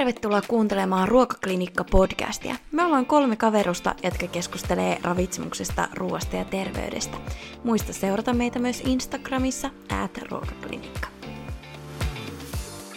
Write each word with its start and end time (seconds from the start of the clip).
tervetuloa 0.00 0.42
kuuntelemaan 0.48 1.08
Ruokaklinikka-podcastia. 1.08 2.54
Me 2.72 2.84
ollaan 2.84 3.06
kolme 3.06 3.36
kaverusta, 3.36 3.94
jotka 4.02 4.26
keskustelee 4.26 4.98
ravitsemuksesta, 5.02 5.88
ruoasta 5.94 6.36
ja 6.36 6.44
terveydestä. 6.44 7.16
Muista 7.64 7.92
seurata 7.92 8.34
meitä 8.34 8.58
myös 8.58 8.80
Instagramissa, 8.80 9.70
at 10.02 10.18
ruokaklinikka. 10.18 11.08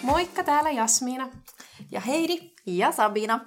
Moikka, 0.03 0.43
täällä 0.43 0.71
Jasmiina. 0.71 1.29
Ja 1.91 1.99
Heidi. 1.99 2.51
Ja 2.65 2.91
Sabina. 2.91 3.39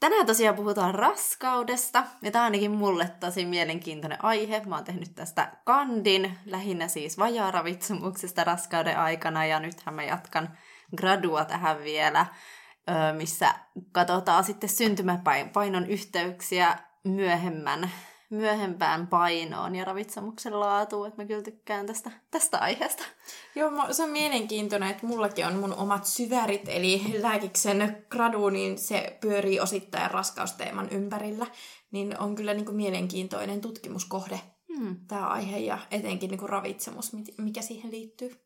Tänään 0.00 0.26
tosiaan 0.26 0.56
puhutaan 0.56 0.94
raskaudesta, 0.94 2.04
ja 2.22 2.30
tämä 2.30 2.42
on 2.42 2.44
ainakin 2.44 2.70
mulle 2.70 3.10
tosi 3.20 3.44
mielenkiintoinen 3.44 4.24
aihe. 4.24 4.62
Mä 4.66 4.74
oon 4.74 4.84
tehnyt 4.84 5.14
tästä 5.14 5.52
kandin, 5.64 6.38
lähinnä 6.46 6.88
siis 6.88 7.18
vajaaravitsemuksesta 7.18 8.44
raskauden 8.44 8.98
aikana, 8.98 9.46
ja 9.46 9.60
nythän 9.60 9.94
mä 9.94 10.02
jatkan 10.02 10.58
gradua 10.96 11.44
tähän 11.44 11.78
vielä, 11.84 12.26
missä 13.16 13.54
katsotaan 13.92 14.44
sitten 14.44 14.68
syntymäpainon 14.68 15.86
yhteyksiä 15.86 16.78
myöhemmän, 17.04 17.90
myöhempään 18.30 19.06
painoon 19.06 19.76
ja 19.76 19.84
ravitsemuksen 19.84 20.60
laatuun, 20.60 21.06
että 21.06 21.22
mä 21.22 21.26
kyllä 21.26 21.42
tykkään 21.42 21.86
tästä, 21.86 22.10
tästä 22.30 22.58
aiheesta. 22.58 23.04
Joo, 23.54 23.70
se 23.92 24.02
on 24.02 24.10
mielenkiintoinen, 24.10 24.90
että 24.90 25.06
mullakin 25.06 25.46
on 25.46 25.54
mun 25.54 25.74
omat 25.74 26.06
syvärit, 26.06 26.68
eli 26.68 27.16
lääkiksen 27.22 28.06
gradu, 28.10 28.48
niin 28.48 28.78
se 28.78 29.18
pyörii 29.20 29.60
osittain 29.60 30.10
raskausteeman 30.10 30.88
ympärillä, 30.90 31.46
niin 31.90 32.18
on 32.18 32.34
kyllä 32.34 32.54
niin 32.54 32.64
kuin 32.64 32.76
mielenkiintoinen 32.76 33.60
tutkimuskohde 33.60 34.40
hmm. 34.76 34.96
tämä 35.08 35.26
aihe 35.26 35.58
ja 35.58 35.78
etenkin 35.90 36.30
niin 36.30 36.38
kuin 36.38 36.48
ravitsemus, 36.48 37.12
mikä 37.38 37.62
siihen 37.62 37.90
liittyy. 37.90 38.40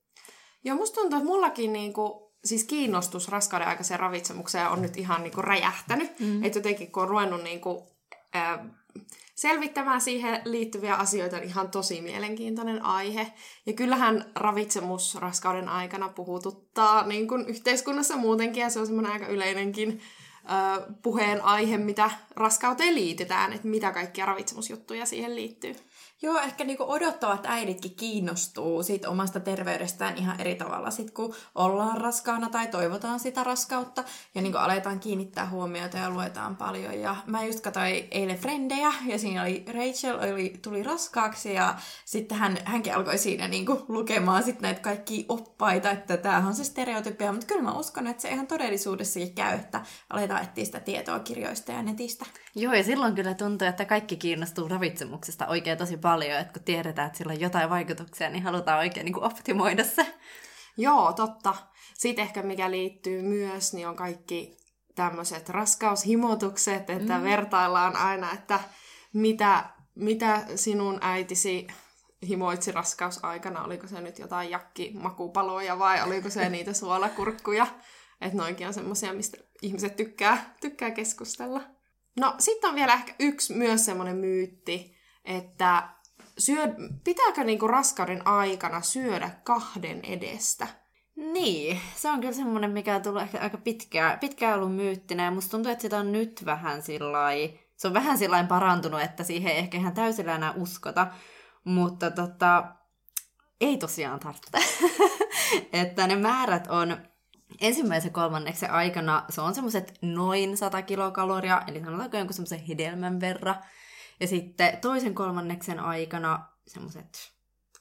Joo, 0.65 0.77
musta 0.77 0.95
tuntuu, 0.95 1.19
että 1.19 1.29
mullakin 1.29 1.73
niin 1.73 1.93
kuin 1.93 2.32
siis 2.45 2.65
kiinnostus 2.65 3.29
raskauden 3.29 3.69
aikaiseen 3.69 4.01
ravitsemukseen 4.01 4.69
on 4.69 4.83
nyt 4.83 4.97
ihan 4.97 5.23
niin 5.23 5.35
kuin 5.35 5.45
räjähtänyt. 5.45 6.21
Mm. 6.21 6.45
Että 6.45 6.59
jotenkin 6.59 6.93
kun 6.93 7.03
on 7.03 7.09
ruvennut 7.09 7.43
niin 7.43 7.61
kuin, 7.61 7.83
äh, 8.37 8.59
selvittämään 9.35 10.01
siihen 10.01 10.43
liittyviä 10.45 10.95
asioita, 10.95 11.37
niin 11.37 11.49
ihan 11.49 11.71
tosi 11.71 12.01
mielenkiintoinen 12.01 12.85
aihe. 12.85 13.33
Ja 13.67 13.73
kyllähän 13.73 14.25
ravitsemus 14.35 15.15
raskauden 15.15 15.69
aikana 15.69 16.09
puhututtaa 16.09 17.07
niin 17.07 17.29
kuin 17.29 17.49
yhteiskunnassa 17.49 18.17
muutenkin, 18.17 18.61
ja 18.61 18.71
se 18.71 18.81
on 18.81 18.87
semmoinen 18.87 19.13
aika 19.13 19.27
yleinenkin 19.27 20.01
äh, 20.51 20.87
puheen 21.03 21.45
aihe, 21.45 21.79
mitä 21.79 22.11
raskauteen 22.37 22.95
liitetään, 22.95 23.53
että 23.53 23.69
mitä 23.69 23.93
kaikkia 23.93 24.27
ravitsemusjuttuja 24.27 25.07
siihen 25.07 25.37
liittyy. 25.37 25.77
Joo, 26.25 26.39
ehkä 26.39 26.65
niinku 26.65 26.85
odottavat 26.87 27.47
äiditkin 27.47 27.95
kiinnostuu 27.95 28.83
siitä 28.83 29.11
omasta 29.11 29.41
terveydestään 29.41 30.17
ihan 30.17 30.41
eri 30.41 30.55
tavalla 30.55 30.91
sit, 30.91 31.11
kun 31.11 31.35
ollaan 31.55 32.01
raskaana 32.01 32.49
tai 32.49 32.67
toivotaan 32.67 33.21
sitä 33.21 33.45
raskautta 33.45 34.05
ja 34.35 34.43
niinku 34.43 34.59
aletaan 34.59 35.01
kiinnittää 35.01 35.49
huomiota 35.49 35.99
ja 35.99 36.11
luetaan 36.11 36.57
paljon. 36.57 37.01
Ja 37.01 37.17
mä 37.27 37.45
just 37.45 37.61
katsoin 37.61 38.09
eilen 38.11 38.39
Frendejä 38.39 38.93
ja 39.07 39.19
siinä 39.19 39.43
oli 39.43 39.65
Rachel 39.75 40.33
oli, 40.33 40.59
tuli 40.63 40.83
raskaaksi 40.83 41.55
ja 41.55 41.75
sitten 42.05 42.39
hän, 42.39 42.59
hänkin 42.65 42.95
alkoi 42.97 43.19
siinä 43.19 43.49
niinku 43.49 43.85
lukemaan 43.89 44.43
sit 44.43 44.61
näitä 44.61 44.81
kaikki 44.81 45.27
oppaita, 45.29 45.91
että 45.91 46.17
tämähän 46.17 46.47
on 46.47 46.55
se 46.55 46.65
stereotypia, 46.65 47.33
mutta 47.33 47.47
kyllä 47.47 47.63
mä 47.63 47.79
uskon, 47.79 48.07
että 48.07 48.23
se 48.23 48.29
ihan 48.29 48.47
todellisuudessakin 48.47 49.35
käy, 49.35 49.55
että 49.55 49.83
aletaan 50.11 50.43
etsiä 50.43 50.65
sitä 50.65 50.81
tietoa 50.81 51.19
kirjoista 51.19 51.73
ja 51.73 51.83
netistä. 51.83 52.27
Joo, 52.55 52.73
ja 52.73 52.85
silloin 52.85 53.15
kyllä 53.15 53.35
tuntuu, 53.35 53.69
että 53.69 53.85
kaikki 53.85 54.17
kiinnostuu 54.17 54.69
ravitsemuksesta 54.69 55.47
oikein 55.47 55.79
tosi 55.79 55.97
paljon 55.97 56.12
paljon, 56.13 56.39
että 56.39 56.53
kun 56.53 56.63
tiedetään, 56.63 57.07
että 57.07 57.19
sillä 57.19 57.33
on 57.33 57.41
jotain 57.41 57.71
vaikutuksia, 57.71 58.31
niin 58.31 58.43
halutaan 58.43 58.79
oikein 58.79 59.05
niin 59.05 59.13
kuin 59.15 59.25
optimoida 59.25 59.85
se. 59.85 60.15
Joo, 60.77 61.13
totta. 61.13 61.55
Sitten 61.95 62.23
ehkä 62.23 62.43
mikä 62.43 62.71
liittyy 62.71 63.23
myös, 63.23 63.75
niin 63.75 63.89
on 63.89 63.97
kaikki 63.97 64.57
tämmöiset 64.95 65.49
raskaushimotukset, 65.49 66.91
että 66.91 67.19
mm. 67.19 67.25
vertaillaan 67.25 67.97
aina, 67.97 68.33
että 68.33 68.61
mitä, 69.13 69.65
mitä 69.95 70.45
sinun 70.57 70.99
äitisi 71.01 71.67
himoitsi 72.29 72.73
raskausaikana, 72.73 73.65
oliko 73.65 73.87
se 73.87 74.01
nyt 74.01 74.19
jotain 74.19 74.51
jakkimakupaloja 74.51 75.79
vai 75.79 76.03
oliko 76.03 76.31
se 76.31 76.49
niitä 76.49 76.73
suolakurkkuja. 76.73 77.67
Että 78.21 78.39
noinkin 78.39 78.67
on 78.67 78.75
semmoisia, 78.75 79.13
mistä 79.13 79.39
ihmiset 79.63 79.97
tykkää, 79.97 80.55
tykkää 80.61 80.91
keskustella. 80.91 81.61
No, 82.21 82.35
sitten 82.39 82.71
on 82.71 82.77
vielä 82.77 82.95
ehkä 82.95 83.15
yksi 83.19 83.55
myös 83.55 83.85
semmoinen 83.85 84.17
myytti, 84.17 84.97
että 85.25 85.89
syö, 86.39 86.75
pitääkö 87.05 87.45
niinku 87.45 87.69
raskauden 87.69 88.27
aikana 88.27 88.81
syödä 88.81 89.31
kahden 89.45 90.01
edestä? 90.05 90.67
Niin, 91.17 91.81
se 91.97 92.11
on 92.11 92.21
kyllä 92.21 92.33
semmoinen, 92.33 92.71
mikä 92.71 92.97
on 92.97 93.03
tullut 93.03 93.23
ehkä 93.23 93.39
aika 93.41 93.59
pitkään, 93.59 94.19
pitkään 94.19 94.55
ollut 94.55 94.77
myyttinä, 94.77 95.25
ja 95.25 95.31
musta 95.31 95.51
tuntuu, 95.51 95.73
että 95.73 95.83
sitä 95.83 95.99
on 95.99 96.13
nyt 96.13 96.43
vähän 96.45 96.83
sillai, 96.83 97.59
se 97.77 97.89
on 97.89 97.95
vähän 97.95 98.19
sillain 98.19 98.47
parantunut, 98.47 99.01
että 99.01 99.25
siihen 99.25 99.53
ei 99.53 99.59
ehkä 99.59 99.79
ihan 99.79 99.95
täysillä 99.95 100.35
enää 100.35 100.53
uskota, 100.53 101.07
mutta 101.65 102.11
tota, 102.11 102.65
ei 103.61 103.77
tosiaan 103.77 104.21
tarvitse. 104.21 104.59
että 105.83 106.07
ne 106.07 106.17
määrät 106.17 106.67
on 106.67 106.97
ensimmäisen 107.61 108.13
kolmanneksen 108.13 108.71
aikana, 108.71 109.25
se 109.29 109.41
on 109.41 109.55
semmoiset 109.55 109.99
noin 110.03 110.57
100 110.57 110.83
kilokaloria, 110.83 111.63
eli 111.67 111.81
sanotaanko 111.81 112.17
jonkun 112.17 112.35
semmoisen 112.35 112.67
hedelmän 112.67 113.21
verran, 113.21 113.57
ja 114.23 114.29
sitten 114.29 114.79
toisen 114.79 115.15
kolmanneksen 115.15 115.81
aikana 115.81 116.47
semmoiset 116.67 117.33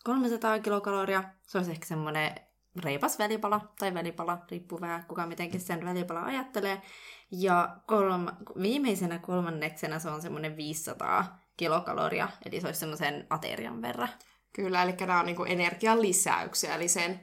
300 0.03 0.59
kilokaloria. 0.59 1.23
Se 1.47 1.57
olisi 1.57 1.71
ehkä 1.71 1.85
semmoinen 1.85 2.35
reipas 2.83 3.19
välipala 3.19 3.73
tai 3.79 3.93
välipala, 3.93 4.37
riippuu 4.51 4.81
vähän 4.81 5.05
kuka 5.05 5.27
mitenkin 5.27 5.61
sen 5.61 5.85
välipala 5.85 6.23
ajattelee. 6.23 6.81
Ja 7.31 7.77
kolm, 7.87 8.27
viimeisenä 8.61 9.19
kolmanneksena 9.19 9.99
se 9.99 10.09
on 10.09 10.21
semmoinen 10.21 10.57
500 10.57 11.39
kilokaloria, 11.57 12.29
eli 12.45 12.61
se 12.61 12.67
olisi 12.67 12.79
semmoisen 12.79 13.27
aterian 13.29 13.81
verran. 13.81 14.09
Kyllä, 14.53 14.83
eli 14.83 14.95
nämä 14.99 15.19
on 15.19 15.25
niinku 15.25 15.43
energian 15.43 16.01
lisäyksiä, 16.01 16.75
eli 16.75 16.87
sen 16.87 17.19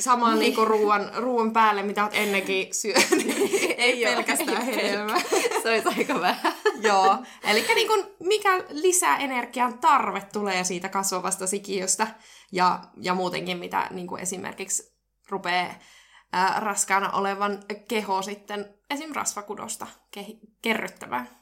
saman 0.00 0.32
niin. 0.32 0.40
niinku 0.40 0.64
ruoan, 0.64 1.10
ruoan 1.16 1.52
päälle, 1.52 1.82
mitä 1.82 2.02
olet 2.02 2.14
ennenkin 2.14 2.74
syönyt. 2.74 3.36
ei 3.76 4.04
pelkästään 4.04 4.62
hedelmää. 4.62 5.20
se 5.62 5.70
olisi 5.70 5.88
aika 5.98 6.20
vähän. 6.20 6.52
Joo, 6.80 7.16
eli 7.44 7.66
niinku, 7.74 7.94
mikä 8.20 8.64
lisää 8.68 9.16
energian 9.16 9.78
tarve 9.78 10.22
tulee 10.32 10.64
siitä 10.64 10.88
kasvavasta 10.88 11.46
sikiöstä 11.46 12.06
ja, 12.52 12.80
ja 13.00 13.14
muutenkin, 13.14 13.58
mitä 13.58 13.86
niinku 13.90 14.16
esimerkiksi 14.16 14.92
rupeaa 15.28 15.74
ää, 16.32 16.60
raskaana 16.60 17.10
olevan 17.10 17.62
keho 17.88 18.22
sitten 18.22 18.74
esim. 18.90 19.12
rasvakudosta 19.12 19.86
ke- 20.16 20.38
kerryttämään. 20.62 21.39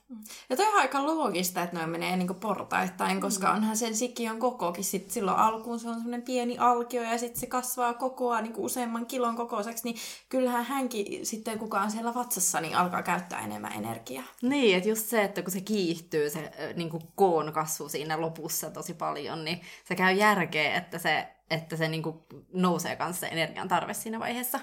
Ja 0.50 0.56
toi 0.56 0.66
on 0.66 0.80
aika 0.80 1.06
loogista, 1.06 1.62
että 1.62 1.76
noin 1.76 1.90
menee 1.90 2.16
niin 2.16 2.34
portaittain, 2.34 3.20
koska 3.20 3.48
mm. 3.48 3.56
onhan 3.56 3.76
sen 3.76 3.96
sikiön 3.96 4.38
kokokin. 4.38 4.84
Sit 4.84 5.10
silloin 5.10 5.36
alkuun 5.36 5.80
se 5.80 5.88
on 5.88 5.94
semmoinen 5.94 6.22
pieni 6.22 6.58
alkio 6.58 7.02
ja 7.02 7.18
sitten 7.18 7.40
se 7.40 7.46
kasvaa 7.46 7.94
kokoa 7.94 8.40
niin 8.40 8.54
useamman 8.56 9.06
kilon 9.06 9.36
kokoiseksi, 9.36 9.84
niin 9.84 9.96
kyllähän 10.28 10.64
hänkin 10.64 11.26
sitten 11.26 11.58
kukaan 11.58 11.84
on 11.84 11.90
siellä 11.90 12.14
vatsassa, 12.14 12.60
niin 12.60 12.76
alkaa 12.76 13.02
käyttää 13.02 13.44
enemmän 13.44 13.72
energiaa. 13.72 14.24
Niin, 14.42 14.76
että 14.76 14.88
just 14.88 15.06
se, 15.06 15.22
että 15.22 15.42
kun 15.42 15.52
se 15.52 15.60
kiihtyy 15.60 16.30
se 16.30 16.52
niin 16.76 16.90
kuin 16.90 17.02
koon 17.14 17.52
kasvu 17.52 17.88
siinä 17.88 18.20
lopussa 18.20 18.70
tosi 18.70 18.94
paljon, 18.94 19.44
niin 19.44 19.60
se 19.84 19.94
käy 19.94 20.14
järkeä, 20.14 20.76
että 20.76 20.98
se, 20.98 21.28
että 21.50 21.76
se 21.76 21.88
niin 21.88 22.02
kuin 22.02 22.16
nousee 22.52 22.96
kanssa 22.96 23.20
se 23.20 23.26
energian 23.26 23.68
tarve 23.68 23.94
siinä 23.94 24.20
vaiheessa. 24.20 24.60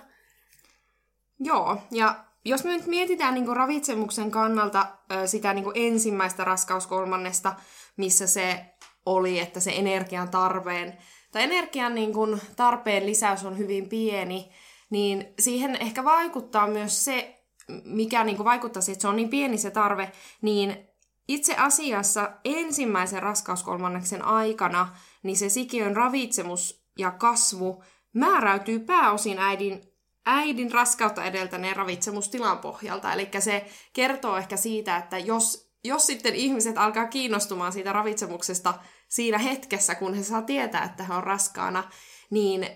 Joo, 1.40 1.78
ja 1.92 2.26
jos 2.46 2.64
me 2.64 2.78
nyt 2.78 2.88
mietitään 2.88 3.34
niin 3.34 3.46
kuin 3.46 3.58
ravitsemuksen 3.58 4.32
kannalta 4.32 4.88
sitä 5.26 5.54
niin 5.54 5.64
kuin 5.64 5.76
ensimmäistä 5.80 6.44
raskauskolmannesta, 6.44 7.54
missä 7.98 8.28
se 8.28 8.66
oli, 9.06 9.40
että 9.40 9.60
se 9.60 9.72
energian 9.76 10.30
tarpeen, 10.30 10.98
tai 11.32 11.44
energian 11.44 11.96
niin 11.96 12.14
kuin 12.14 12.42
tarpeen 12.56 13.06
lisäys 13.06 13.46
on 13.46 13.58
hyvin 13.58 13.90
pieni, 13.90 14.52
niin 14.90 15.34
siihen 15.40 15.76
ehkä 15.76 16.04
vaikuttaa 16.04 16.68
myös 16.68 17.06
se, 17.06 17.44
mikä 17.84 18.24
niin 18.24 18.36
kuin 18.38 18.46
vaikuttaa 18.46 18.82
siihen, 18.82 18.94
että 18.94 19.02
se 19.02 19.08
on 19.08 19.16
niin 19.16 19.30
pieni 19.30 19.58
se 19.58 19.72
tarve, 19.72 20.12
niin 20.42 20.88
itse 21.28 21.56
asiassa 21.56 22.32
ensimmäisen 22.46 23.24
raskauskolmanneksen 23.24 24.26
aikana 24.26 24.96
niin 25.24 25.38
se 25.38 25.50
sikiön 25.50 25.96
ravitsemus 25.96 26.86
ja 26.98 27.12
kasvu 27.12 27.84
määräytyy 28.14 28.80
pääosin 28.80 29.40
äidin 29.40 29.82
äidin 30.26 30.72
raskautta 30.72 31.24
edeltäneen 31.24 31.76
ravitsemustilan 31.76 32.60
pohjalta. 32.60 33.14
Eli 33.14 33.30
se 33.40 33.66
kertoo 33.94 34.38
ehkä 34.38 34.58
siitä, 34.58 34.98
että 34.98 35.18
jos, 35.18 35.72
jos 35.84 36.08
sitten 36.08 36.36
ihmiset 36.36 36.78
alkaa 36.78 37.08
kiinnostumaan 37.08 37.74
siitä 37.74 37.94
ravitsemuksesta 37.94 38.74
siinä 39.08 39.38
hetkessä, 39.38 39.96
kun 39.96 40.14
he 40.14 40.24
saa 40.24 40.42
tietää, 40.42 40.84
että 40.84 41.04
he 41.04 41.14
on 41.14 41.24
raskaana, 41.24 41.84
niin 42.30 42.68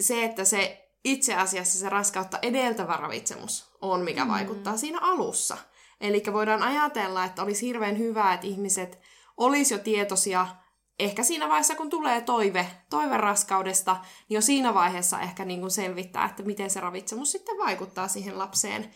se, 0.00 0.24
että 0.24 0.44
se 0.44 0.90
itse 1.04 1.34
asiassa 1.34 1.78
se 1.78 1.88
raskautta 1.88 2.38
edeltävä 2.42 2.96
ravitsemus 2.96 3.70
on, 3.80 4.00
mikä 4.00 4.24
mm. 4.24 4.30
vaikuttaa 4.30 4.76
siinä 4.76 4.98
alussa. 5.02 5.56
Eli 6.00 6.22
voidaan 6.32 6.62
ajatella, 6.62 7.24
että 7.24 7.42
olisi 7.42 7.66
hirveän 7.66 7.98
hyvä, 7.98 8.34
että 8.34 8.46
ihmiset 8.46 8.98
olisi 9.36 9.74
jo 9.74 9.78
tietoisia 9.78 10.46
ehkä 11.04 11.22
siinä 11.22 11.48
vaiheessa, 11.48 11.74
kun 11.74 11.90
tulee 11.90 12.20
toive, 12.20 12.66
toive 12.90 13.16
raskaudesta, 13.16 13.92
niin 13.92 14.34
jo 14.36 14.40
siinä 14.40 14.74
vaiheessa 14.74 15.20
ehkä 15.20 15.44
niin 15.44 15.60
kuin 15.60 15.70
selvittää, 15.70 16.24
että 16.24 16.42
miten 16.42 16.70
se 16.70 16.80
ravitsemus 16.80 17.32
sitten 17.32 17.58
vaikuttaa 17.58 18.08
siihen 18.08 18.38
lapseen, 18.38 18.90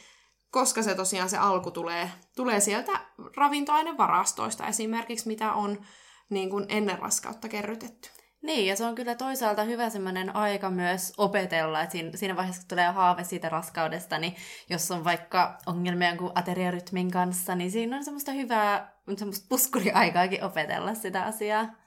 koska 0.50 0.82
se 0.82 0.94
tosiaan 0.94 1.30
se 1.30 1.38
alku 1.38 1.70
tulee, 1.70 2.10
tulee 2.36 2.60
sieltä 2.60 2.92
ravintoainevarastoista 3.36 4.66
esimerkiksi, 4.66 5.28
mitä 5.28 5.52
on 5.52 5.78
niin 6.30 6.50
kuin 6.50 6.66
ennen 6.68 6.98
raskautta 6.98 7.48
kerrytetty. 7.48 8.08
Niin, 8.42 8.66
ja 8.66 8.76
se 8.76 8.84
on 8.84 8.94
kyllä 8.94 9.14
toisaalta 9.14 9.62
hyvä 9.62 9.90
semmoinen 9.90 10.36
aika 10.36 10.70
myös 10.70 11.12
opetella, 11.16 11.82
että 11.82 11.98
siinä, 12.14 12.36
vaiheessa, 12.36 12.62
kun 12.62 12.68
tulee 12.68 12.90
haave 12.90 13.24
siitä 13.24 13.48
raskaudesta, 13.48 14.18
niin 14.18 14.36
jos 14.70 14.90
on 14.90 15.04
vaikka 15.04 15.58
ongelmia 15.66 16.08
jonkun 16.08 16.32
ateriarytmin 16.34 17.10
kanssa, 17.10 17.54
niin 17.54 17.70
siinä 17.70 17.96
on 17.96 18.04
semmoista 18.04 18.32
hyvää, 18.32 18.92
semmoista 19.16 19.46
puskuriaikaakin 19.48 20.44
opetella 20.44 20.94
sitä 20.94 21.24
asiaa. 21.24 21.83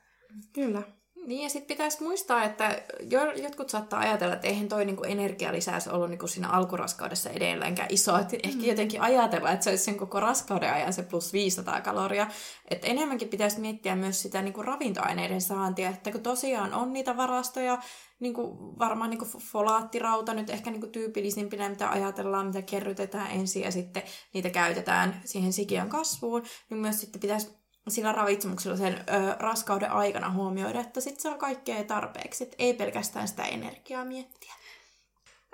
Kyllä. 0.54 0.82
Niin, 1.28 1.44
ja 1.44 1.50
sitten 1.50 1.68
pitäisi 1.68 2.04
muistaa, 2.04 2.44
että 2.44 2.82
jo, 3.10 3.32
jotkut 3.32 3.70
saattaa 3.70 4.00
ajatella, 4.00 4.34
että 4.34 4.48
eihän 4.48 4.68
toi 4.68 4.86
niinku 4.86 5.04
energialisäys 5.04 5.88
ollut 5.88 6.10
niinku 6.10 6.28
siinä 6.28 6.50
alkuraskaudessa 6.50 7.30
edelleenkään 7.30 7.88
iso. 7.92 8.18
Et 8.18 8.34
ehkä 8.34 8.66
jotenkin 8.66 9.02
ajatella, 9.02 9.52
että 9.52 9.64
se 9.64 9.70
olisi 9.70 9.84
sen 9.84 9.98
koko 9.98 10.20
raskauden 10.20 10.74
ajan 10.74 10.94
se 10.94 11.04
plus 11.04 11.34
500 11.34 11.82
kaloria. 11.82 12.28
Et 12.70 12.80
enemmänkin 12.84 13.28
pitäisi 13.28 13.60
miettiä 13.60 13.96
myös 13.96 14.22
sitä 14.22 14.42
niinku 14.42 14.62
ravintoaineiden 14.62 15.42
saantia, 15.42 15.90
että 15.90 16.12
kun 16.12 16.22
tosiaan 16.22 16.74
on 16.74 16.94
niitä 16.94 17.18
varastoja, 17.18 17.82
niinku, 18.20 18.58
varmaan 18.80 19.10
niinku 19.10 19.26
folaattirauta 19.40 20.34
nyt 20.34 20.50
ehkä 20.50 20.72
niinku 20.72 20.88
tyypillisimpinä, 20.88 21.70
mitä 21.70 21.90
ajatellaan, 21.90 22.48
mitä 22.48 22.62
kerrytetään 22.62 23.32
ensin 23.32 23.64
ja 23.64 23.72
sitten 23.72 24.04
niitä 24.34 24.50
käytetään 24.50 25.22
siihen 25.26 25.54
sikiön 25.54 25.90
kasvuun, 25.90 26.44
niin 26.70 26.78
myös 26.78 27.02
sitten 27.02 27.22
pitäisi 27.22 27.57
sillä 27.92 28.12
ravitsemuksella 28.12 28.78
sen 28.78 28.94
ö, 28.94 29.36
raskauden 29.40 29.92
aikana 29.92 30.32
huomioida, 30.32 30.80
että 30.80 31.02
se 31.02 31.30
on 31.30 31.40
kaikkea 31.40 31.84
tarpeeksi, 31.84 32.44
että 32.44 32.56
ei 32.60 32.74
pelkästään 32.74 33.28
sitä 33.28 33.44
energiaa 33.44 34.06
miettiä. 34.06 34.54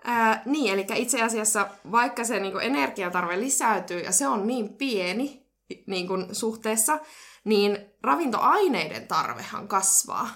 Ää, 0.03 0.41
niin, 0.45 0.73
eli 0.73 0.85
itse 0.95 1.21
asiassa 1.21 1.67
vaikka 1.91 2.23
se 2.23 2.39
niin 2.39 2.61
energiatarve 2.61 3.39
lisäytyy 3.39 3.99
ja 3.99 4.11
se 4.11 4.27
on 4.27 4.47
niin 4.47 4.73
pieni 4.73 5.45
niin 5.87 6.07
kuin, 6.07 6.35
suhteessa, 6.35 6.99
niin 7.43 7.85
ravintoaineiden 8.03 9.07
tarvehan 9.07 9.67
kasvaa. 9.67 10.29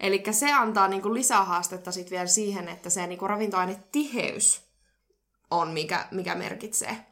Eli 0.00 0.22
se 0.30 0.52
antaa 0.52 0.88
niin 0.88 1.02
kuin, 1.02 1.14
lisähaastetta 1.14 1.92
sit 1.92 2.10
vielä 2.10 2.26
siihen, 2.26 2.68
että 2.68 2.90
se 2.90 3.06
niin 3.06 3.18
kuin, 3.18 3.30
ravintoainetiheys 3.30 4.62
on, 5.50 5.68
mikä, 5.68 6.08
mikä 6.10 6.34
merkitsee 6.34 7.11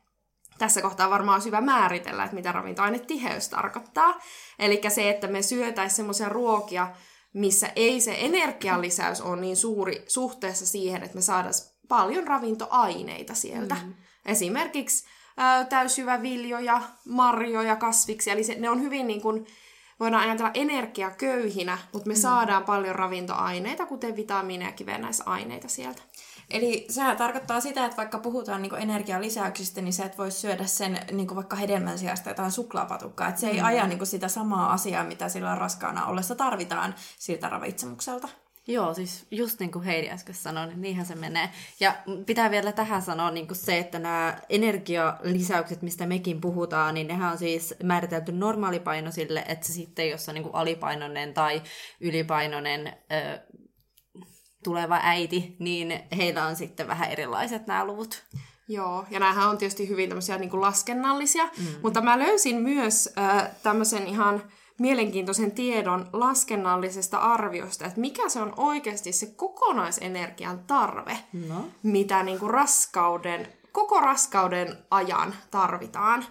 tässä 0.60 0.82
kohtaa 0.82 1.10
varmaan 1.10 1.36
olisi 1.36 1.48
hyvä 1.48 1.60
määritellä, 1.60 2.24
että 2.24 2.34
mitä 2.34 2.52
ravintoainetiheys 2.52 3.48
tarkoittaa. 3.48 4.20
Eli 4.58 4.80
se, 4.88 5.10
että 5.10 5.26
me 5.26 5.42
syötäisiin 5.42 5.96
semmoisia 5.96 6.28
ruokia, 6.28 6.88
missä 7.32 7.72
ei 7.76 8.00
se 8.00 8.16
energialisäys 8.18 9.20
ole 9.20 9.40
niin 9.40 9.56
suuri 9.56 10.04
suhteessa 10.06 10.66
siihen, 10.66 11.02
että 11.02 11.14
me 11.14 11.20
saadaan 11.20 11.54
paljon 11.88 12.26
ravintoaineita 12.26 13.34
sieltä. 13.34 13.74
Mm. 13.74 13.94
Esimerkiksi 14.26 15.04
ä, 15.38 15.64
täysjyväviljoja, 15.64 16.82
marjoja, 17.04 17.76
kasviksi. 17.76 18.30
Eli 18.30 18.44
se, 18.44 18.54
ne 18.54 18.70
on 18.70 18.80
hyvin 18.80 19.06
niin 19.06 19.20
kuin, 19.20 19.46
voidaan 20.00 20.22
ajatella 20.22 20.50
energiaköyhinä, 20.54 21.78
mutta 21.92 22.08
me 22.08 22.14
mm. 22.14 22.20
saadaan 22.20 22.64
paljon 22.64 22.94
ravintoaineita, 22.94 23.86
kuten 23.86 24.16
vitamiineja 24.16 24.68
ja 24.68 24.76
kivennäisaineita 24.76 25.68
sieltä. 25.68 26.02
Eli 26.50 26.86
sehän 26.88 27.16
tarkoittaa 27.16 27.60
sitä, 27.60 27.84
että 27.84 27.96
vaikka 27.96 28.18
puhutaan 28.18 28.62
niin 28.62 28.74
energialisäyksistä, 28.74 29.80
niin 29.80 29.92
sä 29.92 30.04
et 30.04 30.18
voi 30.18 30.30
syödä 30.30 30.66
sen 30.66 30.98
niin 31.12 31.36
vaikka 31.36 31.56
hedelmän 31.56 31.98
sijasta 31.98 32.30
jotain 32.30 32.52
suklaapatukkaa. 32.52 33.28
Että 33.28 33.40
se 33.40 33.48
ei 33.48 33.60
mm. 33.60 33.64
aja 33.64 33.86
niin 33.86 34.06
sitä 34.06 34.28
samaa 34.28 34.72
asiaa, 34.72 35.04
mitä 35.04 35.28
sillä 35.28 35.54
raskaana 35.54 36.06
ollessa 36.06 36.34
tarvitaan 36.34 36.94
siltä 37.18 37.48
ravitsemukselta. 37.48 38.28
Joo, 38.66 38.94
siis 38.94 39.26
just 39.30 39.60
niin 39.60 39.72
kuin 39.72 39.84
Heidi 39.84 40.10
äsken 40.10 40.34
sanoi, 40.34 40.66
niin 40.66 40.80
niinhän 40.82 41.06
se 41.06 41.14
menee. 41.14 41.50
Ja 41.80 41.94
pitää 42.26 42.50
vielä 42.50 42.72
tähän 42.72 43.02
sanoa 43.02 43.30
niin 43.30 43.46
kuin 43.46 43.56
se, 43.56 43.78
että 43.78 43.98
nämä 43.98 44.38
energialisäykset, 44.48 45.82
mistä 45.82 46.06
mekin 46.06 46.40
puhutaan, 46.40 46.94
niin 46.94 47.06
nehän 47.06 47.32
on 47.32 47.38
siis 47.38 47.74
määritelty 47.82 48.32
normaalipainoisille, 48.32 49.44
että 49.48 49.66
se 49.66 49.72
sitten, 49.72 50.10
jos 50.10 50.28
on 50.28 50.34
niin 50.34 50.42
kuin 50.42 50.54
alipainoinen 50.54 51.34
tai 51.34 51.62
ylipainoinen 52.00 52.86
ö, 52.86 53.40
tuleva 54.64 55.00
äiti, 55.02 55.56
niin 55.58 56.00
heillä 56.16 56.46
on 56.46 56.56
sitten 56.56 56.88
vähän 56.88 57.10
erilaiset 57.10 57.66
nämä 57.66 57.84
luvut. 57.84 58.24
Joo, 58.68 59.04
ja 59.10 59.20
näähän 59.20 59.48
on 59.48 59.58
tietysti 59.58 59.88
hyvin 59.88 60.08
tämmöisiä 60.08 60.38
niin 60.38 60.50
kuin 60.50 60.60
laskennallisia, 60.60 61.44
mm. 61.44 61.66
mutta 61.82 62.00
mä 62.00 62.18
löysin 62.18 62.56
myös 62.56 63.12
äh, 63.18 63.50
tämmöisen 63.62 64.06
ihan 64.06 64.42
mielenkiintoisen 64.80 65.52
tiedon 65.52 66.10
laskennallisesta 66.12 67.18
arviosta, 67.18 67.86
että 67.86 68.00
mikä 68.00 68.28
se 68.28 68.40
on 68.40 68.54
oikeasti 68.56 69.12
se 69.12 69.26
kokonaisenergian 69.26 70.58
tarve, 70.58 71.18
no. 71.48 71.68
mitä 71.82 72.22
niin 72.22 72.38
kuin 72.38 72.50
raskauden, 72.50 73.48
koko 73.72 74.00
raskauden 74.00 74.78
ajan 74.90 75.34
tarvitaan. 75.50 76.24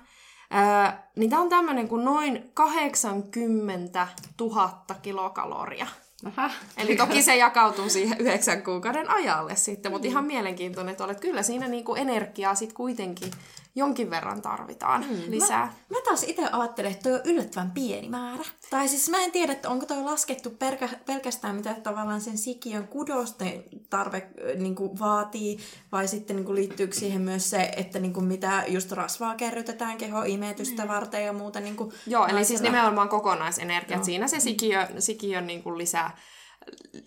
Öö, 0.54 0.92
niin 1.16 1.30
tämä 1.30 1.42
on 1.42 1.50
tämmöinen 1.50 1.88
kuin 1.88 2.06
noin 2.06 2.52
80 2.54 4.08
000 4.40 4.86
kilokaloria. 5.02 5.88
Aha. 6.26 6.52
Eli 6.78 6.96
toki 6.96 7.22
se 7.22 7.36
jakautuu 7.36 7.90
siihen 7.90 8.18
yhdeksän 8.22 8.64
kuukauden 8.64 9.10
ajalle 9.10 9.56
sitten, 9.56 9.92
mutta 9.92 10.08
mm. 10.08 10.12
ihan 10.12 10.26
mielenkiintoinen, 10.26 10.92
että 10.92 11.04
olet 11.04 11.20
kyllä 11.20 11.44
siinä 11.44 11.68
niinku 11.68 11.96
energiaa 11.96 12.56
sitten 12.56 12.76
kuitenkin 12.76 13.32
jonkin 13.76 14.10
verran 14.10 14.42
tarvitaan 14.42 15.06
mm. 15.10 15.32
lisää. 15.32 15.66
Mä, 15.66 15.98
mä 15.98 16.02
taas 16.06 16.24
itse 16.24 16.50
ajattelen, 16.52 16.92
että 16.92 17.10
toi 17.10 17.14
on 17.14 17.26
yllättävän 17.26 17.72
pieni 17.72 18.10
määrä. 18.10 18.44
Tai 18.70 18.88
siis 18.88 19.10
mä 19.10 19.24
en 19.24 19.32
tiedä, 19.32 19.52
että 19.52 19.70
onko 19.70 19.86
toi 19.86 20.04
laskettu 20.04 20.50
perkä, 20.50 20.90
pelkästään 21.06 21.56
mitä 21.56 21.74
tavallaan 21.84 22.22
sen 22.22 22.38
sikiön 22.38 22.88
kudosten 22.88 23.64
tarve 23.90 24.28
niin 24.56 24.76
kuin 24.76 25.00
vaatii, 25.00 25.60
vai 25.92 26.08
sitten 26.08 26.36
niin 26.36 26.46
kuin 26.46 26.56
liittyykö 26.56 26.96
siihen 26.96 27.22
myös 27.22 27.50
se, 27.50 27.72
että 27.78 28.00
niin 28.00 28.14
kuin 28.14 28.26
mitä 28.26 28.64
just 28.68 28.92
rasvaa 28.92 29.36
kerrytetään 29.36 29.98
keho 29.98 30.24
imetystä 30.24 30.84
mm. 30.84 30.88
varten 30.88 31.26
ja 31.26 31.34
muuta. 31.34 31.60
Niin 31.60 31.76
kuin 31.76 31.92
Joo, 32.08 32.28
eli 32.28 32.46
siis 32.46 32.62
nimenomaan 32.62 33.10
kokonaisenergiat. 33.10 34.04
Siinä 34.04 34.28
se 34.28 34.40
sikiö, 34.40 34.88
sikiön 35.00 35.48
niin 35.48 35.64
kuin 35.64 35.78
lisää 35.78 36.09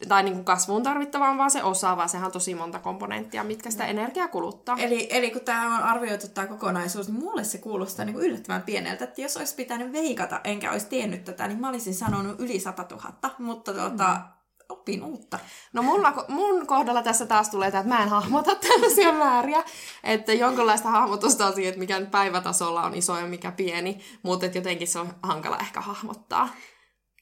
tai 0.09 0.23
niin 0.23 0.35
kuin 0.35 0.45
kasvuun 0.45 0.83
tarvittava 0.83 1.29
on 1.29 1.39
vaan 1.39 1.51
se 1.51 1.63
osa, 1.63 1.97
vaan 1.97 2.09
sehän 2.09 2.27
on 2.27 2.33
tosi 2.33 2.55
monta 2.55 2.79
komponenttia, 2.79 3.45
mitkä 3.45 3.71
sitä 3.71 3.87
energiaa 3.87 4.29
kuluttaa. 4.29 4.77
Eli, 4.79 5.09
eli 5.11 5.31
kun 5.31 5.41
tämä 5.41 5.77
on 5.77 5.83
arvioitu 5.83 6.29
tämä 6.29 6.47
kokonaisuus, 6.47 7.09
niin 7.09 7.25
mulle 7.25 7.45
se 7.45 7.59
kuulostaa 7.59 8.05
niin 8.05 8.15
kuin 8.15 8.27
yllättävän 8.27 8.63
pieneltä, 8.63 9.05
että 9.05 9.21
jos 9.21 9.37
olisi 9.37 9.55
pitänyt 9.55 9.93
veikata, 9.93 10.41
enkä 10.45 10.73
olisi 10.73 10.87
tiennyt 10.87 11.25
tätä, 11.25 11.49
niin 11.49 11.61
mä 11.61 11.69
olisin 11.69 11.95
sanonut 11.95 12.41
yli 12.41 12.61
100 12.61 12.87
000, 12.91 13.35
mutta 13.39 13.75
tuota, 13.75 14.09
mm. 14.09 14.21
opin 14.69 15.05
uutta. 15.05 15.39
No 15.73 15.83
mulla, 15.83 16.25
mun 16.29 16.67
kohdalla 16.67 17.03
tässä 17.03 17.27
taas 17.27 17.49
tulee 17.49 17.71
tämä, 17.71 17.81
että 17.81 17.95
mä 17.95 18.03
en 18.03 18.09
hahmota 18.09 18.55
tällaisia 18.69 19.13
määriä, 19.13 19.65
että 20.05 20.33
jonkinlaista 20.33 20.89
hahmotusta 20.89 21.47
on 21.47 21.55
siihen, 21.55 21.69
että 21.69 21.81
mikä 21.81 22.01
päivätasolla 22.11 22.83
on 22.83 22.95
iso 22.95 23.19
ja 23.19 23.27
mikä 23.27 23.53
pieni, 23.53 24.01
mutta 24.23 24.47
jotenkin 24.47 24.89
se 24.89 24.99
on 24.99 25.15
hankala 25.23 25.59
ehkä 25.59 25.81
hahmottaa. 25.81 26.49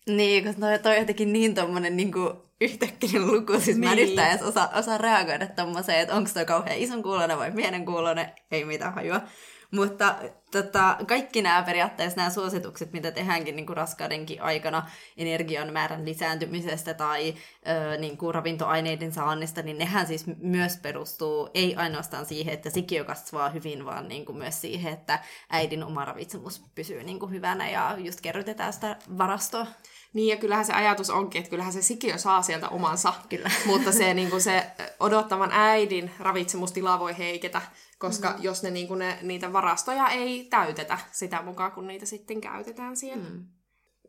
Niin, 0.07 0.45
kun 0.45 0.54
toi, 0.61 0.78
toi 0.78 0.99
jotenkin 0.99 1.33
niin 1.33 1.54
tommonen 1.54 1.97
niinku 1.97 2.50
yhtäkkiä 2.61 3.21
luku, 3.21 3.52
siis 3.52 3.66
niin. 3.66 3.80
mä 3.80 3.90
en 3.90 3.97
niin. 3.97 4.09
yhtään 4.09 4.30
edes 4.30 4.42
osaa, 4.42 4.71
osaa 4.75 4.99
reagoida 4.99 5.47
tommoseen, 5.47 6.00
että 6.00 6.14
onko 6.14 6.30
toi 6.35 6.45
kauhean 6.45 6.78
ison 6.78 7.02
kuulonen 7.02 7.38
vai 7.38 7.52
pienen 7.52 7.85
kuulonen, 7.85 8.33
ei 8.50 8.64
mitään 8.64 8.95
hajua. 8.95 9.21
Mutta 9.70 10.14
tota, 10.50 10.96
kaikki 11.06 11.42
nämä 11.42 11.62
periaatteessa 11.62 12.16
nämä 12.16 12.30
suositukset, 12.30 12.92
mitä 12.92 13.10
tehdäänkin 13.10 13.56
niin 13.56 13.66
kuin 13.66 13.76
raskaudenkin 13.76 14.42
aikana 14.42 14.90
energian 15.16 15.72
määrän 15.72 16.04
lisääntymisestä 16.04 16.94
tai 16.94 17.34
ö, 17.34 17.96
niin 17.98 18.16
kuin 18.16 18.34
ravintoaineiden 18.34 19.12
saannista, 19.12 19.62
niin 19.62 19.78
nehän 19.78 20.06
siis 20.06 20.26
myös 20.38 20.76
perustuu 20.76 21.50
ei 21.54 21.76
ainoastaan 21.76 22.26
siihen, 22.26 22.54
että 22.54 22.70
sikiö 22.70 23.04
kasvaa 23.04 23.48
hyvin, 23.48 23.84
vaan 23.84 24.08
niin 24.08 24.24
kuin 24.24 24.38
myös 24.38 24.60
siihen, 24.60 24.92
että 24.92 25.18
äidin 25.50 25.84
oma 25.84 26.04
ravitsemus 26.04 26.64
pysyy 26.74 27.02
niin 27.02 27.18
kuin 27.18 27.32
hyvänä 27.32 27.70
ja 27.70 27.96
just 27.98 28.20
kerrytetään 28.20 28.72
sitä 28.72 28.96
varastoa. 29.18 29.66
Niin, 30.12 30.29
ja 30.29 30.37
kyllähän 30.37 30.64
se 30.64 30.73
ajatus 30.73 31.11
onkin, 31.11 31.38
että 31.38 31.50
kyllähän 31.50 31.73
se 31.73 31.83
sikiö 31.83 32.19
saa 32.19 32.43
sieltä 32.43 32.69
omansa. 32.69 33.12
Kyllä. 33.29 33.50
Mutta 33.67 33.93
se, 33.93 34.14
niin 34.14 34.31
kuin 34.31 34.43
se 34.43 34.67
odottavan 35.00 35.50
äidin 35.52 36.11
ravitsemustila 36.19 36.99
voi 36.99 37.19
heiketä, 37.19 37.62
koska 37.99 38.31
mm. 38.31 38.43
jos 38.43 38.62
ne, 38.62 38.71
niin 38.71 38.88
kuin 38.88 38.99
ne, 38.99 39.19
niitä 39.23 39.52
varastoja 39.52 40.09
ei 40.09 40.47
täytetä 40.50 40.99
sitä 41.12 41.43
mukaan, 41.43 41.73
kun 41.73 41.87
niitä 41.87 42.07
sitten 42.07 42.40
käytetään 42.40 42.97
siellä. 42.97 43.31
Mm. 43.31 43.47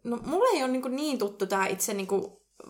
No, 0.03 0.19
mulle 0.25 0.57
ei 0.57 0.63
ole 0.63 0.71
niin, 0.71 0.95
niin 0.95 1.17
tuttu 1.17 1.47
tämä 1.47 1.67
itse 1.67 1.93
niin 1.93 2.07
kuin, 2.07 2.23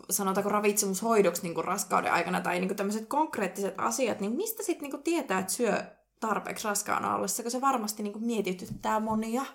sanotaanko 0.09 0.49
ravitsemushoidoksi 0.49 1.43
niin 1.43 1.53
kuin 1.53 1.65
raskauden 1.65 2.13
aikana 2.13 2.41
tai 2.41 2.59
niin 2.59 2.75
tämmöiset 2.75 3.07
konkreettiset 3.07 3.75
asiat, 3.77 4.19
niin 4.19 4.35
mistä 4.35 4.63
sitten 4.63 4.89
niin 4.89 5.03
tietää, 5.03 5.39
että 5.39 5.53
syö 5.53 5.83
tarpeeksi 6.19 6.67
raskaana 6.67 7.15
ollessa, 7.15 7.43
kun 7.43 7.51
se 7.51 7.61
varmasti 7.61 8.03
niin 8.03 8.13
kuin 8.13 8.25
mietityttää 8.25 8.99
monia? 8.99 9.45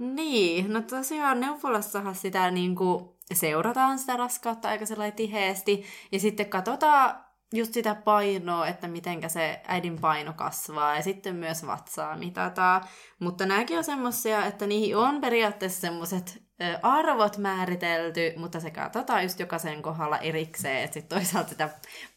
Niin, 0.00 0.72
no 0.72 0.82
tosiaan 0.82 1.40
neuvolassahan 1.40 2.14
sitä 2.14 2.50
niin 2.50 2.74
kuin 2.74 3.04
seurataan 3.32 3.98
sitä 3.98 4.16
raskautta 4.16 4.68
aika 4.68 4.86
sellainen 4.86 5.16
tiheesti, 5.16 5.84
ja 6.12 6.20
sitten 6.20 6.50
katsotaan 6.50 7.24
just 7.52 7.74
sitä 7.74 7.94
painoa, 7.94 8.66
että 8.66 8.88
mitenkä 8.88 9.28
se 9.28 9.60
äidin 9.68 10.00
paino 10.00 10.32
kasvaa, 10.32 10.96
ja 10.96 11.02
sitten 11.02 11.36
myös 11.36 11.66
vatsaa 11.66 12.16
mitataan. 12.16 12.84
Mutta 13.18 13.46
nämäkin 13.46 13.78
on 13.78 13.84
semmoisia, 13.84 14.46
että 14.46 14.66
niihin 14.66 14.96
on 14.96 15.20
periaatteessa 15.20 15.80
semmoiset 15.80 16.42
arvot 16.82 17.38
määritelty, 17.38 18.32
mutta 18.36 18.60
se 18.60 18.70
katsotaan 18.70 19.22
just 19.22 19.40
jokaisen 19.40 19.82
kohdalla 19.82 20.18
erikseen, 20.18 20.82
että 20.82 20.94
sitten 20.94 21.18
toisaalta 21.18 21.50
sitä 21.50 21.68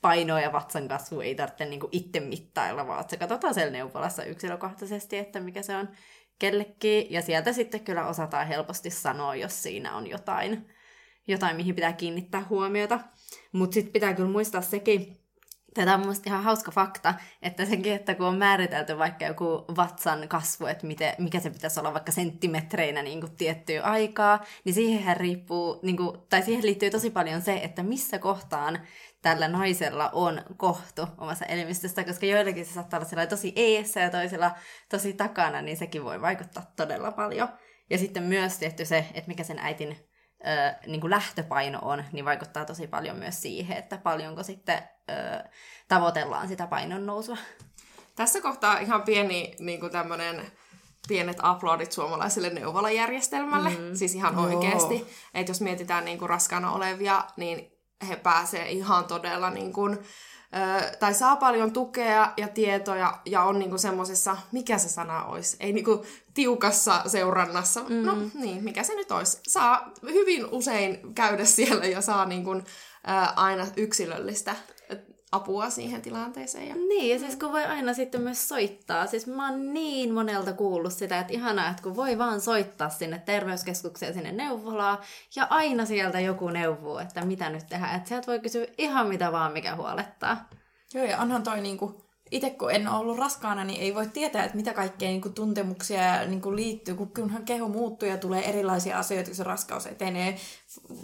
painoa 0.01 0.41
ja 0.41 0.51
vatsan 0.51 0.87
kasvu 0.87 1.19
ei 1.19 1.35
tarvitse 1.35 1.65
niinku 1.65 1.89
itse 1.91 2.19
mittailla, 2.19 2.87
vaan 2.87 3.09
se 3.09 3.17
katsotaan 3.17 3.53
siellä 3.53 3.71
neuvolassa 3.71 4.23
yksilökohtaisesti, 4.23 5.17
että 5.17 5.39
mikä 5.39 5.61
se 5.61 5.75
on 5.75 5.89
kellekin, 6.39 7.07
ja 7.09 7.21
sieltä 7.21 7.53
sitten 7.53 7.83
kyllä 7.83 8.07
osataan 8.07 8.47
helposti 8.47 8.89
sanoa, 8.89 9.35
jos 9.35 9.63
siinä 9.63 9.95
on 9.95 10.07
jotain, 10.07 10.67
jotain 11.27 11.55
mihin 11.55 11.75
pitää 11.75 11.93
kiinnittää 11.93 12.45
huomiota. 12.49 12.99
Mutta 13.51 13.73
sitten 13.73 13.93
pitää 13.93 14.13
kyllä 14.13 14.29
muistaa 14.29 14.61
sekin, 14.61 15.23
Tätä 15.73 15.93
on 15.93 15.99
mielestäni 15.99 16.33
ihan 16.33 16.43
hauska 16.43 16.71
fakta, 16.71 17.13
että 17.41 17.65
sekin, 17.65 17.93
että 17.93 18.15
kun 18.15 18.25
on 18.25 18.37
määritelty 18.37 18.97
vaikka 18.97 19.25
joku 19.25 19.65
vatsan 19.77 20.27
kasvu, 20.27 20.65
että 20.65 20.87
miten, 20.87 21.13
mikä 21.17 21.39
se 21.39 21.49
pitäisi 21.49 21.79
olla 21.79 21.93
vaikka 21.93 22.11
senttimetreinä 22.11 23.01
niin 23.01 23.19
kuin 23.19 23.35
tiettyä 23.35 23.83
aikaa, 23.83 24.43
niin 24.63 24.73
siihen 24.73 25.17
riippuu, 25.17 25.79
niin 25.81 25.97
kuin, 25.97 26.17
tai 26.29 26.41
siihen 26.41 26.65
liittyy 26.65 26.89
tosi 26.89 27.09
paljon 27.09 27.41
se, 27.41 27.53
että 27.63 27.83
missä 27.83 28.19
kohtaan 28.19 28.79
tällä 29.23 29.47
naisella 29.47 30.09
on 30.13 30.41
kohtu 30.57 31.07
omassa 31.17 31.45
elimistöstä, 31.45 32.03
koska 32.03 32.25
joillakin 32.25 32.65
se 32.65 32.73
saattaa 32.73 32.99
olla 33.13 33.25
tosi 33.25 33.53
eessä 33.55 33.99
ja 33.99 34.09
toisella 34.09 34.51
tosi 34.89 35.13
takana, 35.13 35.61
niin 35.61 35.77
sekin 35.77 36.03
voi 36.03 36.21
vaikuttaa 36.21 36.71
todella 36.75 37.11
paljon. 37.11 37.49
Ja 37.89 37.97
sitten 37.97 38.23
myös 38.23 38.57
tietty 38.57 38.85
se, 38.85 39.05
että 39.13 39.27
mikä 39.27 39.43
sen 39.43 39.59
äitin 39.59 40.09
ö, 40.47 40.73
niin 40.87 41.01
kuin 41.01 41.11
lähtöpaino 41.11 41.79
on, 41.81 42.03
niin 42.11 42.25
vaikuttaa 42.25 42.65
tosi 42.65 42.87
paljon 42.87 43.17
myös 43.17 43.41
siihen, 43.41 43.77
että 43.77 43.97
paljonko 43.97 44.43
sitten 44.43 44.81
ö, 45.09 45.49
tavoitellaan 45.87 46.47
sitä 46.47 46.67
painon 46.67 47.05
nousua. 47.05 47.37
Tässä 48.15 48.41
kohtaa 48.41 48.77
ihan 48.77 49.01
pieni 49.01 49.55
niin 49.59 49.79
kuin 49.79 49.91
tämmönen, 49.91 50.51
pienet 51.07 51.37
aplodit 51.41 51.91
suomalaiselle 51.91 52.49
neuvolajärjestelmälle, 52.49 53.69
mm. 53.69 53.95
siis 53.95 54.15
ihan 54.15 54.33
Joo. 54.33 54.43
oikeasti. 54.43 55.07
Että 55.33 55.49
jos 55.49 55.61
mietitään 55.61 56.05
niin 56.05 56.19
kuin 56.19 56.29
raskaana 56.29 56.71
olevia, 56.71 57.23
niin 57.37 57.72
he 58.03 58.15
pääsee 58.15 58.71
ihan 58.71 59.05
todella 59.05 59.49
niin 59.49 59.73
kuin, 59.73 59.99
tai 60.99 61.13
saa 61.13 61.35
paljon 61.35 61.71
tukea 61.71 62.33
ja 62.37 62.47
tietoja 62.47 63.19
ja 63.25 63.43
on 63.43 63.59
niinku 63.59 63.77
semmoisessa, 63.77 64.37
mikä 64.51 64.77
se 64.77 64.89
sana 64.89 65.25
olisi, 65.25 65.57
ei 65.59 65.73
niinku 65.73 66.05
tiukassa 66.33 67.01
seurannassa. 67.07 67.79
No, 67.79 67.89
mm. 67.89 68.03
No 68.05 68.29
niin, 68.33 68.63
mikä 68.63 68.83
se 68.83 68.95
nyt 68.95 69.11
olisi. 69.11 69.39
Saa 69.47 69.91
hyvin 70.03 70.45
usein 70.45 71.15
käydä 71.15 71.45
siellä 71.45 71.85
ja 71.85 72.01
saa 72.01 72.25
niinku, 72.25 72.61
ää, 73.03 73.33
aina 73.35 73.67
yksilöllistä 73.77 74.55
apua 75.33 75.69
siihen 75.69 76.01
tilanteeseen. 76.01 76.67
Ja... 76.67 76.75
Niin, 76.75 77.13
ja 77.13 77.19
siis 77.19 77.35
kun 77.35 77.51
voi 77.51 77.63
aina 77.63 77.93
sitten 77.93 78.21
myös 78.21 78.49
soittaa. 78.49 79.07
Siis 79.07 79.27
mä 79.27 79.49
oon 79.49 79.73
niin 79.73 80.13
monelta 80.13 80.53
kuullut 80.53 80.93
sitä, 80.93 81.19
että 81.19 81.33
ihanaa, 81.33 81.69
että 81.69 81.83
kun 81.83 81.95
voi 81.95 82.17
vaan 82.17 82.41
soittaa 82.41 82.89
sinne 82.89 83.21
terveyskeskukseen, 83.25 84.13
sinne 84.13 84.31
neuvolaan, 84.31 84.97
ja 85.35 85.47
aina 85.49 85.85
sieltä 85.85 86.19
joku 86.19 86.49
neuvoo, 86.49 86.99
että 86.99 87.25
mitä 87.25 87.49
nyt 87.49 87.67
tehdään. 87.69 87.95
Että 87.95 88.09
sieltä 88.09 88.27
voi 88.27 88.39
kysyä 88.39 88.65
ihan 88.77 89.07
mitä 89.07 89.31
vaan, 89.31 89.51
mikä 89.51 89.75
huolettaa. 89.75 90.49
Joo, 90.93 91.05
ja 91.05 91.17
onhan 91.17 91.43
toi 91.43 91.61
niinku 91.61 92.02
itse 92.33 92.49
kun 92.49 92.71
en 92.71 92.87
ole 92.87 92.97
ollut 92.97 93.17
raskaana, 93.17 93.63
niin 93.63 93.81
ei 93.81 93.95
voi 93.95 94.07
tietää, 94.07 94.43
että 94.43 94.57
mitä 94.57 94.73
kaikkea 94.73 95.09
niin 95.09 95.21
kuin, 95.21 95.33
tuntemuksia 95.33 96.25
niin 96.25 96.41
kuin, 96.41 96.55
liittyy, 96.55 96.95
kun 96.95 97.13
kunhan 97.13 97.45
keho 97.45 97.67
muuttuu 97.67 98.09
ja 98.09 98.17
tulee 98.17 98.49
erilaisia 98.49 98.99
asioita, 98.99 99.29
kun 99.29 99.35
se 99.35 99.43
raskaus 99.43 99.85
etenee, 99.85 100.37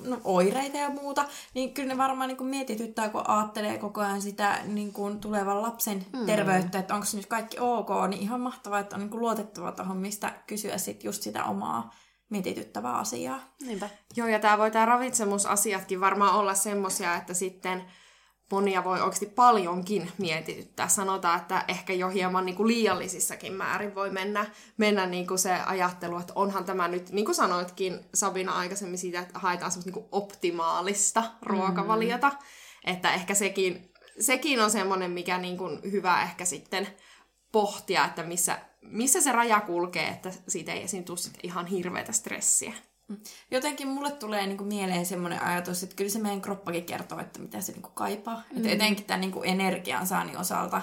no, 0.05 0.21
oireita 0.23 0.77
ja 0.77 0.89
muuta, 0.89 1.25
niin 1.53 1.73
kyllä 1.73 1.87
ne 1.93 1.97
varmaan 1.97 2.27
niin 2.27 2.37
kuin, 2.37 2.49
mietityttää, 2.49 3.09
kun 3.09 3.29
ajattelee 3.29 3.77
koko 3.77 4.01
ajan 4.01 4.21
sitä 4.21 4.59
niin 4.65 4.93
kuin, 4.93 5.19
tulevan 5.19 5.61
lapsen 5.61 6.05
mm. 6.13 6.25
terveyttä, 6.25 6.79
että 6.79 6.93
onko 6.93 7.05
se 7.05 7.17
nyt 7.17 7.25
kaikki 7.25 7.57
ok, 7.59 7.89
niin 8.07 8.21
ihan 8.21 8.41
mahtavaa, 8.41 8.79
että 8.79 8.95
on 8.95 8.99
niin 8.99 9.09
kuin, 9.09 9.21
luotettava 9.21 9.71
tuohon, 9.71 9.97
mistä 9.97 10.33
kysyä 10.47 10.77
sit 10.77 11.03
just 11.03 11.23
sitä 11.23 11.43
omaa 11.43 11.93
mietityttävää 12.29 12.97
asiaa. 12.97 13.39
Niinpä. 13.61 13.89
Joo, 14.15 14.27
ja 14.27 14.39
tämä 14.39 14.57
voi 14.57 14.71
tämä 14.71 14.85
ravitsemusasiatkin 14.85 16.01
varmaan 16.01 16.35
olla 16.35 16.53
semmoisia, 16.53 17.15
että 17.15 17.33
sitten 17.33 17.83
monia 18.51 18.83
voi 18.83 19.01
oikeasti 19.01 19.25
paljonkin 19.25 20.11
mietityttää. 20.17 20.87
Sanotaan, 20.87 21.39
että 21.39 21.65
ehkä 21.67 21.93
jo 21.93 22.09
hieman 22.09 22.45
niin 22.45 22.55
kuin 22.55 22.67
liiallisissakin 22.67 23.53
määrin 23.53 23.95
voi 23.95 24.09
mennä, 24.09 24.45
mennä 24.77 25.05
niin 25.05 25.27
kuin 25.27 25.39
se 25.39 25.53
ajattelu, 25.53 26.17
että 26.17 26.33
onhan 26.35 26.65
tämä 26.65 26.87
nyt, 26.87 27.09
niin 27.09 27.25
kuin 27.25 27.35
sanoitkin 27.35 27.99
Sabina 28.13 28.51
aikaisemmin 28.51 28.97
siitä, 28.97 29.19
että 29.19 29.39
haetaan 29.39 29.71
semmoista 29.71 29.99
niin 29.99 30.09
optimaalista 30.11 31.23
ruokavaliota. 31.41 32.29
Mm. 32.29 32.93
Että 32.93 33.13
ehkä 33.13 33.33
sekin, 33.33 33.93
sekin 34.19 34.61
on 34.61 34.71
semmoinen, 34.71 35.11
mikä 35.11 35.37
niin 35.37 35.57
kuin 35.57 35.79
hyvä 35.91 36.21
ehkä 36.21 36.45
sitten 36.45 36.87
pohtia, 37.51 38.05
että 38.05 38.23
missä, 38.23 38.59
missä 38.81 39.21
se 39.21 39.31
raja 39.31 39.61
kulkee, 39.61 40.07
että 40.07 40.31
siitä 40.47 40.73
ei 40.73 40.83
esiin 40.83 41.05
tule 41.05 41.17
ihan 41.43 41.65
hirveätä 41.65 42.11
stressiä. 42.11 42.73
Jotenkin 43.51 43.87
mulle 43.87 44.11
tulee 44.11 44.47
niinku 44.47 44.63
mieleen 44.63 45.05
semmoinen 45.05 45.43
ajatus, 45.43 45.83
että 45.83 45.95
kyllä 45.95 46.09
se 46.09 46.19
meidän 46.19 46.41
kroppakin 46.41 46.85
kertoo, 46.85 47.19
että 47.19 47.39
mitä 47.39 47.61
se 47.61 47.71
niinku 47.71 47.89
kaipaa. 47.93 48.43
Mm. 48.51 48.57
Et 48.57 48.65
etenkin 48.65 49.05
tämän 49.05 49.21
niinku 49.21 49.43
energiansaannin 49.43 50.37
osalta, 50.37 50.81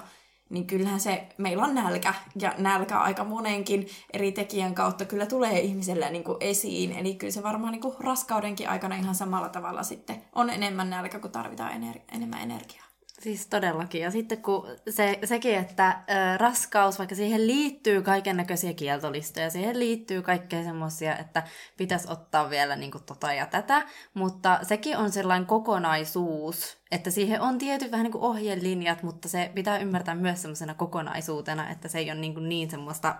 niin 0.50 0.66
kyllähän 0.66 1.00
se, 1.00 1.28
meillä 1.38 1.64
on 1.64 1.75
nälkä, 1.75 2.14
ja 2.40 2.54
nälkä 2.59 2.99
aika 2.99 3.25
monenkin 3.25 3.88
eri 4.12 4.33
tekijän 4.33 4.75
kautta 4.75 5.04
kyllä 5.04 5.26
tulee 5.26 5.61
ihmiselle 5.61 6.11
niinku 6.11 6.37
esiin. 6.40 6.92
Eli 6.92 7.14
kyllä 7.14 7.33
se 7.33 7.42
varmaan 7.42 7.73
niinku 7.73 7.97
raskaudenkin 8.00 8.68
aikana 8.68 8.97
ihan 8.97 9.14
samalla 9.14 9.49
tavalla 9.49 9.83
sitten 9.83 10.23
on 10.35 10.50
enemmän 10.50 10.90
nälkä, 10.90 11.18
kun 11.18 11.30
tarvitaan 11.30 11.73
ener- 11.73 12.00
enemmän 12.12 12.42
energiaa. 12.42 12.86
Siis 13.20 13.46
todellakin. 13.46 14.00
Ja 14.00 14.11
sitten 14.11 14.42
kun 14.42 14.66
se, 14.90 15.18
sekin, 15.25 15.54
että 15.54 15.88
ö, 15.88 16.37
raskaus, 16.37 16.99
vaikka 16.99 17.14
siihen 17.14 17.46
liittyy 17.46 18.02
kaiken 18.02 18.37
näköisiä 18.37 18.75
kieltolistoja, 18.75 19.50
siihen 19.50 19.78
liittyy 19.78 20.23
kaikkea 20.23 20.62
semmoisia, 20.62 21.18
että 21.18 21.42
pitäisi 21.76 22.08
ottaa 22.11 22.50
vielä 22.50 22.76
niin 22.76 22.90
kuin, 22.90 23.04
tota 23.04 23.32
ja 23.32 23.46
tätä, 23.46 23.87
mutta 24.14 24.58
sekin 24.62 24.96
on 24.96 25.11
sellainen 25.11 25.46
kokonaisuus, 25.46 26.78
että 26.90 27.11
siihen 27.11 27.40
on 27.40 27.58
tietyt 27.58 27.92
vähän 27.92 28.04
niin 28.04 28.12
kuin 28.12 28.25
ohjelinjat, 28.25 29.02
mutta 29.02 29.28
se 29.28 29.50
pitää 29.54 29.78
ymmärtää 29.78 30.14
myös 30.14 30.42
semmoisena 30.42 30.75
kokonaisuutena, 30.75 31.70
että 31.70 31.88
se 31.88 31.99
ei 31.99 32.11
ole 32.11 32.20
niin, 32.20 32.35
kuin 32.35 32.49
niin 32.49 32.70
semmoista 32.70 33.16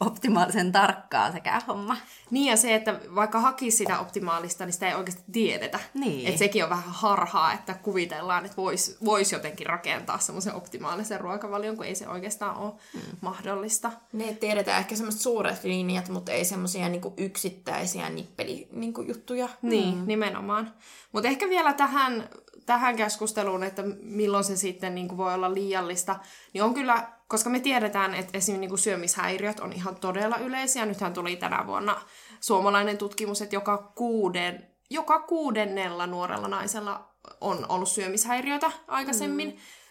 optimaalisen 0.00 0.72
tarkkaa 0.72 1.32
sekä 1.32 1.60
homma. 1.68 1.96
Niin 2.30 2.50
ja 2.50 2.56
se, 2.56 2.74
että 2.74 3.00
vaikka 3.14 3.40
hakisi 3.40 3.76
sitä 3.76 4.00
optimaalista, 4.00 4.64
niin 4.64 4.72
sitä 4.72 4.88
ei 4.88 4.94
oikeasti 4.94 5.22
tiedetä. 5.32 5.80
Niin. 5.94 6.26
Että 6.26 6.38
sekin 6.38 6.64
on 6.64 6.70
vähän 6.70 6.84
harhaa, 6.88 7.52
että 7.52 7.74
kuvitellaan, 7.74 8.44
että 8.44 8.56
voisi 8.56 8.96
vois 9.04 9.32
jotenkin 9.32 9.66
rakentaa 9.66 10.18
semmoisen 10.18 10.54
optimaalisen 10.54 11.20
ruokavalion, 11.20 11.76
kun 11.76 11.86
ei 11.86 11.94
se 11.94 12.08
oikeastaan 12.08 12.56
ole 12.56 12.72
hmm. 12.92 13.02
mahdollista. 13.20 13.92
Ne 14.12 14.34
tiedetään 14.34 14.80
ehkä 14.80 14.96
semmoiset 14.96 15.20
suuret 15.20 15.64
linjat, 15.64 16.08
mutta 16.08 16.32
ei 16.32 16.44
semmoisia 16.44 16.88
niinku 16.88 17.14
yksittäisiä 17.16 18.10
nippelijuttuja. 18.10 19.48
Niin, 19.62 19.94
hmm. 19.94 20.06
nimenomaan. 20.06 20.74
Mutta 21.12 21.28
ehkä 21.28 21.48
vielä 21.48 21.72
tähän, 21.72 22.28
tähän 22.66 22.96
keskusteluun, 22.96 23.62
että 23.62 23.82
milloin 24.02 24.44
se 24.44 24.56
sitten 24.56 24.94
niin 24.94 25.08
kuin 25.08 25.18
voi 25.18 25.34
olla 25.34 25.54
liiallista, 25.54 26.16
niin 26.52 26.64
on 26.64 26.74
kyllä 26.74 27.19
koska 27.30 27.50
me 27.50 27.60
tiedetään, 27.60 28.14
että 28.14 28.38
esimerkiksi 28.38 28.68
niin 28.68 28.78
syömishäiriöt 28.78 29.60
on 29.60 29.72
ihan 29.72 29.96
todella 29.96 30.36
yleisiä. 30.36 30.86
Nythän 30.86 31.14
tuli 31.14 31.36
tänä 31.36 31.66
vuonna 31.66 32.00
suomalainen 32.40 32.98
tutkimus, 32.98 33.42
että 33.42 33.56
joka, 33.56 33.92
kuuden, 33.94 34.66
joka 34.90 35.20
kuudennella 35.20 36.06
nuorella 36.06 36.48
naisella 36.48 37.10
on 37.40 37.66
ollut 37.68 37.88
syömishäiriöitä 37.88 38.72
aikaisemmin. 38.88 39.48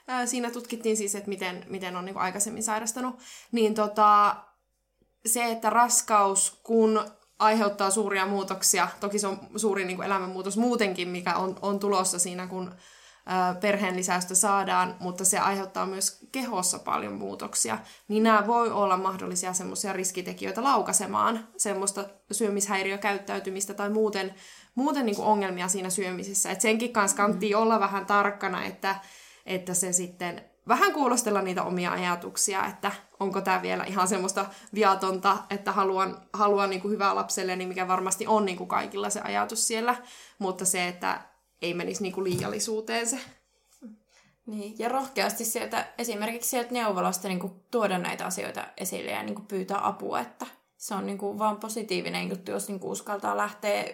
Mm. 0.07 0.27
Siinä 0.27 0.51
tutkittiin 0.51 0.97
siis, 0.97 1.15
että 1.15 1.29
miten, 1.29 1.65
miten 1.69 1.95
on 1.95 2.05
niin 2.05 2.13
kuin 2.13 2.23
aikaisemmin 2.23 2.63
sairastanut. 2.63 3.19
Niin 3.51 3.75
tota, 3.75 4.35
se, 5.25 5.51
että 5.51 5.69
raskaus, 5.69 6.59
kun 6.63 7.05
aiheuttaa 7.39 7.91
suuria 7.91 8.25
muutoksia, 8.25 8.87
toki 8.99 9.19
se 9.19 9.27
on 9.27 9.39
suuri 9.55 9.85
niin 9.85 9.97
kuin 9.97 10.05
elämänmuutos 10.05 10.57
muutenkin, 10.57 11.07
mikä 11.07 11.35
on, 11.35 11.59
on 11.61 11.79
tulossa 11.79 12.19
siinä, 12.19 12.47
kun 12.47 12.75
perheen 13.61 13.95
lisäystä 13.95 14.35
saadaan, 14.35 14.95
mutta 14.99 15.25
se 15.25 15.39
aiheuttaa 15.39 15.85
myös 15.85 16.19
kehossa 16.31 16.79
paljon 16.79 17.13
muutoksia, 17.13 17.77
niin 18.07 18.23
nämä 18.23 18.47
voi 18.47 18.71
olla 18.71 18.97
mahdollisia 18.97 19.53
semmoisia 19.53 19.93
riskitekijöitä 19.93 20.63
laukaisemaan 20.63 21.47
semmoista 21.57 22.05
syömishäiriökäyttäytymistä 22.31 23.73
tai 23.73 23.89
muuten, 23.89 24.33
muuten 24.75 25.05
niin 25.05 25.21
ongelmia 25.21 25.67
siinä 25.67 25.89
syömisessä. 25.89 26.51
Et 26.51 26.61
senkin 26.61 26.93
kanssa 26.93 27.17
kannattaa 27.17 27.49
mm. 27.49 27.55
olla 27.55 27.79
vähän 27.79 28.05
tarkkana, 28.05 28.65
että, 28.65 28.95
että 29.45 29.73
se 29.73 29.93
sitten 29.93 30.41
vähän 30.67 30.93
kuulostella 30.93 31.41
niitä 31.41 31.63
omia 31.63 31.91
ajatuksia, 31.91 32.65
että 32.65 32.91
onko 33.19 33.41
tämä 33.41 33.61
vielä 33.61 33.83
ihan 33.83 34.07
semmoista 34.07 34.45
viatonta, 34.73 35.37
että 35.49 35.71
haluan, 35.71 36.17
haluan 36.33 36.69
niin 36.69 36.81
kuin 36.81 36.91
hyvää 36.91 37.15
lapselle, 37.15 37.55
niin 37.55 37.69
mikä 37.69 37.87
varmasti 37.87 38.27
on 38.27 38.45
niin 38.45 38.57
kuin 38.57 38.67
kaikilla 38.67 39.09
se 39.09 39.21
ajatus 39.21 39.67
siellä, 39.67 39.95
mutta 40.39 40.65
se, 40.65 40.87
että 40.87 41.21
ei 41.61 41.73
menisi 41.73 42.03
niinku 42.03 42.23
liiallisuuteen 42.23 43.07
se. 43.07 43.19
Niin, 44.45 44.75
ja 44.79 44.89
rohkeasti 44.89 45.45
sieltä, 45.45 45.87
esimerkiksi 45.97 46.49
sieltä 46.49 46.71
neuvolasta 46.71 47.27
niin 47.27 47.39
kuin, 47.39 47.53
tuoda 47.71 47.97
näitä 47.97 48.25
asioita 48.25 48.67
esille 48.77 49.11
ja 49.11 49.23
niin 49.23 49.35
kuin, 49.35 49.45
pyytää 49.45 49.87
apua, 49.87 50.19
että 50.19 50.45
se 50.77 50.95
on 50.95 51.05
niin 51.05 51.17
kuin, 51.17 51.39
vaan 51.39 51.57
positiivinen 51.57 52.29
juttu, 52.29 52.51
jos 52.51 52.67
niin 52.67 52.79
kuin, 52.79 52.91
uskaltaa 52.91 53.37
lähteä 53.37 53.85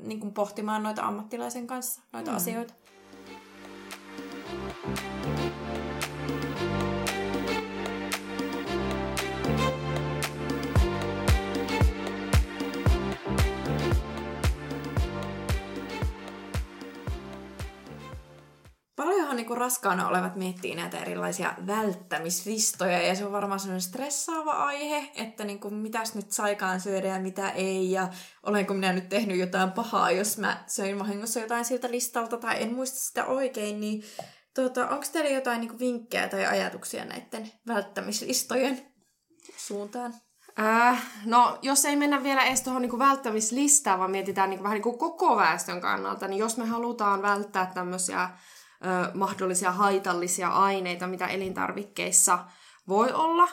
niin 0.00 0.20
kuin, 0.20 0.34
pohtimaan 0.34 0.82
noita 0.82 1.02
ammattilaisen 1.02 1.66
kanssa 1.66 2.02
noita 2.12 2.30
mm. 2.30 2.36
asioita. 2.36 2.74
Varmaan 19.34 19.36
niin 19.36 19.56
raskaana 19.56 20.08
olevat 20.08 20.36
miettii 20.36 20.74
näitä 20.74 20.98
erilaisia 20.98 21.54
välttämislistoja 21.66 23.02
ja 23.02 23.14
se 23.14 23.24
on 23.24 23.32
varmaan 23.32 23.60
sellainen 23.60 23.80
stressaava 23.80 24.52
aihe, 24.52 25.10
että 25.14 25.44
niin 25.44 25.60
kuin, 25.60 25.74
mitäs 25.74 26.14
nyt 26.14 26.32
saikaan 26.32 26.80
syödä 26.80 27.08
ja 27.08 27.20
mitä 27.20 27.50
ei 27.50 27.90
ja 27.90 28.08
olenko 28.42 28.74
minä 28.74 28.92
nyt 28.92 29.08
tehnyt 29.08 29.38
jotain 29.38 29.72
pahaa, 29.72 30.10
jos 30.10 30.38
mä 30.38 30.64
söin 30.66 30.98
vahingossa 30.98 31.40
jotain 31.40 31.64
siltä 31.64 31.90
listalta 31.90 32.36
tai 32.36 32.62
en 32.62 32.74
muista 32.74 32.98
sitä 32.98 33.24
oikein, 33.24 33.80
niin 33.80 34.04
tuota, 34.54 34.88
onko 34.88 35.06
teillä 35.12 35.30
jotain 35.30 35.60
niin 35.60 35.78
vinkkejä 35.78 36.28
tai 36.28 36.46
ajatuksia 36.46 37.04
näiden 37.04 37.50
välttämislistojen 37.66 38.94
suuntaan? 39.56 40.14
Äh, 40.60 41.02
no, 41.24 41.58
jos 41.62 41.84
ei 41.84 41.96
mennä 41.96 42.22
vielä 42.22 42.44
edes 42.44 42.62
tuohon 42.62 42.82
niinku 42.82 42.98
välttämislistaan, 42.98 43.98
vaan 43.98 44.10
mietitään 44.10 44.50
niinku 44.50 44.62
vähän 44.62 44.74
niinku 44.74 44.98
koko 44.98 45.36
väestön 45.36 45.80
kannalta, 45.80 46.28
niin 46.28 46.38
jos 46.38 46.56
me 46.56 46.66
halutaan 46.66 47.22
välttää 47.22 47.70
tämmöisiä 47.74 48.30
ö, 48.84 49.10
mahdollisia 49.14 49.72
haitallisia 49.72 50.48
aineita, 50.48 51.06
mitä 51.06 51.26
elintarvikkeissa 51.26 52.38
voi 52.88 53.12
olla, 53.12 53.48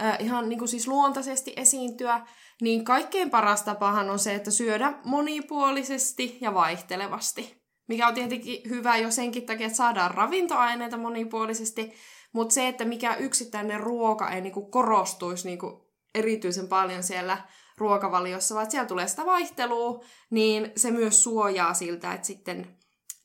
ö, 0.00 0.04
ihan 0.18 0.48
niinku 0.48 0.66
siis 0.66 0.88
luontaisesti 0.88 1.52
esiintyä, 1.56 2.26
niin 2.60 2.84
kaikkein 2.84 3.30
paras 3.30 3.62
tapahan 3.62 4.10
on 4.10 4.18
se, 4.18 4.34
että 4.34 4.50
syödä 4.50 4.92
monipuolisesti 5.04 6.38
ja 6.40 6.54
vaihtelevasti. 6.54 7.60
Mikä 7.88 8.08
on 8.08 8.14
tietenkin 8.14 8.70
hyvä 8.70 8.96
jo 8.96 9.10
senkin 9.10 9.46
takia, 9.46 9.66
että 9.66 9.76
saadaan 9.76 10.10
ravintoaineita 10.10 10.96
monipuolisesti, 10.96 11.92
mutta 12.32 12.54
se, 12.54 12.68
että 12.68 12.84
mikä 12.84 13.14
yksittäinen 13.14 13.80
ruoka 13.80 14.30
ei 14.30 14.40
niinku 14.40 14.70
korostuisi 14.70 15.48
niinku 15.48 15.90
erityisen 16.14 16.68
paljon 16.68 17.02
siellä 17.02 17.38
ruokavaliossa, 17.78 18.54
vaan 18.54 18.70
siellä 18.70 18.88
tulee 18.88 19.08
sitä 19.08 19.26
vaihtelua, 19.26 20.04
niin 20.30 20.72
se 20.76 20.90
myös 20.90 21.22
suojaa 21.22 21.74
siltä, 21.74 22.12
että 22.12 22.26
sitten 22.26 22.76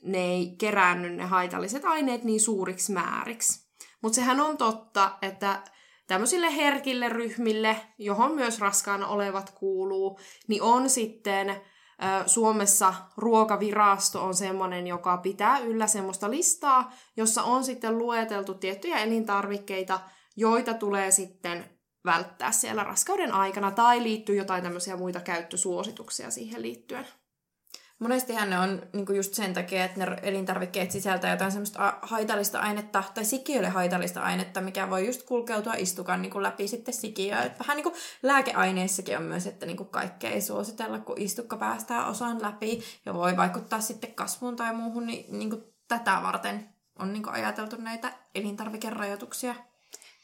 ne 0.04 0.18
ei 0.18 0.56
keräänny 0.58 1.10
ne 1.10 1.24
haitalliset 1.24 1.86
aineet 1.86 2.24
niin 2.24 2.42
suuriksi 2.42 2.92
määriksi. 2.92 3.66
Mutta 4.02 4.16
sehän 4.16 4.40
on 4.40 4.58
totta, 4.58 5.18
että 5.22 5.62
tämmöisille 6.08 6.56
herkille 6.56 7.10
ryhmille, 7.10 7.78
johon 7.98 8.36
myös 8.36 8.60
raskaana 8.60 9.08
olevat 9.08 9.50
kuuluu, 9.50 10.20
niin 10.48 10.62
on 10.62 10.90
sitten 10.90 11.62
Suomessa 12.26 12.94
ruokavirasto 13.18 14.26
on 14.26 14.34
semmoinen, 14.34 14.88
joka 14.88 15.18
pitää 15.18 15.60
yllä 15.60 15.88
semmoista 15.88 16.32
listaa, 16.32 16.94
jossa 17.18 17.44
on 17.44 17.64
sitten 17.64 17.98
lueteltu 17.98 18.54
tiettyjä 18.54 18.98
elintarvikkeita, 18.98 20.00
joita 20.36 20.74
tulee 20.74 21.12
sitten 21.12 21.70
välttää 22.06 22.52
siellä 22.52 22.84
raskauden 22.84 23.34
aikana, 23.34 23.72
tai 23.72 24.04
liittyy 24.04 24.36
jotain 24.36 24.64
tämmöisiä 24.64 24.98
muita 24.98 25.20
käyttösuosituksia 25.20 26.32
siihen 26.32 26.62
liittyen. 26.62 27.08
Monestihan 28.00 28.50
ne 28.50 28.60
on 28.60 28.82
niinku 28.94 29.14
just 29.14 29.34
sen 29.34 29.54
takia, 29.54 29.86
että 29.86 30.06
ne 30.06 30.18
elintarvikkeet 30.22 30.92
sisältää 30.92 31.32
jotain 31.32 31.52
semmoista 31.52 31.98
haitallista 32.02 32.60
ainetta, 32.60 33.04
tai 33.14 33.26
sikiölle 33.26 33.70
haitallista 33.70 34.22
ainetta, 34.22 34.62
mikä 34.62 34.90
voi 34.90 35.06
just 35.06 35.24
kulkeutua 35.24 35.74
istukan 35.74 36.22
niinku 36.22 36.44
läpi 36.44 36.68
sitten 36.68 36.94
sikiöä. 36.94 37.42
Et 37.42 37.60
vähän 37.60 37.78
niinku 37.78 37.94
lääkeaineissakin 38.24 39.18
on 39.18 39.24
myös, 39.24 39.48
että 39.48 39.66
niinku 39.66 39.86
kaikkea 39.86 40.30
ei 40.30 40.42
suositella, 40.42 41.00
kun 41.00 41.22
istukka 41.22 41.58
päästää 41.58 42.06
osan 42.06 42.42
läpi, 42.42 42.82
ja 43.06 43.14
voi 43.14 43.38
vaikuttaa 43.38 43.82
sitten 43.82 44.14
kasvuun 44.14 44.56
tai 44.56 44.74
muuhun, 44.74 45.06
niin 45.08 45.40
niinku 45.40 45.74
tätä 45.88 46.20
varten 46.24 46.70
on 47.00 47.14
niinku 47.14 47.30
ajateltu 47.30 47.76
näitä 47.76 48.14
elintarvikerajoituksia. 48.36 49.56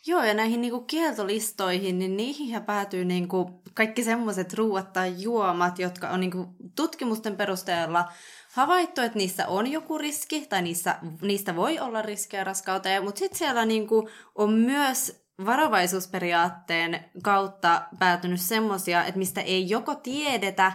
Joo, 0.08 0.24
ja 0.24 0.34
näihin 0.34 0.62
niinku 0.62 0.82
kieltolistoihin, 0.82 2.00
niin 2.00 2.18
niihin 2.18 2.64
päätyy 2.64 3.06
niinku 3.06 3.62
kaikki 3.74 4.04
semmoiset 4.04 4.54
ruuat 4.54 4.94
tai 4.94 5.14
juomat, 5.18 5.80
jotka 5.80 6.10
on 6.10 6.20
niinku 6.20 6.56
tutkimusten 6.76 7.38
perusteella 7.38 8.06
havaittu, 8.54 9.02
että 9.02 9.18
niissä 9.18 9.48
on 9.48 9.68
joku 9.68 9.98
riski, 9.98 10.46
tai 10.50 10.62
niissä, 10.62 10.96
niistä 11.22 11.56
voi 11.56 11.80
olla 11.80 12.02
riskejä 12.02 12.44
raskauteen, 12.44 13.04
mutta 13.04 13.20
sitten 13.20 13.38
siellä 13.38 13.66
niinku 13.66 14.10
on 14.36 14.54
myös 14.54 15.26
varovaisuusperiaatteen 15.46 17.06
kautta 17.24 17.82
päätynyt 18.00 18.42
semmoisia, 18.42 19.06
että 19.06 19.20
mistä 19.20 19.42
ei 19.42 19.70
joko 19.70 19.96
tiedetä, 19.96 20.72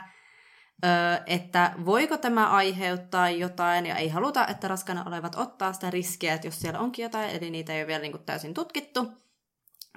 että 1.26 1.72
voiko 1.84 2.16
tämä 2.16 2.50
aiheuttaa 2.50 3.30
jotain, 3.30 3.86
ja 3.86 3.96
ei 3.96 4.08
haluta, 4.08 4.46
että 4.46 4.68
raskana 4.68 5.04
olevat 5.06 5.34
ottaa 5.34 5.72
sitä 5.72 5.90
riskiä, 5.90 6.34
että 6.34 6.46
jos 6.46 6.60
siellä 6.60 6.78
onkin 6.78 7.02
jotain, 7.02 7.30
eli 7.30 7.50
niitä 7.50 7.72
ei 7.72 7.80
ole 7.80 7.86
vielä 7.86 8.02
niin 8.02 8.12
kuin 8.12 8.24
täysin 8.24 8.54
tutkittu. 8.54 9.12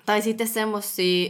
Tai 0.06 0.22
sitten 0.22 0.48
semmosia, 0.48 1.30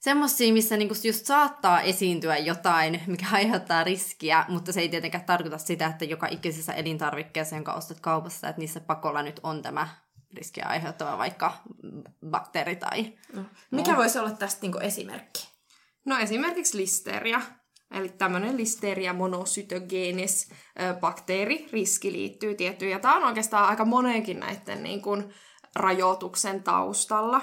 semmosia 0.00 0.52
missä 0.52 0.76
niinku 0.76 0.94
just 1.04 1.26
saattaa 1.26 1.80
esiintyä 1.80 2.36
jotain, 2.36 3.00
mikä 3.06 3.26
aiheuttaa 3.32 3.84
riskiä, 3.84 4.44
mutta 4.48 4.72
se 4.72 4.80
ei 4.80 4.88
tietenkään 4.88 5.24
tarkoita 5.24 5.58
sitä, 5.58 5.86
että 5.86 6.04
joka 6.04 6.26
ikisessä 6.26 6.72
elintarvikkeessa, 6.72 7.56
jonka 7.56 7.72
ostat 7.72 8.00
kaupassa, 8.00 8.48
että 8.48 8.60
niissä 8.60 8.80
pakolla 8.80 9.22
nyt 9.22 9.40
on 9.42 9.62
tämä 9.62 9.88
riskiä 10.36 10.64
aiheuttava 10.66 11.18
vaikka 11.18 11.52
bakteeri 12.30 12.76
tai... 12.76 13.12
No. 13.32 13.44
Mikä 13.70 13.96
voisi 13.96 14.18
olla 14.18 14.30
tästä 14.30 14.62
niinku 14.62 14.78
esimerkki? 14.78 15.48
No 16.04 16.18
esimerkiksi 16.18 16.76
listeria 16.76 17.40
Eli 17.92 18.08
tämmöinen 18.08 18.56
listeria 18.56 19.12
monocytogenes 19.12 20.50
bakteeri 21.00 21.68
riski 21.72 22.12
liittyy 22.12 22.54
tiettyyn. 22.54 22.90
Ja 22.90 22.98
tämä 22.98 23.16
on 23.16 23.24
oikeastaan 23.24 23.68
aika 23.68 23.84
monenkin 23.84 24.40
näiden 24.40 24.82
niin 24.82 25.02
kuin, 25.02 25.24
rajoituksen 25.76 26.62
taustalla. 26.62 27.42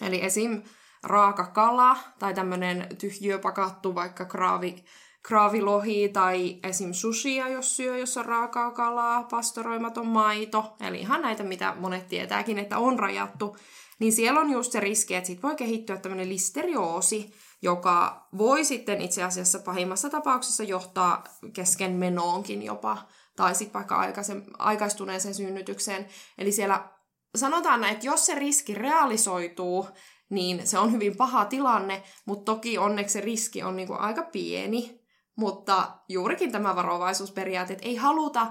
Eli 0.00 0.24
esim. 0.24 0.62
raaka 1.02 1.46
kala 1.46 1.96
tai 2.18 2.34
tämmöinen 2.34 2.86
tyhjöpakattu 3.00 3.94
vaikka 3.94 4.24
kraavi, 4.24 4.84
kraavilohi 5.22 6.08
tai 6.08 6.58
esim. 6.62 6.92
sushia, 6.92 7.48
jos 7.48 7.76
syö, 7.76 7.98
jos 7.98 8.16
on 8.16 8.24
raakaa 8.24 8.70
kalaa, 8.70 9.22
pastoroimaton 9.22 10.06
maito. 10.06 10.76
Eli 10.80 11.00
ihan 11.00 11.22
näitä, 11.22 11.42
mitä 11.42 11.74
monet 11.78 12.08
tietääkin, 12.08 12.58
että 12.58 12.78
on 12.78 12.98
rajattu. 12.98 13.56
Niin 13.98 14.12
siellä 14.12 14.40
on 14.40 14.50
just 14.50 14.72
se 14.72 14.80
riski, 14.80 15.14
että 15.14 15.26
sit 15.26 15.42
voi 15.42 15.56
kehittyä 15.56 15.96
tämmöinen 15.96 16.28
listerioosi, 16.28 17.34
joka 17.62 18.28
voi 18.38 18.64
sitten 18.64 19.00
itse 19.00 19.22
asiassa 19.22 19.58
pahimmassa 19.58 20.10
tapauksessa 20.10 20.62
johtaa 20.62 21.24
kesken 21.52 21.92
menoonkin 21.92 22.62
jopa, 22.62 22.98
tai 23.36 23.54
sitten 23.54 23.74
vaikka 23.74 24.12
aikaistuneeseen 24.58 25.34
synnytykseen. 25.34 26.08
Eli 26.38 26.52
siellä 26.52 26.88
sanotaan 27.36 27.80
näin, 27.80 27.94
että 27.94 28.06
jos 28.06 28.26
se 28.26 28.34
riski 28.34 28.74
realisoituu, 28.74 29.88
niin 30.30 30.66
se 30.66 30.78
on 30.78 30.92
hyvin 30.92 31.16
paha 31.16 31.44
tilanne, 31.44 32.02
mutta 32.24 32.52
toki 32.52 32.78
onneksi 32.78 33.12
se 33.12 33.20
riski 33.20 33.62
on 33.62 33.76
niinku 33.76 33.94
aika 33.98 34.22
pieni. 34.22 35.06
Mutta 35.36 35.88
juurikin 36.08 36.52
tämä 36.52 36.76
varovaisuusperiaate, 36.76 37.72
että 37.72 37.86
ei 37.86 37.96
haluta 37.96 38.46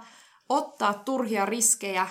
ottaa 0.50 0.94
turhia 0.94 1.46
riskejä 1.46 2.08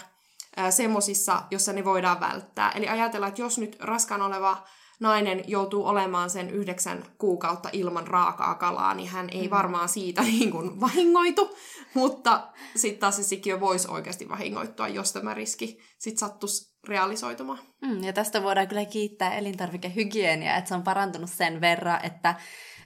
semmoisissa, 0.71 1.43
jossa 1.51 1.73
ne 1.73 1.85
voidaan 1.85 2.21
välttää. 2.21 2.71
Eli 2.71 2.89
ajatellaan, 2.89 3.29
että 3.29 3.43
jos 3.43 3.59
nyt 3.59 3.77
raskaan 3.81 4.23
oleva 4.23 4.65
nainen 5.01 5.45
joutuu 5.47 5.87
olemaan 5.87 6.31
sen 6.31 6.51
yhdeksän 6.51 7.05
kuukautta 7.19 7.69
ilman 7.73 8.07
raakaa 8.07 8.55
kalaa, 8.55 8.95
niin 8.95 9.09
hän 9.09 9.29
ei 9.33 9.47
mm. 9.47 9.51
varmaan 9.51 9.89
siitä 9.89 10.23
niin 10.33 10.51
kuin 10.51 10.81
vahingoitu, 10.81 11.57
mutta 11.95 12.49
sitten 12.77 13.01
taas 13.01 13.17
se 13.17 13.23
sikiö 13.23 13.61
voisi 13.61 13.89
oikeasti 13.91 14.29
vahingoittua, 14.29 14.89
jos 14.89 15.13
tämä 15.13 15.35
riski 15.35 15.79
sitten 15.99 16.19
sattuisi 16.19 16.75
realisoitumaan. 16.89 17.59
Mm, 17.83 18.05
ja 18.05 18.13
tästä 18.13 18.43
voidaan 18.43 18.69
kyllä 18.69 18.85
kiittää 18.85 19.35
elintarvikehygieniaa, 19.35 20.57
että 20.57 20.69
se 20.69 20.75
on 20.75 20.83
parantunut 20.83 21.31
sen 21.31 21.61
verran, 21.61 22.05
että 22.05 22.35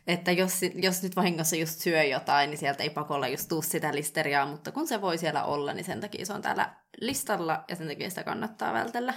että 0.09 0.33
jos, 0.33 0.61
jos 0.75 1.03
nyt 1.03 1.17
vahingossa 1.17 1.57
just 1.57 1.81
syö 1.81 2.03
jotain, 2.03 2.51
niin 2.51 2.59
sieltä 2.59 2.83
ei 2.83 2.91
pakolla 2.91 3.29
just 3.29 3.49
tuu 3.49 3.63
sitä 3.63 3.95
listeriaa, 3.95 4.47
mutta 4.47 4.73
kun 4.73 4.89
se 4.89 5.01
voi 5.01 5.19
siellä 5.19 5.45
olla, 5.45 5.73
niin 5.73 5.85
sen 5.85 6.01
takia 6.01 6.27
se 6.27 6.33
on 6.33 6.43
täällä 6.43 6.75
listalla 7.01 7.65
ja 7.69 7.77
sen 7.77 7.89
takia 7.89 8.09
sitä 8.09 8.25
kannattaa 8.25 8.73
vältellä. 8.73 9.15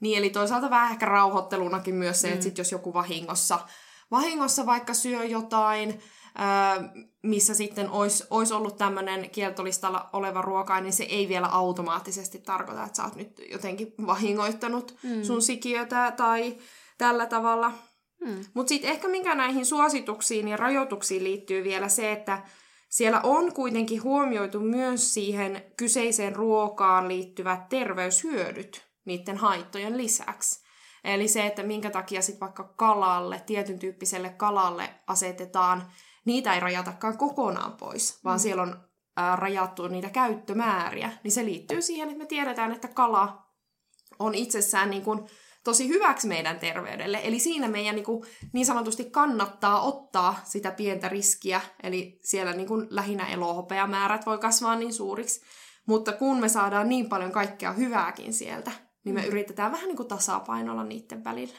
Niin, 0.00 0.18
eli 0.18 0.30
toisaalta 0.30 0.70
vähän 0.70 0.92
ehkä 0.92 1.06
rauhoittelunakin 1.06 1.94
myös 1.94 2.20
se, 2.20 2.28
mm. 2.28 2.32
että 2.32 2.44
sit 2.44 2.58
jos 2.58 2.72
joku 2.72 2.94
vahingossa, 2.94 3.58
vahingossa 4.10 4.66
vaikka 4.66 4.94
syö 4.94 5.24
jotain, 5.24 6.00
missä 7.22 7.54
sitten 7.54 7.90
olisi, 7.90 8.24
olisi 8.30 8.54
ollut 8.54 8.76
tämmöinen 8.76 9.30
kieltolistalla 9.30 10.10
oleva 10.12 10.42
ruoka, 10.42 10.80
niin 10.80 10.92
se 10.92 11.04
ei 11.04 11.28
vielä 11.28 11.46
automaattisesti 11.46 12.38
tarkoita, 12.38 12.84
että 12.84 12.96
sä 12.96 13.04
oot 13.04 13.16
nyt 13.16 13.40
jotenkin 13.50 13.94
vahingoittanut 14.06 14.96
mm. 15.02 15.22
sun 15.22 15.42
sikiötä 15.42 16.12
tai 16.16 16.56
tällä 16.98 17.26
tavalla. 17.26 17.72
Mm. 18.24 18.44
Mutta 18.54 18.68
sitten 18.68 18.90
ehkä 18.90 19.08
mikä 19.08 19.34
näihin 19.34 19.66
suosituksiin 19.66 20.48
ja 20.48 20.56
rajoituksiin 20.56 21.24
liittyy 21.24 21.64
vielä 21.64 21.88
se, 21.88 22.12
että 22.12 22.42
siellä 22.88 23.20
on 23.22 23.52
kuitenkin 23.52 24.02
huomioitu 24.02 24.60
myös 24.60 25.14
siihen 25.14 25.62
kyseiseen 25.76 26.36
ruokaan 26.36 27.08
liittyvät 27.08 27.68
terveyshyödyt 27.68 28.93
niiden 29.04 29.36
haittojen 29.36 29.96
lisäksi. 29.96 30.64
Eli 31.04 31.28
se, 31.28 31.46
että 31.46 31.62
minkä 31.62 31.90
takia 31.90 32.22
sitten 32.22 32.40
vaikka 32.40 32.64
kalalle, 32.64 33.42
tietyn 33.46 33.78
tyyppiselle 33.78 34.28
kalalle 34.28 34.94
asetetaan, 35.06 35.92
niitä 36.24 36.54
ei 36.54 36.60
rajatakaan 36.60 37.18
kokonaan 37.18 37.72
pois, 37.72 38.24
vaan 38.24 38.38
mm. 38.38 38.42
siellä 38.42 38.62
on 38.62 38.88
ää, 39.16 39.36
rajattu 39.36 39.88
niitä 39.88 40.10
käyttömääriä, 40.10 41.12
niin 41.22 41.32
se 41.32 41.44
liittyy 41.44 41.82
siihen, 41.82 42.08
että 42.08 42.18
me 42.18 42.26
tiedetään, 42.26 42.72
että 42.72 42.88
kala 42.88 43.44
on 44.18 44.34
itsessään 44.34 44.90
niin 44.90 45.02
kuin 45.02 45.28
tosi 45.64 45.88
hyväksi 45.88 46.28
meidän 46.28 46.58
terveydelle. 46.58 47.20
Eli 47.24 47.38
siinä 47.38 47.68
meidän 47.68 47.94
niin, 47.94 48.04
kuin, 48.04 48.24
niin 48.52 48.66
sanotusti 48.66 49.04
kannattaa 49.04 49.80
ottaa 49.80 50.40
sitä 50.44 50.70
pientä 50.70 51.08
riskiä, 51.08 51.60
eli 51.82 52.18
siellä 52.22 52.52
niin 52.52 52.68
kuin 52.68 52.86
lähinnä 52.90 53.26
elohopeamäärät 53.26 54.26
voi 54.26 54.38
kasvaa 54.38 54.76
niin 54.76 54.92
suuriksi. 54.92 55.40
Mutta 55.86 56.12
kun 56.12 56.40
me 56.40 56.48
saadaan 56.48 56.88
niin 56.88 57.08
paljon 57.08 57.32
kaikkea 57.32 57.72
hyvääkin 57.72 58.32
sieltä, 58.32 58.72
niin 59.04 59.14
me 59.14 59.20
mm. 59.20 59.26
yritetään 59.26 59.72
vähän 59.72 59.88
niin 59.88 59.96
kuin 59.96 60.08
tasapainolla 60.08 60.84
niiden 60.84 61.24
välillä. 61.24 61.58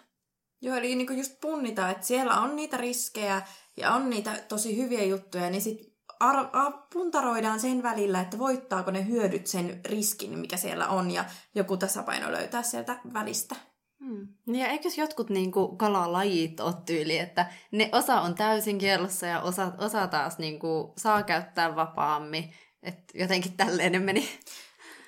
Joo, 0.61 0.75
eli 0.75 0.95
niin 0.95 1.17
just 1.17 1.41
punnita, 1.41 1.89
että 1.89 2.07
siellä 2.07 2.41
on 2.41 2.55
niitä 2.55 2.77
riskejä 2.77 3.41
ja 3.77 3.91
on 3.91 4.09
niitä 4.09 4.43
tosi 4.47 4.77
hyviä 4.77 5.03
juttuja, 5.03 5.49
niin 5.49 5.61
sitten 5.61 5.95
ar- 6.19 6.49
ar- 6.53 6.83
puntaroidaan 6.93 7.59
sen 7.59 7.83
välillä, 7.83 8.21
että 8.21 8.39
voittaako 8.39 8.91
ne 8.91 9.07
hyödyt 9.07 9.47
sen 9.47 9.81
riskin, 9.85 10.39
mikä 10.39 10.57
siellä 10.57 10.87
on, 10.87 11.11
ja 11.11 11.25
joku 11.55 11.77
tasapaino 11.77 12.31
löytää 12.31 12.63
sieltä 12.63 12.99
välistä. 13.13 13.55
Hmm. 13.99 14.27
Ja 14.47 14.67
eikö 14.67 14.89
jotkut 14.97 15.29
niinku 15.29 15.75
kalalajit 15.75 16.59
ole 16.59 16.73
tyyli, 16.85 17.17
että 17.17 17.45
ne 17.71 17.89
osa 17.91 18.21
on 18.21 18.35
täysin 18.35 18.77
kiellossa 18.77 19.25
ja 19.25 19.41
osa, 19.41 19.71
osa 19.77 20.07
taas 20.07 20.37
niinku 20.37 20.93
saa 20.97 21.23
käyttää 21.23 21.75
vapaammin. 21.75 22.53
että 22.83 23.03
jotenkin 23.13 23.57
tälleen 23.57 23.91
ne 23.91 23.99
meni 23.99 24.29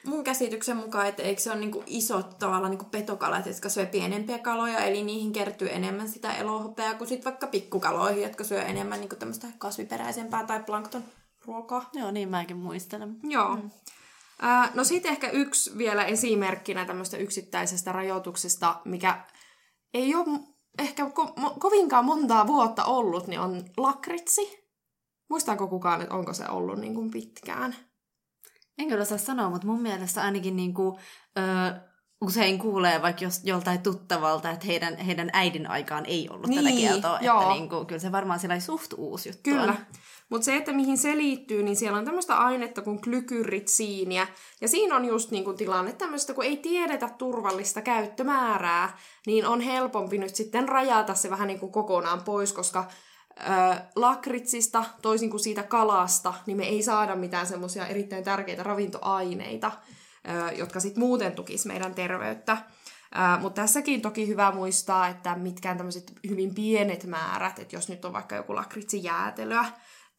mun 0.07 0.23
käsityksen 0.23 0.77
mukaan, 0.77 1.07
että 1.07 1.23
eikö 1.23 1.41
se 1.41 1.51
ole 1.51 1.59
niinku 1.59 1.83
isot 1.85 2.39
tavallaan 2.39 2.71
niinku 2.71 2.85
petokalat, 2.85 3.45
jotka 3.45 3.69
syö 3.69 3.85
pienempiä 3.85 4.39
kaloja, 4.39 4.79
eli 4.79 5.03
niihin 5.03 5.33
kertyy 5.33 5.69
enemmän 5.71 6.09
sitä 6.09 6.33
elohopeaa 6.33 6.93
kuin 6.93 7.07
sitten 7.07 7.31
vaikka 7.31 7.47
pikkukaloihin, 7.47 8.23
jotka 8.23 8.43
syö 8.43 8.61
enemmän 8.61 8.99
niinku 8.99 9.15
tämmöistä 9.15 9.47
kasviperäisempää 9.57 10.45
tai 10.45 10.63
plankton 10.63 11.03
ruokaa. 11.45 11.89
Joo, 11.93 12.11
niin 12.11 12.29
mäkin 12.29 12.57
muistelen. 12.57 13.17
Joo. 13.23 13.55
Mm. 13.55 13.69
Äh, 14.43 14.71
no 14.73 14.83
sitten 14.83 15.11
ehkä 15.11 15.29
yksi 15.29 15.77
vielä 15.77 16.05
esimerkkinä 16.05 16.85
tämmöistä 16.85 17.17
yksittäisestä 17.17 17.91
rajoituksesta, 17.91 18.81
mikä 18.85 19.25
ei 19.93 20.15
ole 20.15 20.39
ehkä 20.79 21.03
ko- 21.03 21.59
kovinkaan 21.59 22.05
montaa 22.05 22.47
vuotta 22.47 22.85
ollut, 22.85 23.27
niin 23.27 23.39
on 23.39 23.63
lakritsi. 23.77 24.67
Muistaako 25.29 25.67
kukaan, 25.67 26.01
että 26.01 26.15
onko 26.15 26.33
se 26.33 26.49
ollut 26.49 26.79
niin 26.79 26.95
kuin 26.95 27.11
pitkään? 27.11 27.75
En 28.77 28.87
kyllä 28.87 29.01
osaa 29.01 29.17
sanoa, 29.17 29.49
mutta 29.49 29.67
mun 29.67 29.81
mielestä 29.81 30.21
ainakin 30.21 30.55
niin 30.55 30.73
kuin, 30.73 30.95
ö, 31.37 31.41
usein 32.21 32.59
kuulee 32.59 33.01
vaikka 33.01 33.23
jos, 33.23 33.41
joltain 33.43 33.81
tuttavalta, 33.81 34.51
että 34.51 34.65
heidän, 34.65 34.97
heidän 34.97 35.29
äidin 35.33 35.69
aikaan 35.69 36.05
ei 36.05 36.29
ollut 36.29 36.47
niin, 36.47 36.63
tätä 36.63 36.75
kieltoa. 36.75 37.19
Joo. 37.21 37.41
Että 37.41 37.53
niin 37.53 37.69
kuin, 37.69 37.85
kyllä 37.85 37.99
se 37.99 38.11
varmaan 38.11 38.39
sillä 38.39 38.59
suht 38.59 38.93
uusi 38.97 39.29
juttu 39.29 39.41
Kyllä. 39.43 39.75
Mutta 40.29 40.45
se, 40.45 40.55
että 40.55 40.73
mihin 40.73 40.97
se 40.97 41.17
liittyy, 41.17 41.63
niin 41.63 41.75
siellä 41.75 41.97
on 41.97 42.05
tämmöistä 42.05 42.37
ainetta 42.37 42.81
kuin 42.81 42.99
glykyritsiiniä. 43.01 44.27
Ja 44.61 44.67
siinä 44.67 44.95
on 44.95 45.05
just 45.05 45.31
niin 45.31 45.43
kuin 45.43 45.57
tilanne 45.57 45.93
tämmöistä, 45.93 46.33
kun 46.33 46.43
ei 46.43 46.57
tiedetä 46.57 47.09
turvallista 47.17 47.81
käyttömäärää, 47.81 48.97
niin 49.25 49.45
on 49.45 49.61
helpompi 49.61 50.17
nyt 50.17 50.35
sitten 50.35 50.69
rajata 50.69 51.15
se 51.15 51.29
vähän 51.29 51.47
niin 51.47 51.59
kuin 51.59 51.71
kokonaan 51.71 52.23
pois, 52.23 52.53
koska 52.53 52.87
lakritsista, 53.95 54.85
toisin 55.01 55.29
kuin 55.29 55.39
siitä 55.39 55.63
kalasta, 55.63 56.33
niin 56.45 56.57
me 56.57 56.65
ei 56.65 56.83
saada 56.83 57.15
mitään 57.15 57.47
semmoisia 57.47 57.87
erittäin 57.87 58.23
tärkeitä 58.23 58.63
ravintoaineita, 58.63 59.71
jotka 60.55 60.79
sitten 60.79 61.03
muuten 61.03 61.31
tukis 61.31 61.65
meidän 61.65 61.95
terveyttä. 61.95 62.57
Mutta 63.41 63.61
tässäkin 63.61 64.01
toki 64.01 64.27
hyvä 64.27 64.51
muistaa, 64.51 65.07
että 65.07 65.35
mitkään 65.35 65.77
tämmöiset 65.77 66.13
hyvin 66.29 66.55
pienet 66.55 67.03
määrät, 67.03 67.59
että 67.59 67.75
jos 67.75 67.89
nyt 67.89 68.05
on 68.05 68.13
vaikka 68.13 68.35
joku 68.35 68.55
lakritsijäätelöä, 68.55 69.65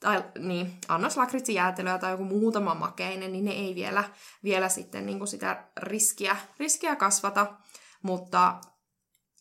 tai 0.01 0.25
niin, 0.39 0.79
annos 0.89 1.17
lakritsijäätelöä 1.17 1.99
tai 1.99 2.11
joku 2.11 2.25
muutama 2.25 2.75
makeinen, 2.75 3.33
niin 3.33 3.45
ne 3.45 3.51
ei 3.51 3.75
vielä, 3.75 4.05
vielä 4.45 4.69
sitten 4.69 5.07
niin 5.07 5.19
kuin 5.19 5.29
sitä 5.29 5.65
riskiä, 5.77 6.37
riskiä 6.59 6.97
kasvata. 6.97 7.47
Mutta 8.03 8.55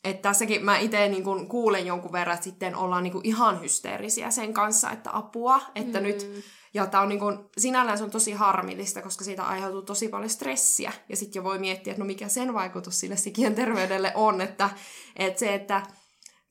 että 0.04 0.22
tässäkin 0.22 0.66
mä 0.66 0.78
itse 0.78 1.08
niin 1.08 1.48
kuulen 1.48 1.86
jonkun 1.86 2.12
verran, 2.12 2.34
että 2.34 2.44
sitten 2.44 2.76
ollaan 2.76 3.04
niin 3.04 3.22
ihan 3.24 3.62
hysteerisiä 3.62 4.32
sen 4.32 4.54
kanssa, 4.54 4.92
että 4.92 5.18
apua, 5.18 5.62
että 5.76 6.00
mm. 6.00 6.04
nyt... 6.04 6.44
Ja 6.74 6.86
tämä 6.86 7.04
on 7.04 7.10
niin 7.10 7.20
kuin, 7.20 7.40
sinällään 7.58 7.98
se 7.98 8.04
on 8.04 8.12
tosi 8.12 8.32
harmillista, 8.32 9.02
koska 9.02 9.24
siitä 9.24 9.44
aiheutuu 9.44 9.82
tosi 9.82 10.08
paljon 10.08 10.30
stressiä. 10.30 10.92
Ja 11.10 11.16
sitten 11.16 11.40
jo 11.40 11.44
voi 11.44 11.60
miettiä, 11.60 11.92
että 11.92 12.04
no 12.04 12.08
mikä 12.08 12.28
sen 12.28 12.54
vaikutus 12.54 13.00
sille 13.00 13.16
sikien 13.16 13.56
terveydelle 13.56 14.12
on. 14.16 14.42
Että, 14.42 14.70
että 15.16 15.40
se, 15.40 15.54
että 15.54 15.82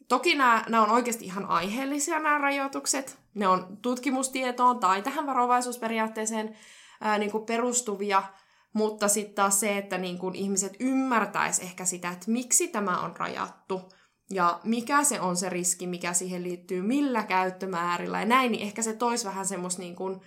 toki 0.08 0.34
nämä, 0.34 0.64
nämä 0.68 0.82
on 0.82 0.90
oikeasti 0.90 1.24
ihan 1.24 1.46
aiheellisia 1.46 2.18
nämä 2.18 2.38
rajoitukset. 2.38 3.18
Ne 3.34 3.48
on 3.48 3.78
tutkimustietoon 3.82 4.80
tai 4.80 5.02
tähän 5.02 5.26
varovaisuusperiaatteeseen 5.26 6.56
ää, 7.00 7.18
niin 7.18 7.30
kuin 7.30 7.46
perustuvia, 7.46 8.22
mutta 8.76 9.08
sitten 9.08 9.34
taas 9.34 9.60
se, 9.60 9.78
että 9.78 9.98
niin 9.98 10.18
kun 10.18 10.34
ihmiset 10.34 10.76
ymmärtäis 10.80 11.58
ehkä 11.58 11.84
sitä, 11.84 12.10
että 12.10 12.30
miksi 12.30 12.68
tämä 12.68 13.00
on 13.00 13.16
rajattu 13.16 13.92
ja 14.30 14.60
mikä 14.64 15.04
se 15.04 15.20
on 15.20 15.36
se 15.36 15.48
riski, 15.48 15.86
mikä 15.86 16.12
siihen 16.12 16.42
liittyy, 16.42 16.82
millä 16.82 17.22
käyttömäärillä 17.22 18.20
ja 18.20 18.26
näin, 18.26 18.52
niin 18.52 18.62
ehkä 18.62 18.82
se 18.82 18.92
toisi 18.92 19.24
vähän 19.24 19.46
semmoista 19.46 19.82
niin 19.82 19.96
kun, 19.96 20.20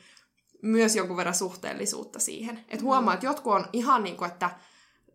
myös 0.62 0.95
jonkun 0.95 1.17
verran 1.17 1.35
suhteellisuutta 1.35 2.19
siihen. 2.19 2.65
Että 2.69 2.85
huomaa, 2.85 3.13
että 3.13 3.25
jotkut 3.25 3.53
on 3.53 3.65
ihan 3.73 4.03
niin 4.03 4.17
kuin, 4.17 4.31
että 4.31 4.49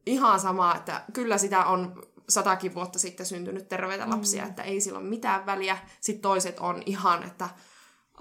ihan 0.07 0.41
sama, 0.41 0.75
että 0.75 1.05
kyllä 1.13 1.39
sitä 1.39 1.65
on 1.65 2.03
satakin 2.29 2.75
vuotta 2.75 2.99
sitten 2.99 3.27
syntynyt 3.27 3.69
terveitä 3.69 4.11
lapsia, 4.11 4.43
mm. 4.43 4.49
että 4.49 4.63
ei 4.63 4.81
sillä 4.81 4.99
ole 4.99 5.09
mitään 5.09 5.47
väliä. 5.47 5.79
Sitten 6.01 6.23
toiset 6.23 6.59
on 6.59 6.83
ihan, 6.87 7.23
että 7.23 7.49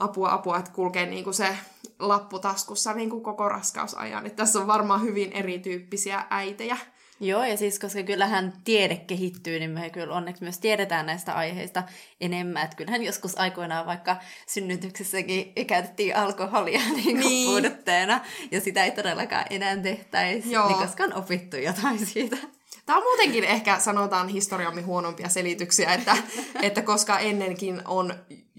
apua, 0.04 0.34
apua, 0.34 0.58
että 0.58 0.72
kulkee 0.72 1.06
niin 1.06 1.24
kuin 1.24 1.34
se 1.34 1.58
lappu 2.00 2.40
taskussa 2.40 2.94
niin 2.94 3.10
kuin 3.10 3.24
koko 3.24 3.50
raskausajan. 3.50 4.26
Että 4.26 4.44
tässä 4.44 4.60
on 4.60 4.68
varmaan 4.68 5.02
hyvin 5.02 5.32
erityyppisiä 5.32 6.26
äitejä. 6.30 6.78
Joo, 7.20 7.44
ja 7.44 7.58
siis 7.58 7.80
koska 7.80 8.04
kyllähän 8.04 8.54
tiede 8.64 8.96
kehittyy, 8.96 9.60
niin 9.60 9.72
me 9.72 9.90
kyllä 9.90 10.16
onneksi 10.16 10.44
myös 10.44 10.60
tiedetään 10.60 11.06
näistä 11.06 11.34
aiheista 11.34 11.84
enemmän. 12.22 12.64
Että 12.64 12.76
kyllähän 12.76 13.04
joskus 13.04 13.40
aikoinaan 13.40 13.86
vaikka 13.86 14.18
synnytyksessäkin 14.48 15.54
käytettiin 15.68 16.16
alkoholia 16.16 16.80
niin 16.96 17.20
niin. 17.20 17.50
puudutteena, 17.50 18.22
ja 18.52 18.62
sitä 18.62 18.84
ei 18.84 18.92
todellakaan 18.92 19.46
enää 19.50 19.78
tehtäisi, 19.78 20.52
Joo. 20.52 20.68
niin 20.68 20.78
koska 20.78 21.04
on 21.04 21.14
opittu 21.14 21.58
jotain 21.58 22.06
siitä. 22.06 22.38
Tämä 22.86 22.98
on 22.98 23.04
muutenkin 23.04 23.44
ehkä, 23.44 23.80
sanotaan, 23.80 24.28
historiamme 24.28 24.82
huonompia 24.82 25.30
selityksiä, 25.30 25.94
että, 25.94 26.18
että 26.62 26.82
koska 26.82 27.20
ennenkin 27.20 27.82
on 27.86 28.14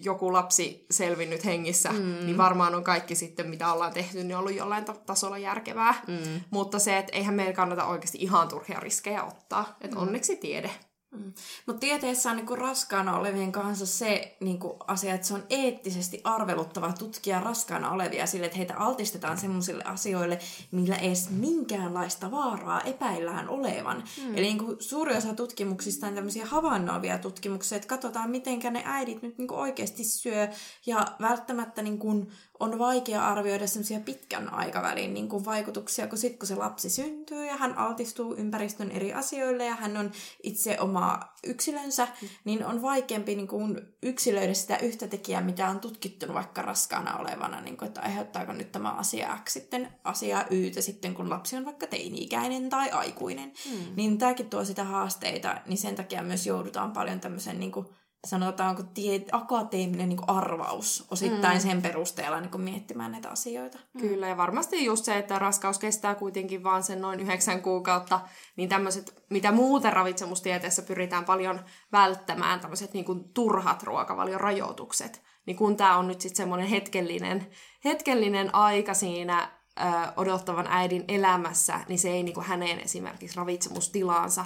joku 0.05 0.33
lapsi 0.33 0.87
selvinnyt 0.91 1.45
hengissä, 1.45 1.93
mm. 1.93 2.27
niin 2.27 2.37
varmaan 2.37 2.75
on 2.75 2.85
kaikki 2.85 3.15
sitten, 3.15 3.49
mitä 3.49 3.73
ollaan 3.73 3.93
tehty, 3.93 4.25
niin 4.25 4.37
ollut 4.37 4.55
jollain 4.55 4.85
tasolla 5.07 5.39
järkevää. 5.39 5.95
Mm. 6.07 6.41
Mutta 6.51 6.79
se, 6.79 6.99
että 6.99 7.13
eihän 7.13 7.35
meillä 7.35 7.53
kannata 7.53 7.85
oikeasti 7.85 8.19
ihan 8.21 8.49
turhia 8.49 8.81
riskejä 8.81 9.25
ottaa. 9.25 9.77
Että 9.81 9.97
mm. 9.97 10.03
onneksi 10.03 10.37
tiede. 10.37 10.71
Mm. 11.15 11.33
Mutta 11.67 11.81
tieteessä 11.81 12.31
on 12.31 12.37
niinku 12.37 12.57
raskaana 12.57 13.19
olevien 13.19 13.53
kanssa 13.53 13.87
se 13.87 14.37
niinku 14.41 14.77
asia, 14.87 15.15
että 15.15 15.27
se 15.27 15.35
on 15.35 15.45
eettisesti 15.51 16.21
arveluttava 16.25 16.93
tutkia 16.93 17.41
raskaana 17.41 17.91
olevia 17.91 18.27
sille, 18.27 18.47
että 18.47 18.59
heitä 18.59 18.77
altistetaan 18.77 19.39
sellaisille 19.39 19.85
asioille, 19.85 20.39
millä 20.71 20.97
edes 20.97 21.31
minkäänlaista 21.31 22.31
vaaraa 22.31 22.81
epäillään 22.81 23.49
olevan. 23.49 24.05
Mm. 24.23 24.37
Eli 24.37 24.47
niinku 24.47 24.77
suuri 24.79 25.17
osa 25.17 25.35
tutkimuksista 25.35 26.07
on 26.07 26.15
tämmöisiä 26.15 26.47
havainnoivia 26.47 27.19
tutkimuksia, 27.19 27.77
että 27.77 27.89
katsotaan, 27.89 28.31
miten 28.31 28.59
ne 28.59 28.83
äidit 28.85 29.23
nyt 29.23 29.39
niinku 29.39 29.55
oikeasti 29.55 30.05
syö, 30.05 30.49
ja 30.87 31.07
välttämättä 31.21 31.83
niinku 31.83 32.27
on 32.61 32.79
vaikea 32.79 33.29
arvioida 33.29 33.67
semmoisia 33.67 34.01
pitkän 34.01 34.55
aikavälin 34.55 35.15
niin 35.15 35.29
kuin 35.29 35.45
vaikutuksia, 35.45 36.07
kun 36.07 36.19
sitten 36.19 36.39
kun 36.39 36.49
se 36.49 36.55
lapsi 36.55 36.91
syntyy 36.91 37.47
ja 37.47 37.57
hän 37.57 37.79
altistuu 37.79 38.35
ympäristön 38.35 38.91
eri 38.91 39.13
asioille 39.13 39.65
ja 39.65 39.75
hän 39.75 39.97
on 39.97 40.13
itse 40.43 40.81
oma 40.81 41.21
yksilönsä, 41.47 42.09
mm. 42.23 42.29
niin 42.45 42.67
on 42.67 42.83
vaikeampi 42.83 43.35
niin 43.35 43.49
kuin 43.49 43.81
yksilöidä 44.03 44.55
sitä 44.55 44.77
yhtä 44.77 45.09
tekijää, 45.09 45.41
mitä 45.41 45.69
on 45.69 45.81
tutkittu 45.81 46.35
vaikka 46.35 46.63
raskaana 46.63 47.17
olevana, 47.17 47.61
niin 47.61 47.77
kuin, 47.77 47.87
että 47.87 48.01
aiheuttaako 48.01 48.53
nyt 48.53 48.73
tämä 48.73 48.91
asia 48.91 49.39
X 49.45 49.53
sitten 49.53 49.89
asiaa 50.05 50.45
Y 50.51 50.71
sitten, 50.81 51.15
kun 51.15 51.31
lapsi 51.31 51.57
on 51.57 51.65
vaikka 51.65 51.87
teini-ikäinen 51.87 52.69
tai 52.69 52.91
aikuinen. 52.91 53.53
Mm. 53.71 53.79
Niin 53.97 54.19
tämäkin 54.19 54.51
tuo 54.51 54.65
sitä 54.65 54.85
haasteita, 54.85 55.61
niin 55.67 55.79
sen 55.79 55.95
takia 55.95 56.23
myös 56.23 56.47
joudutaan 56.47 56.93
paljon 56.93 57.21
tämmöisen 57.21 57.61
niin 57.61 57.73
kuin 57.73 57.87
sanotaanko 58.25 58.83
tie, 58.83 59.25
akateeminen 59.33 60.09
niin 60.09 60.29
arvaus 60.29 61.07
osittain 61.11 61.57
mm. 61.57 61.61
sen 61.61 61.83
perusteella 61.83 62.41
niin 62.41 62.61
miettimään 62.61 63.13
näitä 63.13 63.31
asioita. 63.31 63.79
Mm. 63.95 64.01
Kyllä, 64.01 64.29
ja 64.29 64.37
varmasti 64.37 64.85
just 64.85 65.05
se, 65.05 65.19
että 65.19 65.39
raskaus 65.39 65.79
kestää 65.79 66.15
kuitenkin 66.15 66.65
vaan 66.65 66.83
sen 66.83 67.01
noin 67.01 67.21
yhdeksän 67.21 67.63
kuukautta, 67.63 68.21
niin 68.57 68.69
tämmöiset, 68.69 69.25
mitä 69.31 69.53
muuten 69.53 69.93
ravitsemustieteessä 69.93 70.83
pyritään 70.83 71.25
paljon 71.25 71.61
välttämään, 71.93 72.61
tämmöiset 72.61 72.93
niin 72.93 73.05
kuin 73.05 73.25
turhat 73.35 73.83
ruokavaliorajoitukset, 73.83 75.23
niin 75.47 75.57
kun 75.57 75.77
tämä 75.77 75.97
on 75.97 76.09
nyt 76.09 76.21
sitten 76.21 76.37
semmoinen 76.37 76.69
hetkellinen, 76.69 77.47
hetkellinen 77.85 78.55
aika 78.55 78.95
siinä 78.95 79.49
ö, 79.81 79.83
odottavan 80.17 80.67
äidin 80.71 81.05
elämässä, 81.09 81.81
niin 81.89 81.99
se 81.99 82.11
ei 82.11 82.23
niin 82.23 82.35
kuin 82.35 82.47
hänen 82.47 82.81
esimerkiksi 82.81 83.37
ravitsemustilaansa 83.37 84.45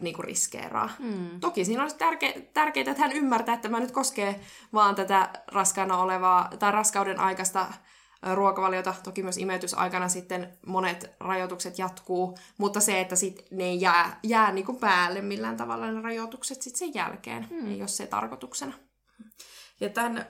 niin 0.00 0.14
kuin 0.14 0.24
riskeeraa. 0.24 0.90
Mm. 0.98 1.40
Toki 1.40 1.64
siinä 1.64 1.82
olisi 1.82 1.96
tärke- 1.96 2.40
tärkeää, 2.54 2.90
että 2.90 3.02
hän 3.02 3.12
ymmärtää, 3.12 3.54
että 3.54 3.68
tämä 3.68 3.80
nyt 3.80 3.90
koskee 3.90 4.40
vaan 4.72 4.94
tätä 4.94 5.30
raskaana 5.46 5.98
olevaa 5.98 6.50
tai 6.58 6.72
raskauden 6.72 7.20
aikaista 7.20 7.66
ruokavaliota. 8.34 8.94
Toki 9.04 9.22
myös 9.22 9.36
imetysaikana 9.36 10.08
sitten 10.08 10.58
monet 10.66 11.10
rajoitukset 11.20 11.78
jatkuu, 11.78 12.38
mutta 12.58 12.80
se, 12.80 13.00
että 13.00 13.16
sit 13.16 13.46
ne 13.50 13.64
ei 13.64 13.80
jää, 13.80 14.18
jää 14.22 14.52
niin 14.52 14.66
kuin 14.66 14.78
päälle 14.78 15.20
millään 15.20 15.56
tavalla 15.56 15.92
ne 15.92 16.00
rajoitukset 16.00 16.62
sitten 16.62 16.78
sen 16.78 16.94
jälkeen, 16.94 17.46
mm. 17.50 17.70
ei 17.70 17.80
ole 17.80 17.88
se 17.88 18.06
tarkoituksena. 18.06 18.72
Ja 19.80 19.88
tämän, 19.88 20.26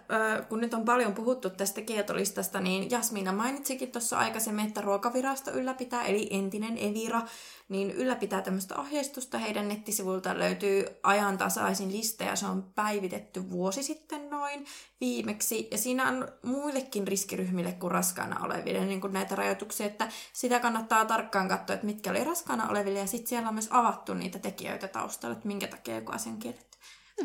kun 0.49 0.61
nyt 0.61 0.75
on 0.75 0.85
paljon 0.85 1.15
puhuttu 1.15 1.51
tästä 1.51 1.81
kietolistasta, 1.81 2.61
niin 2.61 2.91
Jasmiina 2.91 3.33
mainitsikin 3.33 3.93
tuossa 3.93 4.19
aikaisemmin, 4.19 4.67
että 4.67 4.81
ruokavirasto 4.81 5.51
ylläpitää, 5.51 6.05
eli 6.05 6.29
entinen 6.31 6.79
Evira, 6.79 7.23
niin 7.69 7.91
ylläpitää 7.91 8.43
tämmöistä 8.43 8.77
ohjeistusta. 8.79 9.39
Heidän 9.39 9.69
nettisivuilta 9.69 10.39
löytyy 10.39 10.87
ajantasaisin 11.03 11.93
lista 11.93 12.25
ja 12.25 12.37
se 12.37 12.47
on 12.47 12.63
päivitetty 12.75 13.51
vuosi 13.51 13.83
sitten 13.83 14.31
noin 14.31 14.67
viimeksi. 15.01 15.69
Ja 15.71 15.79
siinä 15.79 16.09
on 16.09 16.29
muillekin 16.43 17.09
riskiryhmille 17.09 17.73
kuin 17.73 17.91
raskaana 17.91 18.45
oleville 18.45 18.85
niin 18.85 19.01
kuin 19.01 19.13
näitä 19.13 19.35
rajoituksia, 19.35 19.87
että 19.87 20.09
sitä 20.33 20.61
kannattaa 20.61 21.05
tarkkaan 21.05 21.49
katsoa, 21.49 21.75
että 21.75 21.87
mitkä 21.87 22.11
oli 22.11 22.25
raskaana 22.25 22.69
oleville. 22.69 22.99
Ja 22.99 23.07
sitten 23.07 23.29
siellä 23.29 23.49
on 23.49 23.55
myös 23.55 23.69
avattu 23.71 24.15
niitä 24.15 24.39
tekijöitä 24.39 24.89
taustalla, 24.89 25.37
että 25.37 25.49
minkä 25.49 25.67
takia 25.67 25.95
joku 25.95 26.13
asia 26.13 26.33
on 26.33 26.39
kielletty. 26.39 26.70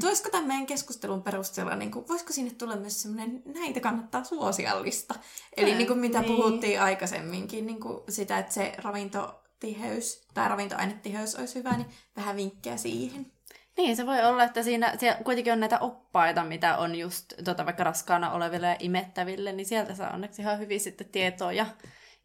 Voisiko 0.02 0.30
tämän 0.30 0.48
meidän 0.48 0.66
keskustelun 0.66 1.24
perusteella, 1.24 1.76
niin 1.76 1.92
kuin, 1.92 2.08
voisiko 2.08 2.34
sinne 2.34 2.52
tulla 2.52 2.76
myös 2.76 3.02
semmoinen, 3.02 3.44
näitä 3.46 3.80
kannattaa 3.80 4.24
suosiallista? 4.24 5.16
Eli 5.58 5.76
niin 5.76 5.88
kuin 5.88 6.00
mitä 6.00 6.22
niin. 6.22 6.36
puhuttiin 6.36 6.82
aikaisemminkin, 6.82 7.66
niin 7.66 7.80
kuin 7.80 8.00
sitä, 8.10 8.38
että 8.38 8.54
se 8.54 8.74
ravintotiheys 8.78 10.28
tai 10.34 10.50
ravintoainetiheys 10.50 11.36
olisi 11.36 11.56
hyvä, 11.56 11.78
niin 11.78 11.88
vähän 12.16 12.36
vinkkejä 12.36 12.78
siihen. 12.78 13.32
Niin, 13.78 13.96
se 13.96 14.06
voi 14.06 14.24
olla, 14.24 14.44
että 14.44 14.64
siinä 14.64 14.96
siellä 14.98 15.24
kuitenkin 15.24 15.54
on 15.54 15.60
näitä 15.60 15.80
oppaita, 15.80 16.44
mitä 16.44 16.78
on 16.78 16.96
just 16.96 17.26
tota, 17.44 17.66
vaikka 17.66 17.84
raskaana 17.84 18.32
oleville 18.32 18.68
ja 18.68 18.76
imettäville, 18.80 19.52
niin 19.52 19.66
sieltä 19.66 19.96
saa 19.96 20.14
onneksi 20.14 20.42
ihan 20.42 20.60
hyvin 20.60 20.80
sitten 20.80 21.10
tietoa 21.10 21.54
ja 21.54 21.66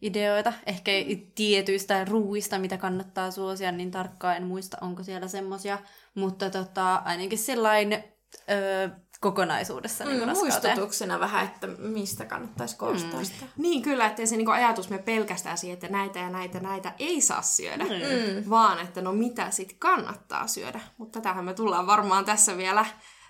ideoita. 0.03 0.53
Ehkä 0.67 0.91
tietyistä 1.35 2.05
ruuista, 2.05 2.59
mitä 2.59 2.77
kannattaa 2.77 3.31
suosia, 3.31 3.73
niin 3.73 3.91
tarkkaan 3.91 4.37
en 4.37 4.47
muista, 4.47 4.77
onko 4.81 5.03
siellä 5.03 5.29
semmosia, 5.29 5.79
mutta 6.15 6.51
tota, 6.51 6.95
ainakin 6.95 7.39
sellainen 7.39 8.05
öö, 8.51 8.89
kokonaisuudessa 9.21 10.05
niin 10.05 10.29
mm, 10.29 10.31
Muistutuksena 10.31 11.21
vähän, 11.21 11.45
että 11.45 11.67
mistä 11.67 12.25
kannattaisi 12.25 12.77
koostaa 12.77 13.19
mm. 13.19 13.25
sitä. 13.25 13.47
Niin 13.57 13.83
kyllä, 13.83 14.07
ettei 14.07 14.27
se 14.27 14.37
niinku 14.37 14.51
ajatus 14.51 14.91
me 14.91 14.99
pelkästään 14.99 15.59
siihen, 15.59 15.75
että 15.75 15.89
näitä 15.89 16.19
ja 16.19 16.31
näitä 16.31 16.61
näitä 16.61 16.93
ei 16.99 17.21
saa 17.21 17.43
syödä, 17.43 17.85
mm. 17.85 18.51
vaan 18.51 18.79
että 18.79 19.01
no 19.01 19.13
mitä 19.13 19.51
sit 19.51 19.77
kannattaa 19.79 20.47
syödä. 20.47 20.81
Mutta 20.99 21.21
tähän 21.21 21.45
me 21.45 21.55
tullaan 21.55 21.87
varmaan 21.87 22.25
tässä 22.25 22.57
vielä 22.57 22.87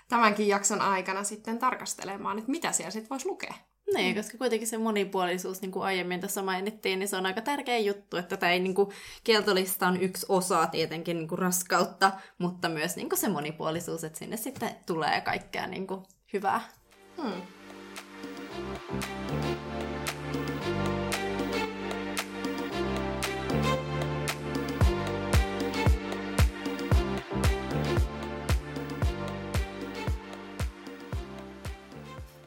tämänkin 0.07 0.47
jakson 0.47 0.81
aikana 0.81 1.23
sitten 1.23 1.59
tarkastelemaan, 1.59 2.37
että 2.37 2.51
mitä 2.51 2.71
siellä 2.71 2.91
sitten 2.91 3.09
voisi 3.09 3.27
lukea. 3.27 3.53
Niin, 3.93 4.15
koska 4.15 4.37
kuitenkin 4.37 4.67
se 4.67 4.77
monipuolisuus, 4.77 5.61
niin 5.61 5.71
kuin 5.71 5.83
aiemmin 5.83 6.19
tässä 6.19 6.41
mainittiin, 6.41 6.99
niin 6.99 7.07
se 7.07 7.17
on 7.17 7.25
aika 7.25 7.41
tärkeä 7.41 7.77
juttu, 7.77 8.17
että 8.17 8.37
tämä 8.37 8.51
ei 8.51 8.59
niin 8.59 8.75
kuin, 8.75 8.89
kieltolista 9.23 9.87
on 9.87 10.01
yksi 10.01 10.25
osa 10.29 10.67
tietenkin 10.67 11.17
niin 11.17 11.27
kuin 11.27 11.39
raskautta, 11.39 12.11
mutta 12.37 12.69
myös 12.69 12.95
niin 12.95 13.09
kuin 13.09 13.19
se 13.19 13.29
monipuolisuus, 13.29 14.03
että 14.03 14.19
sinne 14.19 14.37
sitten 14.37 14.75
tulee 14.85 15.21
kaikkea 15.21 15.67
niin 15.67 15.87
kuin, 15.87 16.03
hyvää. 16.33 16.61
Hmm. 17.21 17.41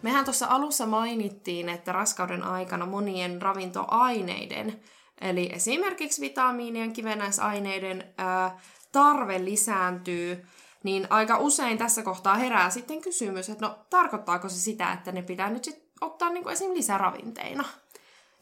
Mehän 0.05 0.25
tuossa 0.25 0.47
alussa 0.47 0.87
mainittiin, 0.87 1.69
että 1.69 1.93
raskauden 1.93 2.43
aikana 2.43 2.87
monien 2.87 3.43
ravintoaineiden, 3.43 4.81
eli 5.21 5.51
esimerkiksi 5.53 6.21
vitamiinien, 6.21 6.93
kivennäisaineiden 6.93 8.15
ää, 8.19 8.59
tarve 8.93 9.45
lisääntyy, 9.45 10.47
niin 10.83 11.07
aika 11.11 11.39
usein 11.39 11.79
tässä 11.79 12.03
kohtaa 12.03 12.35
herää 12.35 12.71
sitten 12.71 13.01
kysymys, 13.01 13.49
että 13.49 13.67
no 13.67 13.79
tarkoittaako 13.91 14.49
se 14.49 14.57
sitä, 14.57 14.93
että 14.93 15.13
ne 15.13 15.23
pitää 15.23 15.51
nyt 15.51 15.65
sitten 15.65 15.89
ottaa 16.01 16.31
niin 16.31 16.49
esim. 16.49 16.75
lisäravinteina? 16.75 17.65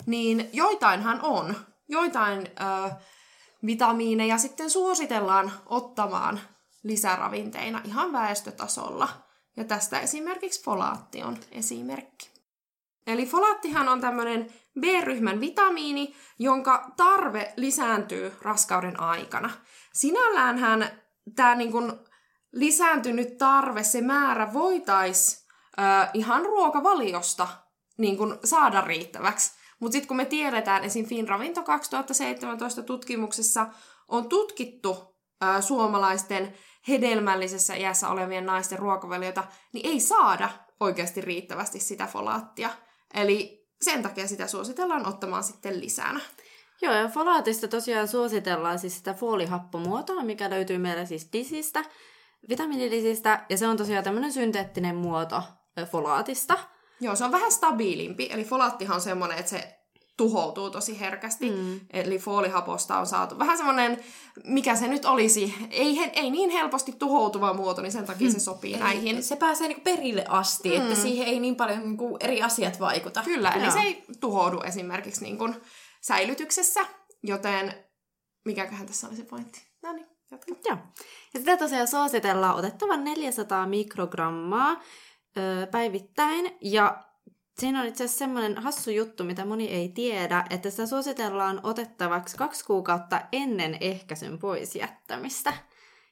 Niin 0.07 0.51
joitainhan 0.53 1.21
on. 1.23 1.55
Joitain 1.89 2.49
ää, 2.57 3.01
vitamiineja 3.67 4.39
sitten 4.39 4.71
suositellaan 4.71 5.53
ottamaan 5.67 6.41
lisäravinteina 6.83 7.81
ihan 7.85 8.13
väestötasolla– 8.13 9.09
ja 9.57 9.65
tästä 9.65 10.01
esimerkiksi 10.01 10.65
folaatti 10.65 11.23
on 11.23 11.39
esimerkki. 11.53 12.31
Eli 13.07 13.27
folaattihan 13.27 13.89
on 13.89 14.01
tämmöinen 14.01 14.53
B-ryhmän 14.81 15.41
vitamiini, 15.41 16.15
jonka 16.39 16.91
tarve 16.97 17.53
lisääntyy 17.57 18.33
raskauden 18.43 19.01
aikana. 19.01 19.51
Sinälläänhän 19.93 21.03
tämä 21.37 21.55
niin 21.55 21.73
lisääntynyt 22.53 23.39
tarve, 23.39 23.83
se 23.83 24.01
määrä 24.01 24.53
voitaisiin 24.53 25.43
ihan 26.15 26.43
ruokavaliosta 26.43 27.49
niin 27.99 28.17
kun 28.17 28.39
saada 28.45 28.81
riittäväksi. 28.81 29.53
Mutta 29.81 29.93
sitten 29.93 30.09
kun 30.09 30.17
me 30.17 30.25
tiedetään, 30.25 30.85
esim. 30.85 31.07
Finravinto 31.07 31.63
2017 31.63 32.83
tutkimuksessa 32.83 33.67
on 34.09 34.29
tutkittu 34.29 35.17
ää, 35.41 35.61
suomalaisten 35.61 36.55
hedelmällisessä 36.89 37.75
iässä 37.75 38.09
olevien 38.09 38.47
naisten 38.47 38.79
ruokavaliota, 38.79 39.45
niin 39.73 39.87
ei 39.87 40.01
saada 40.01 40.49
oikeasti 40.81 41.21
riittävästi 41.21 41.81
sitä 41.81 42.07
folaattia. 42.07 42.71
Eli 43.15 43.69
sen 43.83 44.03
takia 44.03 44.29
sitä 44.29 44.47
suositellaan 44.47 45.09
ottamaan 45.09 45.45
sitten 45.45 45.81
lisänä. 45.81 46.21
Joo, 46.83 46.95
ja 46.95 47.09
folaatista 47.09 47.69
tosiaan 47.69 48.09
suositellaan 48.09 48.79
siis 48.79 48.97
sitä 48.97 49.15
foolihappomuotoa, 49.15 50.23
mikä 50.23 50.51
löytyy 50.51 50.79
meillä 50.79 51.05
siis 51.05 51.29
disistä, 51.33 51.85
vitamiinilisistä, 52.49 53.45
ja 53.49 53.59
se 53.59 53.67
on 53.67 53.77
tosiaan 53.77 54.05
tämmöinen 54.05 54.33
synteettinen 54.33 54.97
muoto 54.97 55.43
folaatista. 55.91 56.59
Joo, 57.01 57.17
se 57.17 57.25
on 57.25 57.33
vähän 57.33 57.53
stabiilimpi, 57.53 58.29
eli 58.31 58.45
folaattihan 58.45 58.95
on 58.95 59.01
semmoinen, 59.01 59.39
että 59.39 59.51
se 59.51 59.82
tuhoutuu 60.17 60.71
tosi 60.71 61.01
herkästi. 61.01 61.51
Mm. 61.51 61.81
Eli 61.93 62.19
foolihaposta 62.19 62.99
on 62.99 63.07
saatu 63.07 63.39
vähän 63.39 63.57
semmoinen, 63.57 63.99
mikä 64.45 64.77
se 64.77 64.89
nyt 64.89 65.05
olisi, 65.05 65.55
ei, 65.71 65.99
ei 66.13 66.31
niin 66.31 66.51
helposti 66.51 66.93
tuhoutuva 66.93 67.55
muoto, 67.55 67.83
niin 67.83 67.93
sen 67.93 68.07
takia 68.07 68.29
mm. 68.29 68.33
se 68.33 68.41
sopii 68.41 68.75
eli 68.75 68.83
näihin. 68.83 69.23
Se 69.23 69.37
pääsee 69.37 69.69
niinku 69.69 69.83
perille 69.83 70.25
asti, 70.29 70.69
mm. 70.69 70.77
että 70.77 70.95
siihen 70.95 71.27
ei 71.29 71.41
niin 71.41 71.57
paljon 71.57 71.79
niinku 71.79 72.17
eri 72.21 72.43
asiat 72.43 72.81
vaikuta. 72.81 73.23
Kyllä, 73.23 73.51
eli 73.51 73.65
Joo. 73.65 73.73
se 73.73 73.79
ei 73.79 74.05
tuhoudu 74.21 74.61
esimerkiksi 74.61 75.25
niinku 75.25 75.49
säilytyksessä, 76.01 76.81
joten 77.23 77.75
mikäköhän 78.45 78.87
tässä 78.87 79.09
oli 79.09 79.17
se 79.17 79.25
pointti? 79.25 79.63
No 79.83 79.93
niin, 79.93 80.07
jatka. 80.31 80.55
Joo. 80.65 80.79
Ja 81.35 81.41
sitä 81.41 81.57
tosiaan 81.57 81.89
suositellaan 81.89 82.57
otettavan 82.57 83.05
400 83.05 83.67
mikrogrammaa 83.67 84.83
öö, 85.37 85.67
päivittäin, 85.67 86.57
ja 86.61 87.05
Siinä 87.59 87.81
on 87.81 87.87
itse 87.87 88.05
asiassa 88.05 88.19
semmoinen 88.19 88.59
hassu 88.59 88.91
juttu, 88.91 89.25
mitä 89.25 89.45
moni 89.45 89.69
ei 89.69 89.89
tiedä, 89.89 90.45
että 90.51 90.71
sitä 90.71 90.87
suositellaan 90.87 91.61
otettavaksi 91.63 92.37
kaksi 92.37 92.65
kuukautta 92.65 93.21
ennen 93.33 93.77
ehkäisyn 93.81 94.39
pois 94.39 94.77
jättämistä. 94.77 95.53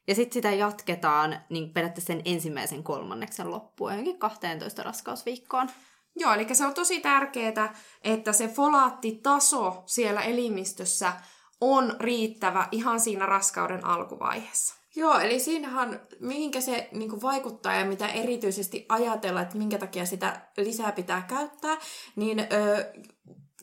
Ja 0.09 0.15
sitten 0.15 0.33
sitä 0.33 0.51
jatketaan 0.51 1.41
niin 1.49 1.73
periaatteessa 1.73 2.13
sen 2.13 2.23
ensimmäisen 2.25 2.83
kolmanneksen 2.83 3.51
loppuun, 3.51 3.91
johonkin 3.91 4.19
12 4.19 4.83
raskausviikkoon. 4.83 5.71
Joo, 6.17 6.33
eli 6.33 6.55
se 6.55 6.67
on 6.67 6.75
tosi 6.75 7.01
tärkeää, 7.01 7.75
että 8.05 8.33
se 8.33 8.49
folaattitaso 8.49 9.83
siellä 9.87 10.23
elimistössä 10.23 11.13
on 11.61 11.97
riittävä 12.01 12.69
ihan 12.73 13.01
siinä 13.01 13.27
raskauden 13.27 13.85
alkuvaiheessa. 13.85 14.80
Joo, 14.97 15.19
eli 15.19 15.41
siinähän, 15.41 16.01
mihinkä 16.21 16.61
se 16.61 16.89
niin 16.93 17.23
vaikuttaa 17.23 17.75
ja 17.75 17.85
mitä 17.85 18.09
erityisesti 18.09 18.87
ajatella, 18.89 19.41
että 19.41 19.59
minkä 19.59 19.79
takia 19.79 20.07
sitä 20.07 20.41
lisää 20.57 20.93
pitää 20.93 21.23
käyttää, 21.29 21.77
niin 22.17 22.41
ö, 22.41 22.93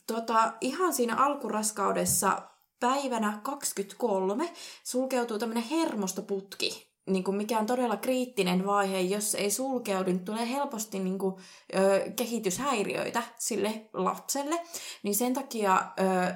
tota, 0.08 0.54
ihan 0.62 0.94
siinä 0.94 1.16
alkuraskaudessa 1.16 2.42
päivänä 2.80 3.40
23 3.44 4.54
sulkeutuu 4.84 5.40
tämmöinen 5.40 5.64
hermostoputki, 5.64 6.94
niin 7.06 7.24
kuin 7.24 7.38
mikä 7.38 7.60
on 7.60 7.66
todella 7.66 7.98
kriittinen 7.98 8.66
vaihe. 8.66 9.00
Jos 9.00 9.36
ei 9.36 9.52
sulkeudu, 9.52 10.12
niin 10.12 10.26
tulee 10.26 10.50
helposti 10.50 11.00
niin 11.00 11.18
kuin, 11.18 11.36
ö, 11.76 12.12
kehityshäiriöitä 12.16 13.24
sille 13.38 13.90
lapselle. 13.94 14.62
Niin 15.04 15.16
sen 15.16 15.34
takia 15.34 15.92
ö, 16.00 16.34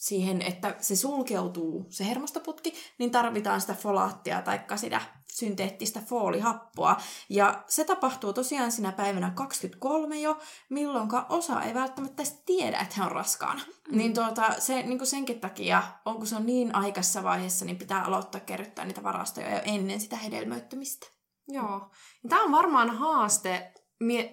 siihen, 0.00 0.42
että 0.42 0.74
se 0.78 0.96
sulkeutuu, 0.96 1.86
se 1.88 2.06
hermostoputki, 2.06 2.74
niin 2.98 3.10
tarvitaan 3.10 3.60
sitä 3.60 3.74
folaattia 3.74 4.42
tai 4.42 4.60
sitä 4.76 5.00
synteettistä 5.32 6.00
foolihappoa. 6.00 6.96
Ja 7.28 7.64
se 7.66 7.84
tapahtuu 7.84 8.32
tosiaan 8.32 8.72
siinä 8.72 8.92
päivänä 8.92 9.32
23 9.34 10.20
jo, 10.20 10.38
milloin 10.68 11.08
osa 11.28 11.62
ei 11.62 11.74
välttämättä 11.74 12.22
edes 12.22 12.42
tiedä, 12.46 12.78
että 12.78 12.94
he 12.98 13.02
on 13.02 13.12
raskaana. 13.12 13.60
Mm. 13.88 13.98
Niin 13.98 14.14
tuota, 14.14 14.54
se, 14.58 14.82
niin 14.82 14.98
kuin 14.98 15.08
senkin 15.08 15.40
takia, 15.40 15.82
on, 16.04 16.16
kun 16.16 16.26
se 16.26 16.36
on 16.36 16.46
niin 16.46 16.74
aikaisessa 16.74 17.22
vaiheessa, 17.22 17.64
niin 17.64 17.78
pitää 17.78 18.04
aloittaa 18.04 18.40
kerryttää 18.40 18.84
niitä 18.84 19.02
varastoja 19.02 19.54
jo 19.54 19.60
ennen 19.64 20.00
sitä 20.00 20.16
hedelmöittymistä. 20.16 21.06
Joo. 21.48 21.90
Tämä 22.28 22.44
on 22.44 22.52
varmaan 22.52 22.90
haaste, 22.90 23.72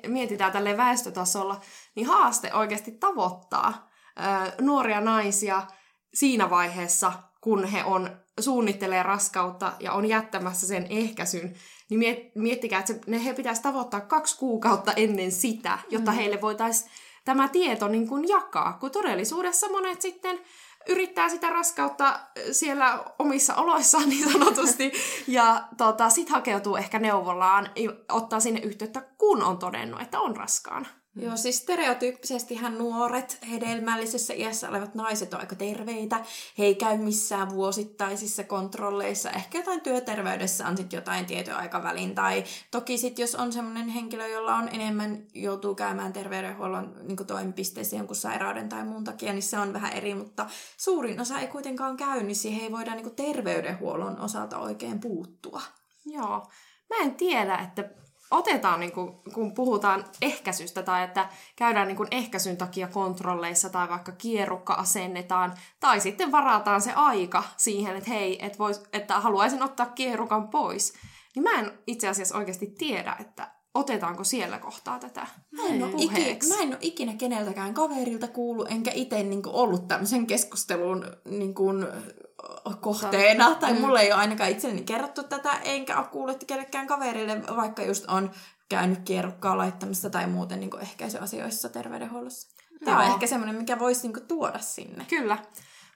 mietitään 0.08 0.52
tälle 0.52 0.78
väestötasolla, 0.78 1.62
niin 1.96 2.08
haaste 2.08 2.54
oikeasti 2.54 2.92
tavoittaa 2.92 3.87
nuoria 4.62 5.02
naisia 5.02 5.64
siinä 6.14 6.50
vaiheessa, 6.50 7.14
kun 7.42 7.66
he 7.66 7.84
on 7.84 8.10
suunnittelee 8.40 9.04
raskautta 9.04 9.74
ja 9.80 9.94
on 9.94 10.06
jättämässä 10.06 10.68
sen 10.68 10.88
ehkäisyn, 10.90 11.56
niin 11.90 12.00
miet, 12.00 12.36
miettikää, 12.36 12.80
että 12.80 12.94
se, 12.94 13.00
ne 13.08 13.26
he 13.26 13.34
pitäisi 13.34 13.62
tavoittaa 13.62 14.02
kaksi 14.02 14.38
kuukautta 14.38 14.94
ennen 14.94 15.32
sitä, 15.32 15.80
jotta 15.90 16.12
mm. 16.12 16.18
heille 16.18 16.42
voitaisiin 16.42 16.92
tämä 17.26 17.48
tieto 17.48 17.88
niin 17.88 18.08
kuin 18.08 18.28
jakaa, 18.28 18.78
kun 18.80 18.92
todellisuudessa 18.92 19.70
monet 19.70 20.02
sitten 20.02 20.40
yrittää 20.90 21.30
sitä 21.30 21.50
raskautta 21.50 22.20
siellä 22.52 23.04
omissa 23.20 23.56
oloissaan 23.56 24.10
niin 24.10 24.32
sanotusti, 24.32 24.92
ja 25.28 25.68
tota, 25.78 26.10
sitten 26.10 26.36
hakeutuu 26.36 26.76
ehkä 26.76 27.00
neuvolaan, 27.00 27.70
ottaa 28.12 28.40
sinne 28.40 28.60
yhteyttä, 28.60 29.02
kun 29.18 29.44
on 29.44 29.58
todennut, 29.58 30.02
että 30.02 30.20
on 30.20 30.36
raskaana. 30.36 30.88
Joo, 31.20 31.38
siis 31.38 31.58
stereotyyppisestihän 31.58 32.78
nuoret, 32.78 33.38
hedelmällisessä 33.52 34.34
iässä 34.34 34.70
olevat 34.70 34.96
naiset 34.96 35.34
on 35.34 35.40
aika 35.40 35.56
terveitä. 35.56 36.26
He 36.58 36.66
ei 36.66 36.76
käy 36.76 36.98
missään 36.98 37.50
vuosittaisissa 37.50 38.44
kontrolleissa. 38.44 39.32
Ehkä 39.32 39.58
jotain 39.58 39.82
työterveydessä 39.82 40.68
on 40.68 40.78
sitten 40.78 40.98
jotain 40.98 41.26
tietyn 41.26 41.56
aikavälin. 41.56 42.16
Tai 42.16 42.44
toki 42.72 42.98
sitten 42.98 43.24
jos 43.24 43.36
on 43.36 43.54
sellainen 43.54 43.88
henkilö, 43.88 44.28
jolla 44.28 44.56
on 44.56 44.70
enemmän, 44.70 45.24
joutuu 45.34 45.76
käymään 45.76 46.14
terveydenhuollon 46.14 46.96
niin 47.02 47.28
toimipisteessä 47.28 47.96
jonkun 47.96 48.16
sairauden 48.16 48.70
tai 48.70 48.84
muun 48.84 49.04
takia, 49.04 49.34
niin 49.34 49.44
se 49.44 49.60
on 49.60 49.74
vähän 49.74 49.94
eri. 49.94 50.16
Mutta 50.16 50.50
suurin 50.78 51.20
osa 51.20 51.40
ei 51.40 51.48
kuitenkaan 51.48 51.98
käy, 51.98 52.24
niin 52.24 52.36
siihen 52.36 52.64
ei 52.64 52.72
voida 52.72 52.96
niin 52.96 53.16
terveydenhuollon 53.16 54.20
osalta 54.20 54.58
oikein 54.58 55.00
puuttua. 55.00 55.62
Joo. 56.06 56.48
Mä 56.90 56.96
en 57.02 57.16
tiedä, 57.16 57.58
että 57.58 57.90
otetaan, 58.32 58.80
niin 58.80 58.92
kuin, 58.92 59.14
kun 59.34 59.54
puhutaan 59.54 60.06
ehkäisystä 60.22 60.84
tai 60.84 61.04
että 61.04 61.30
käydään 61.56 61.88
niin 61.88 61.98
kuin 61.98 62.08
ehkäisyn 62.12 62.58
takia 62.58 62.88
kontrolleissa 62.88 63.70
tai 63.70 63.90
vaikka 63.90 64.12
kierrukka 64.12 64.74
asennetaan, 64.74 65.54
tai 65.80 66.00
sitten 66.00 66.32
varataan 66.32 66.82
se 66.82 66.94
aika 66.94 67.44
siihen, 67.58 67.96
että 67.96 68.10
hei, 68.10 68.46
et 68.46 68.60
vois, 68.60 68.84
että 68.94 69.20
haluaisin 69.20 69.64
ottaa 69.64 69.86
kierukan 69.86 70.48
pois, 70.48 70.94
niin 71.36 71.44
mä 71.44 71.60
en 71.60 71.72
itse 71.88 72.08
asiassa 72.08 72.38
oikeasti 72.38 72.68
tiedä, 72.78 73.16
että 73.20 73.52
otetaanko 73.74 74.24
siellä 74.24 74.60
kohtaa 74.60 75.00
tätä 75.00 75.28
mä 75.52 75.64
en, 75.66 75.84
ole 75.84 75.92
iki, 75.98 76.48
mä 76.50 76.62
en 76.62 76.70
ole 76.70 76.78
ikinä 76.82 77.14
keneltäkään 77.14 77.74
kaverilta 77.74 78.28
kuullut, 78.28 78.72
enkä 78.72 78.92
itse 78.94 79.24
niin 79.24 79.42
ollut 79.46 79.88
tämmöisen 79.88 80.28
keskustelun 80.28 81.06
niin 81.30 81.56
kuin, 81.56 81.88
kohteena, 82.82 83.56
tai 83.56 83.74
mm. 83.74 83.82
mulle 83.82 84.02
ei 84.02 84.14
ole 84.14 84.22
ainakaan 84.22 84.50
itselleni 84.50 84.84
kerrottu 84.84 85.24
tätä, 85.24 85.54
enkä 85.64 85.98
ole 85.98 86.08
kuullut 86.08 86.44
kellekään 86.48 86.88
kaverille, 86.88 87.42
vaikka 87.56 87.84
just 87.84 88.06
on 88.08 88.32
käynyt 88.70 89.00
kierrukkaa 89.00 89.58
laittamista 89.58 90.10
tai 90.10 90.28
muuten 90.28 90.60
niin 90.60 90.80
ehkäisyasioissa 90.82 91.70
terveydenhuollossa. 91.70 92.58
Tämä 92.86 92.98
Joo. 92.98 93.08
on 93.08 93.14
ehkä 93.14 93.28
semmoinen, 93.28 93.56
mikä 93.56 93.80
voisi 93.80 94.08
niin 94.08 94.28
tuoda 94.28 94.60
sinne. 94.60 95.06
Kyllä. 95.10 95.38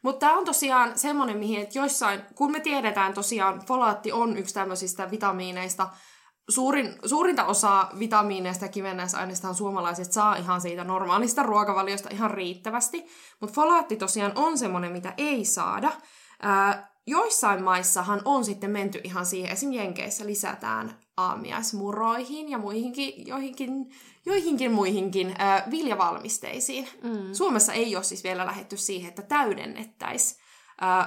Mutta 0.02 0.20
tämä 0.20 0.38
on 0.38 0.46
tosiaan 0.46 1.00
semmoinen, 1.00 1.38
mihin 1.38 1.62
että 1.62 1.78
joissain, 1.78 2.22
kun 2.36 2.52
me 2.52 2.60
tiedetään 2.60 3.14
tosiaan, 3.14 3.62
folaatti 3.68 4.12
on 4.12 4.38
yksi 4.38 4.54
tämmöisistä 4.54 5.12
vitamiineista, 5.12 5.90
suurin, 6.50 6.96
suurinta 7.06 7.46
osaa 7.46 7.92
vitamiineista 8.00 8.66
ja 8.66 8.72
kivennäisaineista 8.72 9.54
suomalaiset 9.54 10.12
saa 10.12 10.36
ihan 10.36 10.62
siitä 10.62 10.84
normaalista 10.84 11.44
ruokavaliosta 11.44 12.10
ihan 12.12 12.32
riittävästi, 12.32 13.06
mutta 13.40 13.54
folaatti 13.54 13.96
tosiaan 13.96 14.32
on 14.36 14.58
semmoinen, 14.58 14.92
mitä 14.92 15.14
ei 15.18 15.46
saada. 15.46 15.92
Ää, 16.42 16.92
joissain 17.08 17.64
maissahan 17.64 18.22
on 18.26 18.46
sitten 18.46 18.72
menty 18.72 19.02
ihan 19.04 19.26
siihen, 19.26 19.52
esim. 19.52 19.72
Jenkeissä 19.72 20.26
lisätään 20.26 20.98
aamiaismuroihin 21.18 22.50
ja 22.50 22.58
muihinkin, 22.58 23.28
joihinkin, 23.28 23.92
joihinkin 24.26 24.72
muihinkin 24.72 25.36
ää, 25.38 25.68
viljavalmisteisiin. 25.72 26.88
Mm. 27.04 27.34
Suomessa 27.34 27.74
ei 27.74 27.96
ole 27.96 28.04
siis 28.04 28.24
vielä 28.24 28.46
lähetty 28.46 28.78
siihen, 28.78 29.10
että 29.10 29.22
täydennettäisiin 29.22 30.42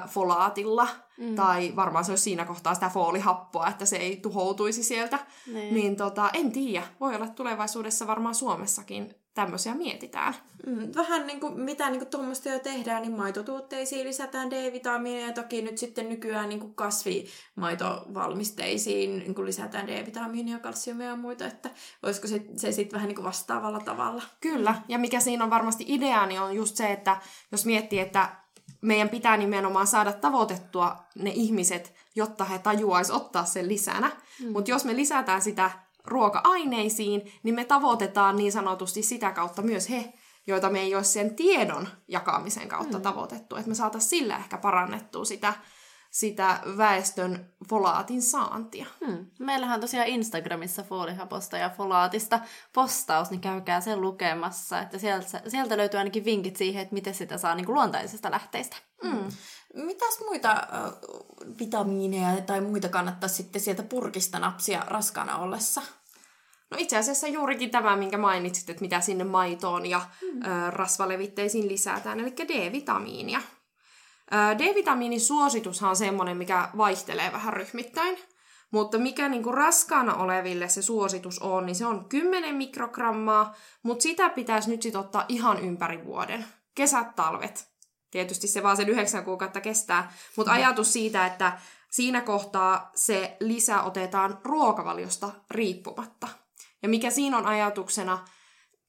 folaatilla, 0.08 0.88
mm. 1.18 1.34
tai 1.34 1.72
varmaan 1.76 2.04
se 2.04 2.12
olisi 2.12 2.24
siinä 2.24 2.44
kohtaa 2.44 2.74
sitä 2.74 2.88
foolihappoa, 2.88 3.68
että 3.68 3.84
se 3.84 3.96
ei 3.96 4.16
tuhoutuisi 4.16 4.82
sieltä. 4.82 5.18
Niin, 5.46 5.74
niin 5.74 5.96
tota, 5.96 6.30
en 6.32 6.52
tiedä. 6.52 6.86
Voi 7.00 7.14
olla 7.14 7.28
tulevaisuudessa 7.28 8.06
varmaan 8.06 8.34
Suomessakin 8.34 9.14
tämmöisiä 9.34 9.74
mietitään. 9.74 10.34
Mm, 10.66 10.88
vähän 10.96 11.26
niin 11.26 11.40
kuin, 11.40 11.60
mitä 11.60 11.90
niin 11.90 12.06
tuommoista 12.06 12.48
jo 12.48 12.58
tehdään, 12.58 13.02
niin 13.02 13.16
maitotuotteisiin 13.16 14.06
lisätään 14.06 14.50
D-vitamiinia 14.50 15.26
ja 15.26 15.32
toki 15.32 15.62
nyt 15.62 15.78
sitten 15.78 16.08
nykyään 16.08 16.48
niin 16.48 16.74
kasvimaitovalmisteisiin 16.74 19.18
niin 19.18 19.34
kuin 19.34 19.46
lisätään 19.46 19.86
D-vitamiinia, 19.86 20.58
kalsiumia 20.58 21.06
ja 21.06 21.16
muita, 21.16 21.46
että 21.46 21.70
olisiko 22.02 22.28
se, 22.28 22.42
se 22.56 22.72
sitten 22.72 22.96
vähän 22.96 23.08
niin 23.08 23.16
kuin 23.16 23.24
vastaavalla 23.24 23.80
tavalla? 23.80 24.22
Kyllä, 24.40 24.74
ja 24.88 24.98
mikä 24.98 25.20
siinä 25.20 25.44
on 25.44 25.50
varmasti 25.50 25.84
idea, 25.88 26.26
niin 26.26 26.40
on 26.40 26.56
just 26.56 26.76
se, 26.76 26.92
että 26.92 27.16
jos 27.52 27.66
miettii, 27.66 27.98
että 27.98 28.28
meidän 28.80 29.08
pitää 29.08 29.36
nimenomaan 29.36 29.86
saada 29.86 30.12
tavoitettua 30.12 30.96
ne 31.14 31.30
ihmiset, 31.34 31.94
jotta 32.14 32.44
he 32.44 32.58
tajuaisi 32.58 33.12
ottaa 33.12 33.44
sen 33.44 33.68
lisänä. 33.68 34.10
Mm. 34.42 34.52
Mutta 34.52 34.70
jos 34.70 34.84
me 34.84 34.96
lisätään 34.96 35.42
sitä 35.42 35.70
ruoka-aineisiin, 36.04 37.32
niin 37.42 37.54
me 37.54 37.64
tavoitetaan 37.64 38.36
niin 38.36 38.52
sanotusti 38.52 39.02
sitä 39.02 39.32
kautta 39.32 39.62
myös 39.62 39.90
he, 39.90 40.12
joita 40.46 40.70
me 40.70 40.80
ei 40.80 40.94
ole 40.94 41.04
sen 41.04 41.34
tiedon 41.34 41.88
jakamisen 42.08 42.68
kautta 42.68 42.98
mm. 42.98 43.02
tavoitettu. 43.02 43.56
Että 43.56 43.68
me 43.68 43.74
saataisiin 43.74 44.10
sillä 44.10 44.36
ehkä 44.36 44.58
parannettua 44.58 45.24
sitä 45.24 45.54
sitä 46.14 46.60
väestön 46.76 47.52
folaatin 47.68 48.22
saantia. 48.22 48.86
Hmm. 49.06 49.26
Meillähän 49.38 49.74
on 49.74 49.80
tosiaan 49.80 50.08
Instagramissa 50.08 50.82
foolihaposta 50.82 51.58
ja 51.58 51.70
folaatista 51.70 52.40
postaus, 52.72 53.30
niin 53.30 53.40
käykää 53.40 53.80
sen 53.80 54.00
lukemassa, 54.00 54.80
että 54.80 54.98
sieltä, 54.98 55.42
sieltä 55.48 55.76
löytyy 55.76 55.98
ainakin 55.98 56.24
vinkit 56.24 56.56
siihen, 56.56 56.82
että 56.82 56.94
miten 56.94 57.14
sitä 57.14 57.38
saa 57.38 57.54
niin 57.54 57.66
kuin 57.66 57.74
luontaisesta 57.74 58.30
lähteistä. 58.30 58.76
Hmm. 59.02 59.28
Mitäs 59.74 60.20
muita 60.20 60.50
äh, 60.50 60.92
vitamiineja 61.60 62.40
tai 62.40 62.60
muita 62.60 62.88
kannattaa 62.88 63.28
sitten 63.28 63.62
sieltä 63.62 63.82
purkista 63.82 64.38
napsia 64.38 64.84
raskaana 64.86 65.38
ollessa? 65.38 65.82
No 66.70 66.76
itse 66.80 66.96
asiassa 66.96 67.26
juurikin 67.26 67.70
tämä, 67.70 67.96
minkä 67.96 68.18
mainitsit, 68.18 68.70
että 68.70 68.80
mitä 68.82 69.00
sinne 69.00 69.24
maitoon 69.24 69.86
ja 69.86 69.96
äh, 69.98 70.72
rasvalevitteisiin 70.72 71.68
lisätään, 71.68 72.20
eli 72.20 72.34
D-vitamiinia. 72.48 73.40
D-vitamiinin 74.58 75.20
suositushan 75.20 75.90
on 75.90 75.96
semmoinen, 75.96 76.36
mikä 76.36 76.68
vaihtelee 76.76 77.32
vähän 77.32 77.52
ryhmittäin. 77.52 78.18
Mutta 78.70 78.98
mikä 78.98 79.28
niin 79.28 79.42
kuin 79.42 79.54
raskaana 79.54 80.14
oleville 80.14 80.68
se 80.68 80.82
suositus 80.82 81.38
on, 81.38 81.66
niin 81.66 81.76
se 81.76 81.86
on 81.86 82.04
10 82.08 82.54
mikrogrammaa, 82.54 83.54
mutta 83.82 84.02
sitä 84.02 84.28
pitäisi 84.28 84.70
nyt 84.70 84.82
sitten 84.82 85.00
ottaa 85.00 85.24
ihan 85.28 85.60
ympäri 85.60 86.04
vuoden. 86.04 86.44
Kesät, 86.74 87.14
talvet. 87.16 87.73
Tietysti 88.14 88.48
se 88.48 88.62
vaan 88.62 88.76
sen 88.76 88.88
yhdeksän 88.88 89.24
kuukautta 89.24 89.60
kestää, 89.60 90.12
mutta 90.36 90.52
ajatus 90.52 90.92
siitä, 90.92 91.26
että 91.26 91.58
siinä 91.90 92.20
kohtaa 92.20 92.90
se 92.94 93.36
lisä 93.40 93.82
otetaan 93.82 94.38
ruokavaliosta 94.44 95.30
riippumatta. 95.50 96.28
Ja 96.82 96.88
mikä 96.88 97.10
siinä 97.10 97.38
on 97.38 97.46
ajatuksena, 97.46 98.24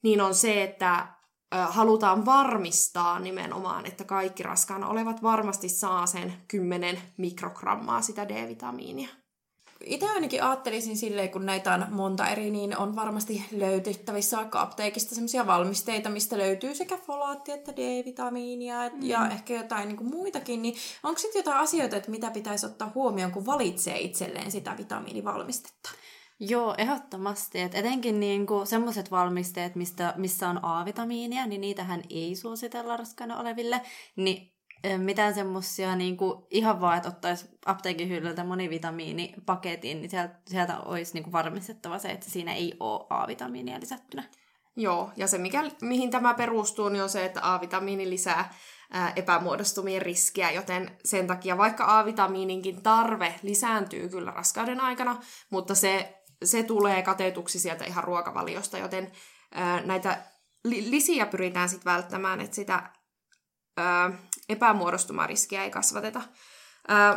niin 0.04 0.22
on 0.22 0.36
se, 0.36 0.64
että 0.64 1.08
halutaan 1.52 2.26
varmistaa 2.26 3.20
nimenomaan, 3.20 3.86
että 3.86 4.04
kaikki 4.04 4.44
raskaana 4.44 4.88
olevat 4.88 5.24
varmasti 5.24 5.70
saa 5.70 6.06
sen 6.06 6.34
10 6.48 7.02
mikrogrammaa 7.18 8.02
sitä 8.02 8.30
D-vitamiinia. 8.30 9.10
Itse 9.86 10.10
ainakin 10.10 10.44
ajattelisin 10.44 10.98
silleen, 10.98 11.30
kun 11.30 11.46
näitä 11.46 11.74
on 11.74 11.86
monta 11.90 12.28
eri, 12.28 12.52
niin 12.52 12.78
on 12.78 12.96
varmasti 12.96 13.46
löytettävissä 13.52 14.38
vaikka 14.38 14.62
apteekista 14.62 15.16
sellaisia 15.16 15.48
valmisteita, 15.48 16.10
mistä 16.10 16.38
löytyy 16.38 16.76
sekä 16.76 16.98
folaattia 16.98 17.56
että 17.56 17.76
D-vitamiinia 17.76 18.90
mm. 18.90 19.04
ja 19.04 19.30
ehkä 19.32 19.54
jotain 19.54 19.88
niin 19.88 19.98
kuin 19.98 20.10
muitakin. 20.10 20.62
Niin 20.62 20.76
onko 21.04 21.20
sitten 21.20 21.40
jotain 21.40 21.58
asioita, 21.58 21.96
että 21.96 22.12
mitä 22.12 22.32
pitäisi 22.32 22.66
ottaa 22.66 22.92
huomioon, 22.96 23.32
kun 23.32 23.46
valitsee 23.46 24.00
itselleen 24.00 24.52
sitä 24.52 24.76
vitamiinivalmistetta? 24.78 25.90
Joo, 26.40 26.76
ehdottomasti. 26.78 27.62
Et 27.62 27.76
etenkin 27.76 28.20
niinku 28.20 28.62
semmoiset 28.66 29.12
valmisteet, 29.12 29.76
mistä, 29.76 30.14
missä 30.18 30.50
on 30.50 30.60
A-vitamiinia, 30.64 31.48
niin 31.48 31.62
niitähän 31.62 32.02
ei 32.10 32.36
suositella 32.36 32.98
raskaana 32.98 33.40
oleville. 33.40 33.82
Niin 34.16 34.55
mitään 34.98 35.34
semmoisia 35.34 35.96
niinku, 35.96 36.48
ihan 36.50 36.82
vaan, 36.82 36.98
että 36.98 37.10
ottaisi 37.10 37.46
apteekin 37.66 38.10
hyllyltä 38.10 38.44
monivitamiinipaketin, 38.44 40.02
niin 40.02 40.10
sieltä, 40.10 40.36
sieltä 40.48 40.80
olisi 40.80 41.14
niinku 41.14 41.32
varmistettava 41.32 42.00
se, 42.00 42.12
että 42.12 42.30
siinä 42.30 42.54
ei 42.54 42.74
ole 42.80 43.06
A-vitamiinia 43.10 43.80
lisättynä. 43.80 44.24
Joo, 44.76 45.12
ja 45.16 45.28
se 45.28 45.38
mikä, 45.38 45.64
mihin 45.82 46.12
tämä 46.12 46.34
perustuu, 46.34 46.90
niin 46.90 47.04
on 47.04 47.10
se, 47.10 47.26
että 47.26 47.54
A-vitamiini 47.54 48.10
lisää 48.10 48.54
epämuodostumien 49.16 50.02
riskiä, 50.02 50.52
joten 50.52 50.98
sen 51.06 51.28
takia 51.28 51.58
vaikka 51.58 52.00
A-vitamiininkin 52.00 52.84
tarve 52.84 53.36
lisääntyy 53.44 54.10
kyllä 54.10 54.32
raskauden 54.32 54.82
aikana, 54.82 55.22
mutta 55.50 55.76
se 55.76 56.16
se 56.44 56.64
tulee 56.64 57.02
katetuksi 57.02 57.60
sieltä 57.60 57.86
ihan 57.86 58.04
ruokavaliosta, 58.04 58.78
joten 58.78 59.12
ää, 59.52 59.82
näitä 59.82 60.24
li- 60.64 60.92
lisiä 60.92 61.26
pyritään 61.26 61.70
sitten 61.70 61.92
välttämään, 61.92 62.42
että 62.42 62.56
sitä 62.56 62.90
ää, 63.78 64.12
epämuodostumariskiä 64.50 65.64
ei 65.64 65.70
kasvateta. 65.70 66.22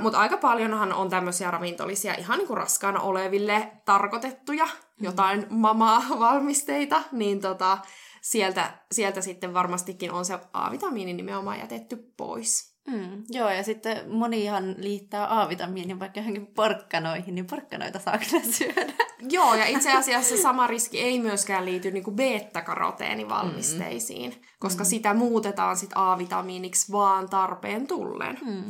Mutta 0.01 0.19
aika 0.19 0.37
paljonhan 0.37 0.93
on 0.93 1.11
tämmöisiä 1.11 1.51
ravintolisia 1.51 2.15
ihan 2.15 2.39
niin 2.39 2.47
kuin 2.47 2.57
raskaana 2.57 3.01
oleville 3.01 3.73
tarkoitettuja, 3.85 4.65
mm. 4.65 5.05
jotain 5.05 5.47
mamaa-valmisteita, 5.51 7.03
niin 7.13 7.41
tota, 7.41 7.79
sieltä, 8.23 8.79
sieltä 8.93 9.21
sitten 9.21 9.55
varmastikin 9.55 10.13
on 10.13 10.25
se 10.25 10.39
A-vitamiini 10.53 11.13
nimenomaan 11.13 11.59
jätetty 11.59 11.97
pois. 12.17 12.78
Mm, 12.89 13.25
joo, 13.29 13.51
ja 13.51 13.63
sitten 13.63 14.13
monihan 14.13 14.75
liittää 14.79 15.41
A-vitamiinin 15.41 16.01
vaikka 16.01 16.21
johonkin 16.21 16.47
porkkanoihin, 16.47 17.35
niin 17.35 17.47
porkkanoita 17.47 17.99
saa 17.99 18.19
kyllä 18.19 18.45
syödä. 18.53 18.93
Joo, 19.31 19.55
ja 19.55 19.67
itse 19.67 19.93
asiassa 19.93 20.37
se 20.37 20.43
sama 20.43 20.67
riski 20.67 21.01
ei 21.01 21.21
myöskään 21.21 21.65
liity 21.65 21.91
niin 21.91 22.15
beta-karoteenivalmisteisiin, 22.15 24.31
mm. 24.31 24.37
koska 24.59 24.85
mm. 24.85 24.89
sitä 24.89 25.15
muutetaan 25.15 25.77
sit 25.77 25.91
A-vitamiiniksi 25.95 26.93
vaan 26.93 27.29
tarpeen 27.29 27.87
tullen. 27.87 28.39
Mm. 28.45 28.65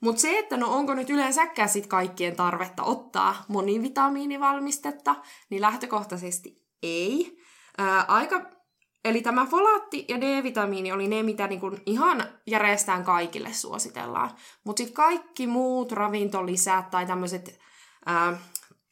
Mutta 0.00 0.20
se, 0.20 0.38
että 0.38 0.56
no 0.56 0.74
onko 0.74 0.94
nyt 0.94 1.10
yleensäkään 1.10 1.68
sit 1.68 1.86
kaikkien 1.86 2.36
tarvetta 2.36 2.82
ottaa 2.82 3.44
monivitamiinivalmistetta, 3.48 5.16
niin 5.50 5.60
lähtökohtaisesti 5.60 6.62
ei. 6.82 7.38
Ää, 7.78 8.04
aika, 8.08 8.50
eli 9.04 9.22
tämä 9.22 9.46
folaatti 9.46 10.04
ja 10.08 10.20
D-vitamiini 10.20 10.92
oli 10.92 11.08
ne, 11.08 11.22
mitä 11.22 11.46
niinku 11.46 11.72
ihan 11.86 12.24
järjestään 12.46 13.04
kaikille 13.04 13.52
suositellaan. 13.52 14.30
Mutta 14.64 14.80
sitten 14.80 14.94
kaikki 14.94 15.46
muut 15.46 15.92
ravintolisät 15.92 16.90
tai 16.90 17.06
tämmöiset 17.06 17.58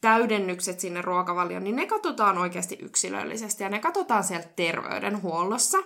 täydennykset 0.00 0.80
sinne 0.80 1.02
ruokavalioon, 1.02 1.64
niin 1.64 1.76
ne 1.76 1.86
katsotaan 1.86 2.38
oikeasti 2.38 2.78
yksilöllisesti 2.80 3.62
ja 3.62 3.68
ne 3.68 3.78
katsotaan 3.78 4.24
sieltä 4.24 4.48
terveydenhuollossa. 4.56 5.78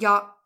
Ja 0.00 0.36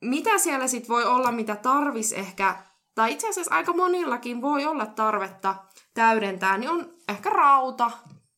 mitä 0.00 0.38
siellä 0.38 0.68
sitten 0.68 0.88
voi 0.88 1.04
olla, 1.04 1.32
mitä 1.32 1.56
tarvis 1.56 2.12
ehkä 2.12 2.56
tai 2.94 3.12
itse 3.12 3.28
asiassa 3.28 3.54
aika 3.54 3.72
monillakin 3.72 4.42
voi 4.42 4.66
olla 4.66 4.86
tarvetta 4.86 5.54
täydentää, 5.94 6.58
niin 6.58 6.70
on 6.70 6.94
ehkä 7.08 7.30
rauta, 7.30 7.90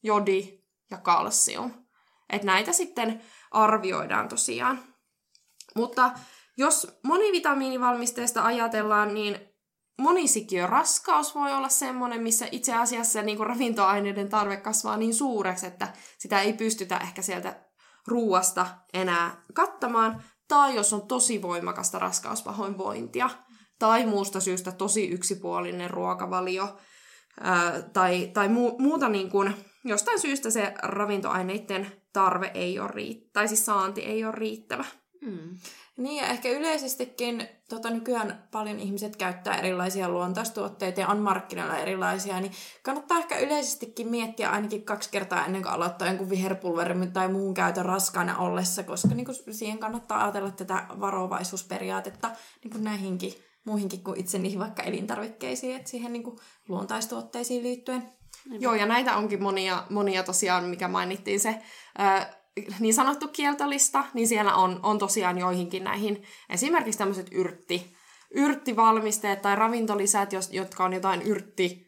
jodi 0.02 0.58
ja 0.90 0.98
kalsium. 0.98 1.70
Et 2.30 2.42
näitä 2.42 2.72
sitten 2.72 3.22
arvioidaan 3.50 4.28
tosiaan. 4.28 4.80
Mutta 5.76 6.10
jos 6.56 6.98
monivitamiinivalmisteesta 7.04 8.44
ajatellaan, 8.44 9.14
niin 9.14 9.38
raskaus 10.66 11.34
voi 11.34 11.52
olla 11.52 11.68
semmoinen, 11.68 12.22
missä 12.22 12.48
itse 12.52 12.74
asiassa 12.74 13.22
niin 13.22 13.36
kuin 13.36 13.46
ravintoaineiden 13.46 14.28
tarve 14.28 14.56
kasvaa 14.56 14.96
niin 14.96 15.14
suureksi, 15.14 15.66
että 15.66 15.92
sitä 16.18 16.40
ei 16.40 16.52
pystytä 16.52 16.96
ehkä 16.96 17.22
sieltä 17.22 17.60
ruuasta 18.06 18.66
enää 18.94 19.44
kattamaan. 19.54 20.22
Tai 20.48 20.74
jos 20.74 20.92
on 20.92 21.06
tosi 21.06 21.42
voimakasta 21.42 21.98
raskauspahoinvointia, 21.98 23.30
tai 23.78 24.06
muusta 24.06 24.40
syystä 24.40 24.72
tosi 24.72 25.08
yksipuolinen 25.08 25.90
ruokavalio 25.90 26.76
ää, 27.40 27.82
tai, 27.92 28.30
tai 28.34 28.48
mu, 28.48 28.78
muuta 28.78 29.08
niin 29.08 29.30
kuin, 29.30 29.54
jostain 29.88 30.20
syystä 30.20 30.50
se 30.50 30.74
ravintoaineiden 30.82 31.92
tarve 32.12 32.50
ei 32.54 32.78
ole 32.78 32.90
riittävä, 32.92 33.30
tai 33.32 33.48
siis 33.48 33.66
saanti 33.66 34.00
ei 34.00 34.24
ole 34.24 34.32
riittävä. 34.32 34.84
Mm. 35.20 35.58
Niin, 35.96 36.24
ja 36.24 36.30
ehkä 36.30 36.48
yleisestikin 36.48 37.48
tota, 37.68 37.90
nykyään 37.90 38.48
paljon 38.50 38.78
ihmiset 38.78 39.16
käyttää 39.16 39.58
erilaisia 39.58 40.08
luontaistuotteita 40.08 41.00
ja 41.00 41.08
on 41.08 41.18
markkinoilla 41.18 41.76
erilaisia, 41.76 42.40
niin 42.40 42.52
kannattaa 42.82 43.18
ehkä 43.18 43.38
yleisestikin 43.38 44.08
miettiä 44.08 44.50
ainakin 44.50 44.84
kaksi 44.84 45.10
kertaa 45.10 45.46
ennen 45.46 45.62
kuin 45.62 45.72
aloittaa 45.72 46.08
jonkun 46.08 46.30
viherpulverin 46.30 47.12
tai 47.12 47.28
muun 47.28 47.54
käytön 47.54 47.84
raskaana 47.84 48.38
ollessa, 48.38 48.82
koska 48.82 49.08
niin 49.08 49.24
kuin, 49.24 49.54
siihen 49.54 49.78
kannattaa 49.78 50.22
ajatella 50.22 50.50
tätä 50.50 50.86
varovaisuusperiaatetta 51.00 52.30
niin 52.64 52.72
kuin 52.72 52.84
näihinkin 52.84 53.32
muihinkin 53.66 54.04
kuin 54.04 54.20
itse 54.20 54.38
niihin 54.38 54.58
vaikka 54.58 54.82
elintarvikkeisiin, 54.82 55.76
että 55.76 55.90
siihen 55.90 56.12
niin 56.12 56.22
kuin 56.22 56.38
luontaistuotteisiin 56.68 57.62
liittyen. 57.62 58.12
Niin. 58.50 58.62
Joo, 58.62 58.74
ja 58.74 58.86
näitä 58.86 59.16
onkin 59.16 59.42
monia, 59.42 59.84
monia 59.90 60.22
tosiaan, 60.22 60.64
mikä 60.64 60.88
mainittiin 60.88 61.40
se 61.40 61.62
ää, 61.98 62.32
niin 62.80 62.94
sanottu 62.94 63.28
kieltolista, 63.28 64.04
niin 64.14 64.28
siellä 64.28 64.54
on, 64.54 64.80
on 64.82 64.98
tosiaan 64.98 65.38
joihinkin 65.38 65.84
näihin 65.84 66.22
esimerkiksi 66.50 66.98
tämmöiset 66.98 67.28
yrtti, 67.32 67.96
yrttivalmisteet 68.30 69.42
tai 69.42 69.56
ravintolisät, 69.56 70.32
jos, 70.32 70.52
jotka 70.52 70.84
on 70.84 70.92
jotain 70.92 71.22
yrtti 71.22 71.86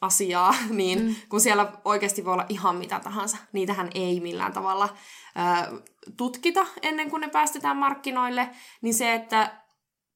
asiaa, 0.00 0.54
niin 0.70 1.02
mm. 1.02 1.14
kun 1.28 1.40
siellä 1.40 1.72
oikeasti 1.84 2.24
voi 2.24 2.32
olla 2.32 2.46
ihan 2.48 2.76
mitä 2.76 3.00
tahansa, 3.00 3.36
niitähän 3.52 3.90
ei 3.94 4.20
millään 4.20 4.52
tavalla 4.52 4.96
ää, 5.34 5.72
tutkita 6.16 6.66
ennen 6.82 7.10
kuin 7.10 7.20
ne 7.20 7.28
päästetään 7.28 7.76
markkinoille, 7.76 8.48
niin 8.82 8.94
se, 8.94 9.14
että 9.14 9.67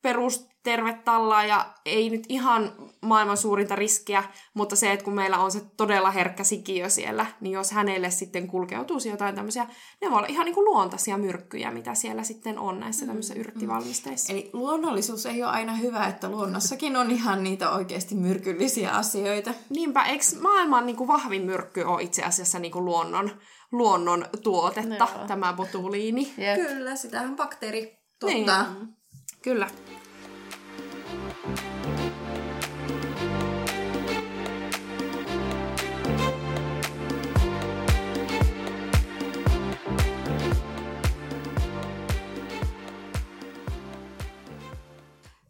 perus 0.02 0.52
terve 0.62 0.98
tallaa 1.04 1.44
ja 1.44 1.66
ei 1.84 2.10
nyt 2.10 2.24
ihan 2.28 2.72
maailman 3.00 3.36
suurinta 3.36 3.76
riskiä, 3.76 4.24
mutta 4.54 4.76
se, 4.76 4.92
että 4.92 5.04
kun 5.04 5.14
meillä 5.14 5.38
on 5.38 5.52
se 5.52 5.60
todella 5.76 6.10
herkkä 6.10 6.44
sikiö 6.44 6.88
siellä, 6.88 7.26
niin 7.40 7.52
jos 7.52 7.70
hänelle 7.70 8.10
sitten 8.10 8.46
kulkeutuisi 8.46 9.08
jotain 9.08 9.34
tämmöisiä, 9.34 9.66
ne 10.00 10.10
voi 10.10 10.18
olla 10.18 10.26
ihan 10.28 10.44
niin 10.44 10.54
kuin 10.54 10.64
luontaisia 10.64 11.18
myrkkyjä, 11.18 11.70
mitä 11.70 11.94
siellä 11.94 12.22
sitten 12.22 12.58
on 12.58 12.80
näissä 12.80 13.06
tämmöisissä 13.06 13.34
mm, 13.34 13.40
yrttivalmisteissa. 13.40 14.32
Eli 14.32 14.50
luonnollisuus 14.52 15.26
ei 15.26 15.42
ole 15.42 15.50
aina 15.50 15.74
hyvä, 15.74 16.06
että 16.06 16.28
luonnossakin 16.28 16.96
on 16.96 17.10
ihan 17.10 17.44
niitä 17.44 17.70
oikeasti 17.70 18.14
myrkyllisiä 18.14 18.90
asioita. 18.90 19.54
Niinpä, 19.70 20.04
eikö 20.04 20.24
maailman 20.40 20.86
niin 20.86 20.96
kuin 20.96 21.08
vahvin 21.08 21.42
myrkky 21.42 21.82
ole 21.82 22.02
itse 22.02 22.22
asiassa 22.22 22.58
niin 22.58 22.72
kuin 22.72 22.84
luonnon, 22.84 23.30
luonnon 23.72 24.26
tuotetta, 24.42 25.08
Joo. 25.16 25.26
tämä 25.26 25.52
botuliini? 25.52 26.34
Jep. 26.38 26.56
Kyllä, 26.56 26.96
sitähän 26.96 27.36
bakteeri 27.36 27.98
tuottaa. 28.20 28.62
Niin. 28.62 29.01
Kyllä. 29.42 29.66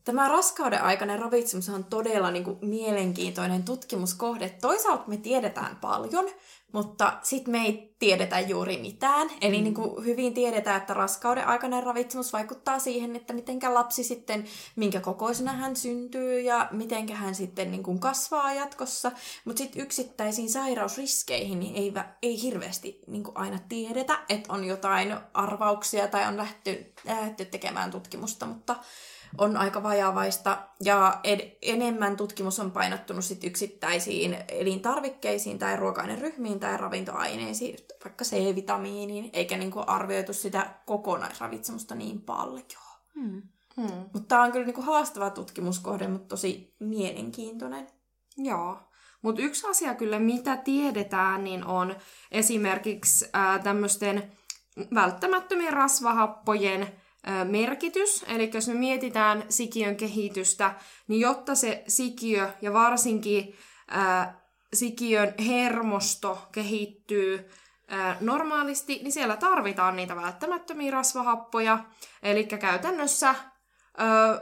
Tämä 0.05 0.29
raskauden 0.29 0.83
aikainen 0.83 1.19
ravitsemus 1.19 1.69
on 1.69 1.85
todella 1.85 2.31
niin 2.31 2.45
kuin, 2.45 2.59
mielenkiintoinen 2.63 3.63
tutkimuskohde. 3.63 4.49
Toisaalta 4.61 5.05
me 5.07 5.17
tiedetään 5.17 5.77
paljon, 5.77 6.31
mutta 6.73 7.19
sitten 7.23 7.53
me 7.53 7.59
ei 7.59 7.95
tiedetä 7.99 8.41
juuri 8.41 8.79
mitään. 8.79 9.31
Eli 9.41 9.57
mm. 9.57 9.63
niin 9.63 9.75
kuin 9.75 10.05
hyvin 10.05 10.35
tiedetään, 10.35 10.77
että 10.77 10.95
raskauden 10.95 11.47
aikainen 11.47 11.83
ravitsemus 11.83 12.33
vaikuttaa 12.33 12.79
siihen, 12.79 13.17
että 13.17 13.33
miten 13.33 13.59
lapsi 13.69 14.05
sitten, 14.05 14.45
minkä 14.77 15.01
kokoisena 15.01 15.53
hän 15.53 15.77
syntyy 15.77 16.41
ja 16.41 16.69
miten 16.71 17.13
hän 17.13 17.35
sitten 17.35 17.71
niin 17.71 17.83
kuin 17.83 17.99
kasvaa 17.99 18.55
jatkossa. 18.55 19.13
Mutta 19.45 19.59
sitten 19.59 19.83
yksittäisiin 19.83 20.51
sairausriskeihin 20.51 21.61
niin 21.61 21.77
ei, 21.77 21.93
ei 22.23 22.43
hirveästi 22.43 23.01
niin 23.07 23.23
kuin 23.23 23.37
aina 23.37 23.59
tiedetä, 23.69 24.19
että 24.29 24.53
on 24.53 24.65
jotain 24.65 25.17
arvauksia 25.35 26.09
tai 26.09 26.29
on 26.29 26.37
lähty, 26.37 26.93
lähty 27.05 27.45
tekemään 27.45 27.91
tutkimusta, 27.91 28.47
mutta 28.47 28.77
on 29.39 29.57
aika 29.57 29.83
vajaavaista 29.83 30.59
ja 30.85 31.21
ed- 31.25 31.57
enemmän 31.63 32.17
tutkimus 32.17 32.61
on 32.61 32.71
painottunut 32.71 33.25
sit 33.25 33.45
yksittäisiin 33.45 34.37
elintarvikkeisiin 34.49 35.59
tai 35.59 35.77
ruoka-aineryhmiin 35.77 36.61
tai 36.61 36.77
ravintoaineisiin, 36.77 37.79
vaikka 38.05 38.25
C-vitamiiniin, 38.25 39.31
eikä 39.33 39.57
niinku 39.57 39.83
arvioitu 39.87 40.33
sitä 40.33 40.75
kokonaisravitsemusta 40.87 41.95
niin 41.95 42.23
paljon. 42.23 42.63
Hmm. 43.15 43.43
Hmm. 43.77 43.97
Mutta 44.13 44.29
tämä 44.29 44.43
on 44.43 44.53
kyllä 44.53 44.67
niinku 44.67 44.83
haastava 44.83 45.31
tutkimuskohde, 45.31 46.09
mutta 46.09 46.29
tosi 46.29 46.75
mielenkiintoinen. 46.81 47.87
Joo. 48.37 48.79
Mutta 49.23 49.43
yksi 49.43 49.67
asia 49.67 49.95
kyllä, 49.95 50.19
mitä 50.19 50.57
tiedetään, 50.57 51.45
niin 51.45 51.65
on 51.65 51.97
esimerkiksi 52.31 53.27
tämmöisten 53.63 54.33
välttämättömien 54.95 55.73
rasvahappojen 55.73 57.02
merkitys. 57.45 58.25
Eli 58.29 58.51
jos 58.55 58.69
me 58.69 58.75
mietitään 58.75 59.45
sikiön 59.49 59.97
kehitystä, 59.97 60.75
niin 61.09 61.21
jotta 61.21 61.55
se 61.55 61.85
sikiö 61.89 62.53
ja 62.63 62.73
varsinkin 62.73 63.57
sikiön 64.73 65.35
hermosto 65.47 66.49
kehittyy 66.53 67.51
normaalisti, 68.21 69.01
niin 69.03 69.13
siellä 69.13 69.37
tarvitaan 69.37 69.97
niitä 69.97 70.17
välttämättömiä 70.17 70.91
rasvahappoja. 70.91 71.85
Eli 72.23 72.45
käytännössä 72.45 73.35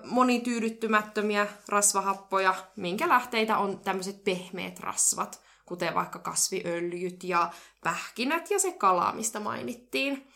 monityydyttymättömiä 0.04 1.46
rasvahappoja, 1.68 2.54
minkä 2.76 3.08
lähteitä 3.08 3.58
on 3.58 3.80
tämmöiset 3.80 4.24
pehmeät 4.24 4.80
rasvat, 4.80 5.42
kuten 5.66 5.94
vaikka 5.94 6.18
kasviöljyt 6.18 7.24
ja 7.24 7.50
pähkinät 7.84 8.50
ja 8.50 8.58
se 8.58 8.72
kala, 8.72 9.12
mistä 9.12 9.40
mainittiin. 9.40 10.28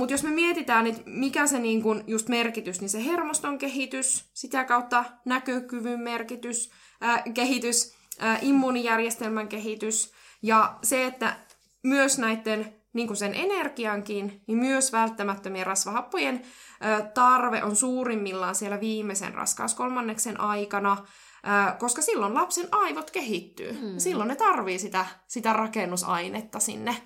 Mutta 0.00 0.14
jos 0.14 0.22
me 0.22 0.30
mietitään, 0.30 0.86
että 0.86 1.02
mikä 1.06 1.46
se 1.46 1.58
niin 1.58 1.82
kun 1.82 2.04
just 2.06 2.28
merkitys, 2.28 2.80
niin 2.80 2.88
se 2.88 3.04
hermoston 3.04 3.58
kehitys, 3.58 4.30
sitä 4.34 4.64
kautta 4.64 5.04
näkökyvyn 5.24 6.00
merkitys, 6.00 6.70
ää, 7.00 7.22
kehitys, 7.34 7.94
ää, 8.18 8.38
immuunijärjestelmän 8.42 9.48
kehitys 9.48 10.12
ja 10.42 10.78
se, 10.82 11.06
että 11.06 11.36
myös 11.82 12.18
näiden 12.18 12.74
niin 12.92 13.06
kuin 13.06 13.16
sen 13.16 13.34
energiankin, 13.34 14.42
niin 14.46 14.58
myös 14.58 14.92
välttämättömien 14.92 15.66
rasvahappojen 15.66 16.42
ää, 16.80 17.02
tarve 17.02 17.64
on 17.64 17.76
suurimmillaan 17.76 18.54
siellä 18.54 18.80
viimeisen 18.80 19.34
raskauskolmanneksen 19.34 20.40
aikana, 20.40 20.96
ää, 21.42 21.76
koska 21.80 22.02
silloin 22.02 22.34
lapsen 22.34 22.68
aivot 22.70 23.10
kehittyy. 23.10 23.72
Mm. 23.72 23.98
Silloin 23.98 24.28
ne 24.28 24.36
tarvii 24.36 24.78
sitä, 24.78 25.06
sitä 25.26 25.52
rakennusainetta 25.52 26.60
sinne 26.60 26.96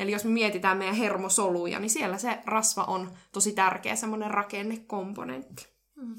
Eli 0.00 0.12
jos 0.12 0.24
me 0.24 0.30
mietitään 0.30 0.78
meidän 0.78 0.96
hermosoluja, 0.96 1.78
niin 1.78 1.90
siellä 1.90 2.18
se 2.18 2.38
rasva 2.46 2.84
on 2.84 3.10
tosi 3.32 3.52
tärkeä 3.52 3.96
semmoinen 3.96 4.30
rakennekomponentti. 4.30 5.68
Mm. 5.96 6.16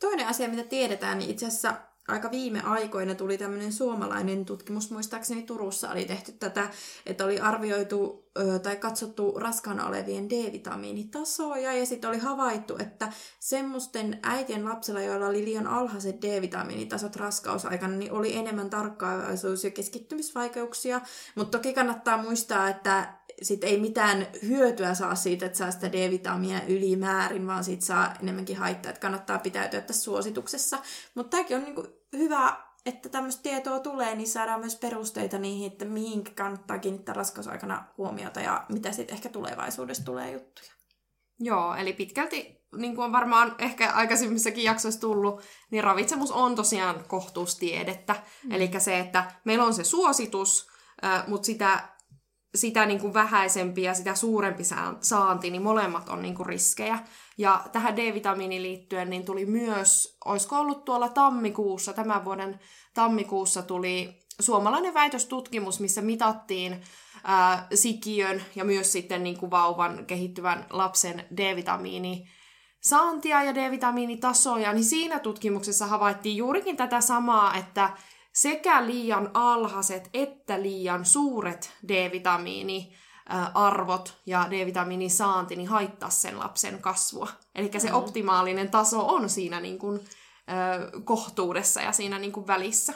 Toinen 0.00 0.26
asia, 0.26 0.48
mitä 0.48 0.62
tiedetään, 0.64 1.18
niin 1.18 1.30
itse 1.30 1.46
asiassa 1.46 1.74
aika 2.08 2.30
viime 2.30 2.62
aikoina 2.62 3.14
tuli 3.14 3.38
tämmöinen 3.38 3.72
suomalainen 3.72 4.44
tutkimus, 4.44 4.90
muistaakseni 4.90 5.42
Turussa 5.42 5.90
oli 5.90 6.04
tehty 6.04 6.32
tätä, 6.32 6.70
että 7.06 7.24
oli 7.24 7.40
arvioitu 7.40 8.30
tai 8.62 8.76
katsottu 8.76 9.32
raskaana 9.38 9.86
olevien 9.86 10.30
D-vitamiinitasoja 10.30 11.72
ja 11.72 11.86
sitten 11.86 12.10
oli 12.10 12.18
havaittu, 12.18 12.76
että 12.78 13.12
semmoisten 13.40 14.18
äitien 14.22 14.64
lapsilla, 14.64 15.00
joilla 15.00 15.26
oli 15.26 15.44
liian 15.44 15.66
alhaiset 15.66 16.22
D-vitamiinitasot 16.22 17.16
raskausaikana, 17.16 17.96
niin 17.96 18.12
oli 18.12 18.36
enemmän 18.36 18.70
tarkkaavaisuus- 18.70 19.64
ja 19.64 19.70
keskittymisvaikeuksia, 19.70 21.00
mutta 21.34 21.58
toki 21.58 21.74
kannattaa 21.74 22.22
muistaa, 22.22 22.68
että 22.68 23.17
sit 23.42 23.64
ei 23.64 23.80
mitään 23.80 24.26
hyötyä 24.42 24.94
saa 24.94 25.14
siitä, 25.14 25.46
että 25.46 25.58
saa 25.58 25.70
sitä 25.70 25.92
D-vitamiinia 25.92 26.60
ylimäärin, 26.68 27.46
vaan 27.46 27.64
siitä 27.64 27.84
saa 27.84 28.14
enemmänkin 28.22 28.56
haittaa, 28.56 28.90
että 28.90 29.00
kannattaa 29.00 29.38
pitäytyä 29.38 29.80
tässä 29.80 30.02
suosituksessa. 30.02 30.78
Mutta 31.14 31.30
tämäkin 31.30 31.56
on 31.56 31.64
niinku 31.64 31.86
hyvä, 32.12 32.56
että 32.86 33.08
tämmöistä 33.08 33.42
tietoa 33.42 33.80
tulee, 33.80 34.14
niin 34.14 34.28
saadaan 34.28 34.60
myös 34.60 34.76
perusteita 34.76 35.38
niihin, 35.38 35.72
että 35.72 35.84
mihin 35.84 36.24
kannattaa 36.34 36.78
kiinnittää 36.78 37.14
raskausaikana 37.14 37.84
huomiota 37.98 38.40
ja 38.40 38.64
mitä 38.68 38.92
sitten 38.92 39.14
ehkä 39.16 39.28
tulevaisuudessa 39.28 40.04
tulee 40.04 40.32
juttuja. 40.32 40.72
Joo, 41.40 41.74
eli 41.74 41.92
pitkälti, 41.92 42.66
niin 42.76 42.94
kuin 42.94 43.04
on 43.04 43.12
varmaan 43.12 43.54
ehkä 43.58 43.92
aikaisemmissakin 43.92 44.64
jaksoissa 44.64 45.00
tullut, 45.00 45.42
niin 45.70 45.84
ravitsemus 45.84 46.30
on 46.30 46.54
tosiaan 46.54 47.04
kohtuustiedettä. 47.08 48.16
Mm. 48.44 48.52
Eli 48.52 48.70
se, 48.78 48.98
että 48.98 49.32
meillä 49.44 49.64
on 49.64 49.74
se 49.74 49.84
suositus, 49.84 50.70
mutta 51.26 51.46
sitä 51.46 51.88
sitä 52.54 52.86
niin 52.86 53.00
kuin 53.00 53.14
vähäisempi 53.14 53.82
ja 53.82 53.94
sitä 53.94 54.14
suurempi 54.14 54.62
saanti, 55.00 55.50
niin 55.50 55.62
molemmat 55.62 56.08
on 56.08 56.22
niin 56.22 56.34
kuin 56.34 56.46
riskejä. 56.46 56.98
Ja 57.38 57.64
tähän 57.72 57.96
D-vitamiiniin 57.96 58.62
liittyen 58.62 59.10
niin 59.10 59.24
tuli 59.24 59.46
myös, 59.46 60.18
olisiko 60.24 60.58
ollut 60.58 60.84
tuolla 60.84 61.08
tammikuussa, 61.08 61.92
tämän 61.92 62.24
vuoden 62.24 62.60
tammikuussa 62.94 63.62
tuli 63.62 64.18
suomalainen 64.40 64.94
väitöstutkimus, 64.94 65.80
missä 65.80 66.02
mitattiin 66.02 66.82
ää, 67.24 67.66
sikiön 67.74 68.42
ja 68.56 68.64
myös 68.64 68.92
sitten 68.92 69.22
niin 69.22 69.38
kuin 69.38 69.50
vauvan 69.50 70.06
kehittyvän 70.06 70.66
lapsen 70.70 71.24
D-vitamiini 71.36 72.28
saantia 72.80 73.42
ja 73.42 73.54
D-vitamiinitasoja, 73.54 74.72
niin 74.72 74.84
siinä 74.84 75.18
tutkimuksessa 75.18 75.86
havaittiin 75.86 76.36
juurikin 76.36 76.76
tätä 76.76 77.00
samaa, 77.00 77.54
että 77.54 77.90
sekä 78.40 78.86
liian 78.86 79.30
alhaiset 79.34 80.10
että 80.14 80.62
liian 80.62 81.04
suuret 81.04 81.72
D-vitamiini 81.88 82.92
arvot 83.54 84.16
ja 84.26 84.46
D-vitamiinin 84.50 85.10
saanti 85.10 85.56
niin 85.56 85.68
haittaa 85.68 86.10
sen 86.10 86.38
lapsen 86.38 86.82
kasvua. 86.82 87.28
Eli 87.54 87.70
se 87.78 87.88
mm. 87.88 87.94
optimaalinen 87.94 88.70
taso 88.70 89.06
on 89.08 89.30
siinä 89.30 89.60
niin 89.60 89.78
kuin, 89.78 90.00
ö, 90.00 91.00
kohtuudessa 91.04 91.80
ja 91.80 91.92
siinä 91.92 92.18
niin 92.18 92.32
kuin 92.32 92.46
välissä. 92.46 92.94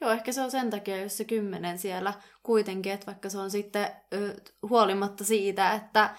Joo, 0.00 0.10
ehkä 0.10 0.32
se 0.32 0.42
on 0.42 0.50
sen 0.50 0.70
takia, 0.70 1.02
jos 1.02 1.16
se 1.16 1.24
kymmenen 1.24 1.78
siellä 1.78 2.14
kuitenkin, 2.42 2.92
että 2.92 3.06
vaikka 3.06 3.30
se 3.30 3.38
on 3.38 3.50
sitten 3.50 3.90
ö, 4.14 4.36
huolimatta 4.68 5.24
siitä, 5.24 5.72
että 5.72 6.16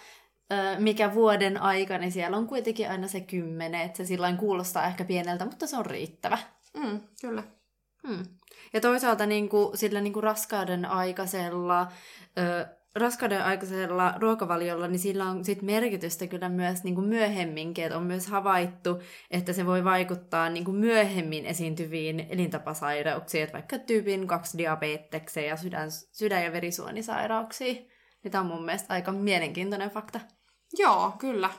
ö, 0.51 0.79
mikä 0.79 1.13
vuoden 1.13 1.61
aika, 1.61 1.97
niin 1.97 2.11
siellä 2.11 2.37
on 2.37 2.47
kuitenkin 2.47 2.89
aina 2.89 3.07
se 3.07 3.21
kymmenen, 3.21 3.81
että 3.81 3.97
se 3.97 4.05
sillä 4.05 4.33
kuulostaa 4.33 4.87
ehkä 4.87 5.05
pieneltä, 5.05 5.45
mutta 5.45 5.67
se 5.67 5.77
on 5.77 5.85
riittävä. 5.85 6.37
Mm, 6.73 6.99
kyllä. 7.21 7.43
Ja 8.77 8.81
toisaalta 8.81 9.25
niin 9.25 9.49
kuin, 9.49 9.77
sillä 9.77 10.01
niin 10.01 10.13
kuin 10.13 10.23
raskauden 10.23 10.85
aikaisella, 10.85 11.91
ö, 12.37 12.65
raskauden 12.95 13.43
aikaisella 13.43 14.13
ruokavaliolla, 14.19 14.87
niin 14.87 14.99
sillä 14.99 15.25
on 15.25 15.45
sit 15.45 15.61
merkitystä 15.61 16.27
kyllä 16.27 16.49
myös 16.49 16.83
niin 16.83 16.95
kuin 16.95 17.07
myöhemminkin, 17.07 17.85
että 17.85 17.97
on 17.97 18.03
myös 18.03 18.27
havaittu, 18.27 19.01
että 19.31 19.53
se 19.53 19.65
voi 19.65 19.83
vaikuttaa 19.83 20.49
niin 20.49 20.65
kuin 20.65 20.77
myöhemmin 20.77 21.45
esiintyviin 21.45 22.27
elintapasairauksiin, 22.29 23.43
että 23.43 23.53
vaikka 23.53 23.79
tyypin 23.79 24.27
2 24.27 24.57
diabetekseen 24.57 25.47
ja 25.47 25.57
sydän, 25.57 25.91
sydän- 25.91 26.43
ja 26.43 26.51
verisuonisairauksiin. 26.51 27.75
Niin 28.23 28.31
tämä 28.31 28.41
on 28.41 28.47
mun 28.47 28.65
mielestä 28.65 28.93
aika 28.93 29.11
mielenkiintoinen 29.11 29.89
fakta. 29.89 30.19
Joo, 30.77 31.13
kyllä. 31.17 31.49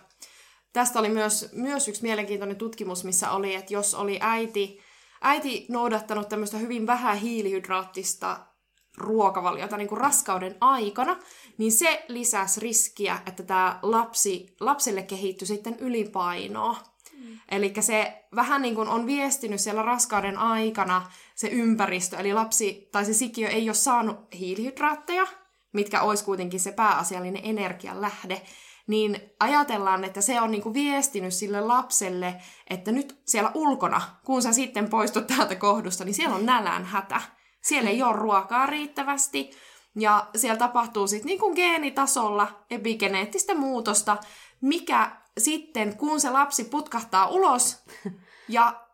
Tästä 0.72 0.98
oli 0.98 1.08
myös, 1.08 1.52
myös 1.52 1.88
yksi 1.88 2.02
mielenkiintoinen 2.02 2.56
tutkimus, 2.56 3.04
missä 3.04 3.30
oli, 3.30 3.54
että 3.54 3.74
jos 3.74 3.94
oli 3.94 4.18
äiti 4.22 4.87
äiti 5.20 5.66
noudattanut 5.68 6.28
tämmöistä 6.28 6.58
hyvin 6.58 6.86
vähän 6.86 7.18
hiilihydraattista 7.18 8.40
ruokavaliota 8.96 9.76
niin 9.76 9.88
kuin 9.88 10.00
raskauden 10.00 10.56
aikana, 10.60 11.16
niin 11.58 11.72
se 11.72 12.04
lisäsi 12.08 12.60
riskiä, 12.60 13.18
että 13.26 13.42
tämä 13.42 13.78
lapsi, 13.82 14.56
lapselle 14.60 15.02
kehittyi 15.02 15.46
sitten 15.46 15.76
ylipainoa. 15.78 16.76
Mm. 17.12 17.38
Eli 17.50 17.72
se 17.80 18.24
vähän 18.34 18.62
niin 18.62 18.74
kuin 18.74 18.88
on 18.88 19.06
viestinyt 19.06 19.60
siellä 19.60 19.82
raskauden 19.82 20.38
aikana 20.38 21.10
se 21.34 21.48
ympäristö, 21.48 22.16
eli 22.16 22.32
lapsi 22.32 22.88
tai 22.92 23.04
se 23.04 23.12
sikiö 23.14 23.48
ei 23.48 23.68
ole 23.68 23.74
saanut 23.74 24.16
hiilihydraatteja, 24.34 25.26
mitkä 25.72 26.02
olisi 26.02 26.24
kuitenkin 26.24 26.60
se 26.60 26.72
pääasiallinen 26.72 27.42
energian 27.44 28.00
lähde, 28.00 28.42
niin 28.88 29.20
ajatellaan, 29.40 30.04
että 30.04 30.20
se 30.20 30.40
on 30.40 30.50
niinku 30.50 30.74
viestinyt 30.74 31.34
sille 31.34 31.60
lapselle, 31.60 32.34
että 32.70 32.92
nyt 32.92 33.20
siellä 33.26 33.50
ulkona, 33.54 34.02
kun 34.24 34.42
sä 34.42 34.52
sitten 34.52 34.88
poistut 34.88 35.26
täältä 35.26 35.54
kohdusta, 35.54 36.04
niin 36.04 36.14
siellä 36.14 36.36
on 36.36 36.46
nälän 36.46 36.84
hätä. 36.84 37.20
Siellä 37.62 37.90
ei 37.90 38.02
ole 38.02 38.16
ruokaa 38.16 38.66
riittävästi, 38.66 39.50
ja 39.98 40.26
siellä 40.36 40.58
tapahtuu 40.58 41.06
sitten 41.06 41.26
niin 41.26 41.38
kuin 41.38 41.54
geenitasolla 41.54 42.64
epigeneettistä 42.70 43.54
muutosta, 43.54 44.16
mikä 44.60 45.16
sitten, 45.38 45.96
kun 45.96 46.20
se 46.20 46.30
lapsi 46.30 46.64
putkahtaa 46.64 47.28
ulos 47.28 47.84
ja 48.48 48.88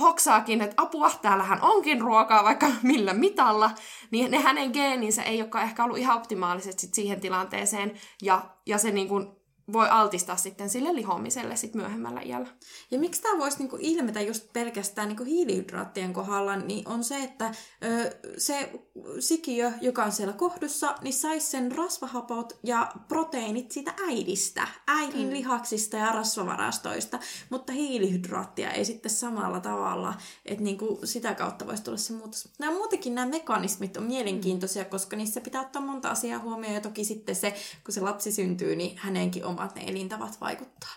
hoksaakin, 0.00 0.62
että 0.62 0.82
apua, 0.82 1.10
täällähän 1.22 1.62
onkin 1.62 2.00
ruokaa 2.00 2.44
vaikka 2.44 2.66
millä 2.82 3.14
mitalla, 3.14 3.70
niin 4.10 4.30
ne 4.30 4.38
hänen 4.38 4.70
geeninsä 4.70 5.22
ei 5.22 5.40
olekaan 5.42 5.64
ehkä 5.64 5.84
ollut 5.84 5.98
ihan 5.98 6.16
optimaaliset 6.16 6.78
sit 6.78 6.94
siihen 6.94 7.20
tilanteeseen, 7.20 8.00
ja, 8.22 8.42
ja 8.66 8.78
se 8.78 8.90
niin 8.90 9.08
kuin 9.08 9.37
voi 9.72 9.88
altistaa 9.88 10.36
sitten 10.36 10.70
sille 10.70 10.94
lihomiselle 10.94 11.56
sit 11.56 11.74
myöhemmällä 11.74 12.20
iällä. 12.20 12.48
Ja 12.90 12.98
miksi 12.98 13.22
tämä 13.22 13.38
voisi 13.38 13.58
niinku 13.58 13.78
ilmetä 13.80 14.20
just 14.20 14.52
pelkästään 14.52 15.08
niinku 15.08 15.24
hiilihydraattien 15.24 16.12
kohdalla, 16.12 16.56
niin 16.56 16.88
on 16.88 17.04
se, 17.04 17.22
että 17.22 17.54
ö, 17.84 18.16
se 18.38 18.72
sikiö, 19.18 19.72
joka 19.80 20.04
on 20.04 20.12
siellä 20.12 20.32
kohdussa, 20.32 20.94
niin 21.02 21.12
saisi 21.12 21.46
sen 21.46 21.72
rasvahapot 21.72 22.58
ja 22.62 22.92
proteiinit 23.08 23.72
siitä 23.72 23.94
äidistä, 24.06 24.68
äidin 24.86 25.26
mm. 25.26 25.32
lihaksista 25.32 25.96
ja 25.96 26.12
rasvavarastoista, 26.12 27.18
mutta 27.50 27.72
hiilihydraattia 27.72 28.70
ei 28.70 28.84
sitten 28.84 29.10
samalla 29.10 29.60
tavalla, 29.60 30.14
että 30.46 30.64
niinku 30.64 31.00
sitä 31.04 31.34
kautta 31.34 31.66
voisi 31.66 31.82
tulla 31.82 31.96
se 31.96 32.12
muutos. 32.12 32.48
Nämä 32.58 32.72
muutenkin 32.72 33.14
nämä 33.14 33.26
mekanismit 33.26 33.96
on 33.96 34.02
mielenkiintoisia, 34.02 34.84
koska 34.84 35.16
niissä 35.16 35.40
pitää 35.40 35.60
ottaa 35.60 35.82
monta 35.82 36.10
asiaa 36.10 36.38
huomioon 36.38 36.74
ja 36.74 36.80
toki 36.80 37.04
sitten 37.04 37.36
se, 37.36 37.54
kun 37.84 37.94
se 37.94 38.00
lapsi 38.00 38.32
syntyy, 38.32 38.76
niin 38.76 38.98
hänenkin 38.98 39.44
on 39.44 39.57
omat 39.58 39.74
ne 39.74 39.82
elintavat 39.86 40.40
vaikuttaa. 40.40 40.90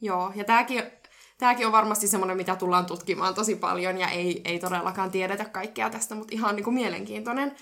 Joo, 0.00 0.32
ja 0.34 0.44
tämäkin, 0.44 0.82
tämäkin 1.38 1.66
on 1.66 1.72
varmasti 1.72 2.08
semmoinen, 2.08 2.36
mitä 2.36 2.56
tullaan 2.56 2.86
tutkimaan 2.86 3.34
tosi 3.34 3.56
paljon, 3.56 3.98
ja 3.98 4.08
ei, 4.08 4.40
ei 4.44 4.58
todellakaan 4.58 5.10
tiedetä 5.10 5.44
kaikkea 5.44 5.90
tästä, 5.90 6.14
mutta 6.14 6.34
ihan 6.34 6.56
niin 6.56 6.64
kuin 6.64 6.74
mielenkiintoinen 6.74 7.56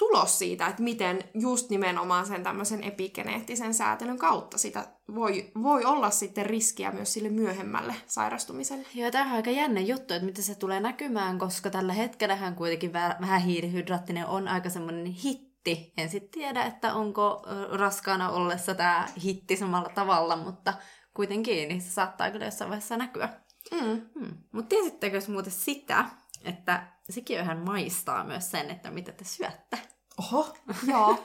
tulos 0.00 0.38
siitä, 0.38 0.66
että 0.66 0.82
miten 0.82 1.24
just 1.34 1.70
nimenomaan 1.70 2.26
sen 2.26 2.42
tämmöisen 2.42 2.84
epigeneettisen 2.84 3.74
säätelyn 3.74 4.18
kautta 4.18 4.58
sitä 4.58 4.86
voi, 5.14 5.50
voi 5.62 5.84
olla 5.84 6.10
sitten 6.10 6.46
riskiä 6.46 6.90
myös 6.90 7.12
sille 7.12 7.28
myöhemmälle 7.28 7.94
sairastumiselle. 8.06 8.86
Joo, 8.94 9.10
tämä 9.10 9.26
on 9.26 9.36
aika 9.36 9.50
jännä 9.50 9.80
juttu, 9.80 10.14
että 10.14 10.26
miten 10.26 10.44
se 10.44 10.54
tulee 10.54 10.80
näkymään, 10.80 11.38
koska 11.38 11.70
tällä 11.70 11.92
hetkellähän 11.92 12.54
kuitenkin 12.54 12.92
vähän 12.92 13.40
hiirihydraattinen 13.40 14.26
on 14.26 14.48
aika 14.48 14.70
semmoinen 14.70 15.04
hit 15.06 15.49
hitti. 15.66 15.92
En 15.96 16.08
sitten 16.08 16.30
tiedä, 16.30 16.64
että 16.64 16.94
onko 16.94 17.42
raskaana 17.72 18.30
ollessa 18.30 18.74
tämä 18.74 19.08
hitti 19.24 19.56
samalla 19.56 19.88
tavalla, 19.88 20.36
mutta 20.36 20.74
kuitenkin 21.14 21.68
niin 21.68 21.82
se 21.82 21.90
saattaa 21.90 22.30
kyllä 22.30 22.44
jossain 22.44 22.70
vaiheessa 22.70 22.96
näkyä. 22.96 23.28
Mm. 23.70 24.10
Hmm. 24.14 24.36
Mutta 24.52 24.68
tiesittekö 24.68 25.20
muuten 25.28 25.52
sitä, 25.52 26.04
että 26.44 26.86
sikiöhän 27.10 27.58
maistaa 27.58 28.24
myös 28.24 28.50
sen, 28.50 28.70
että 28.70 28.90
mitä 28.90 29.12
te 29.12 29.24
syötte? 29.24 29.78
Oho, 30.18 30.56
joo. 30.86 31.24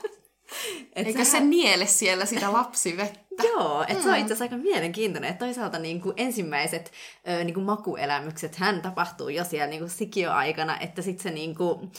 Et 0.96 1.06
Eikä 1.06 1.24
sehän... 1.24 1.42
se 1.42 1.48
niele 1.48 1.86
siellä 1.86 2.26
sitä 2.26 2.52
lapsivettä. 2.52 3.25
Joo, 3.44 3.82
että 3.82 3.94
mm. 3.94 4.02
se 4.02 4.08
on 4.08 4.14
mm. 4.14 4.20
itse 4.20 4.34
asiassa 4.34 4.44
aika 4.44 4.56
mielenkiintoinen. 4.56 5.30
Että 5.30 5.44
toisaalta 5.44 5.78
niin 5.78 6.00
kuin 6.00 6.14
ensimmäiset 6.16 6.92
ö, 7.28 7.44
niin 7.44 7.54
kuin 7.54 7.66
makuelämykset 7.66 8.56
hän 8.56 8.82
tapahtuu 8.82 9.28
jo 9.28 9.44
siellä 9.44 9.66
niin 9.66 9.80
kuin 9.80 9.90
sikioaikana, 9.90 10.78
että 10.78 11.02
sitten 11.02 11.22
se 11.22 11.30
niin 11.30 11.54
kuin, 11.54 11.92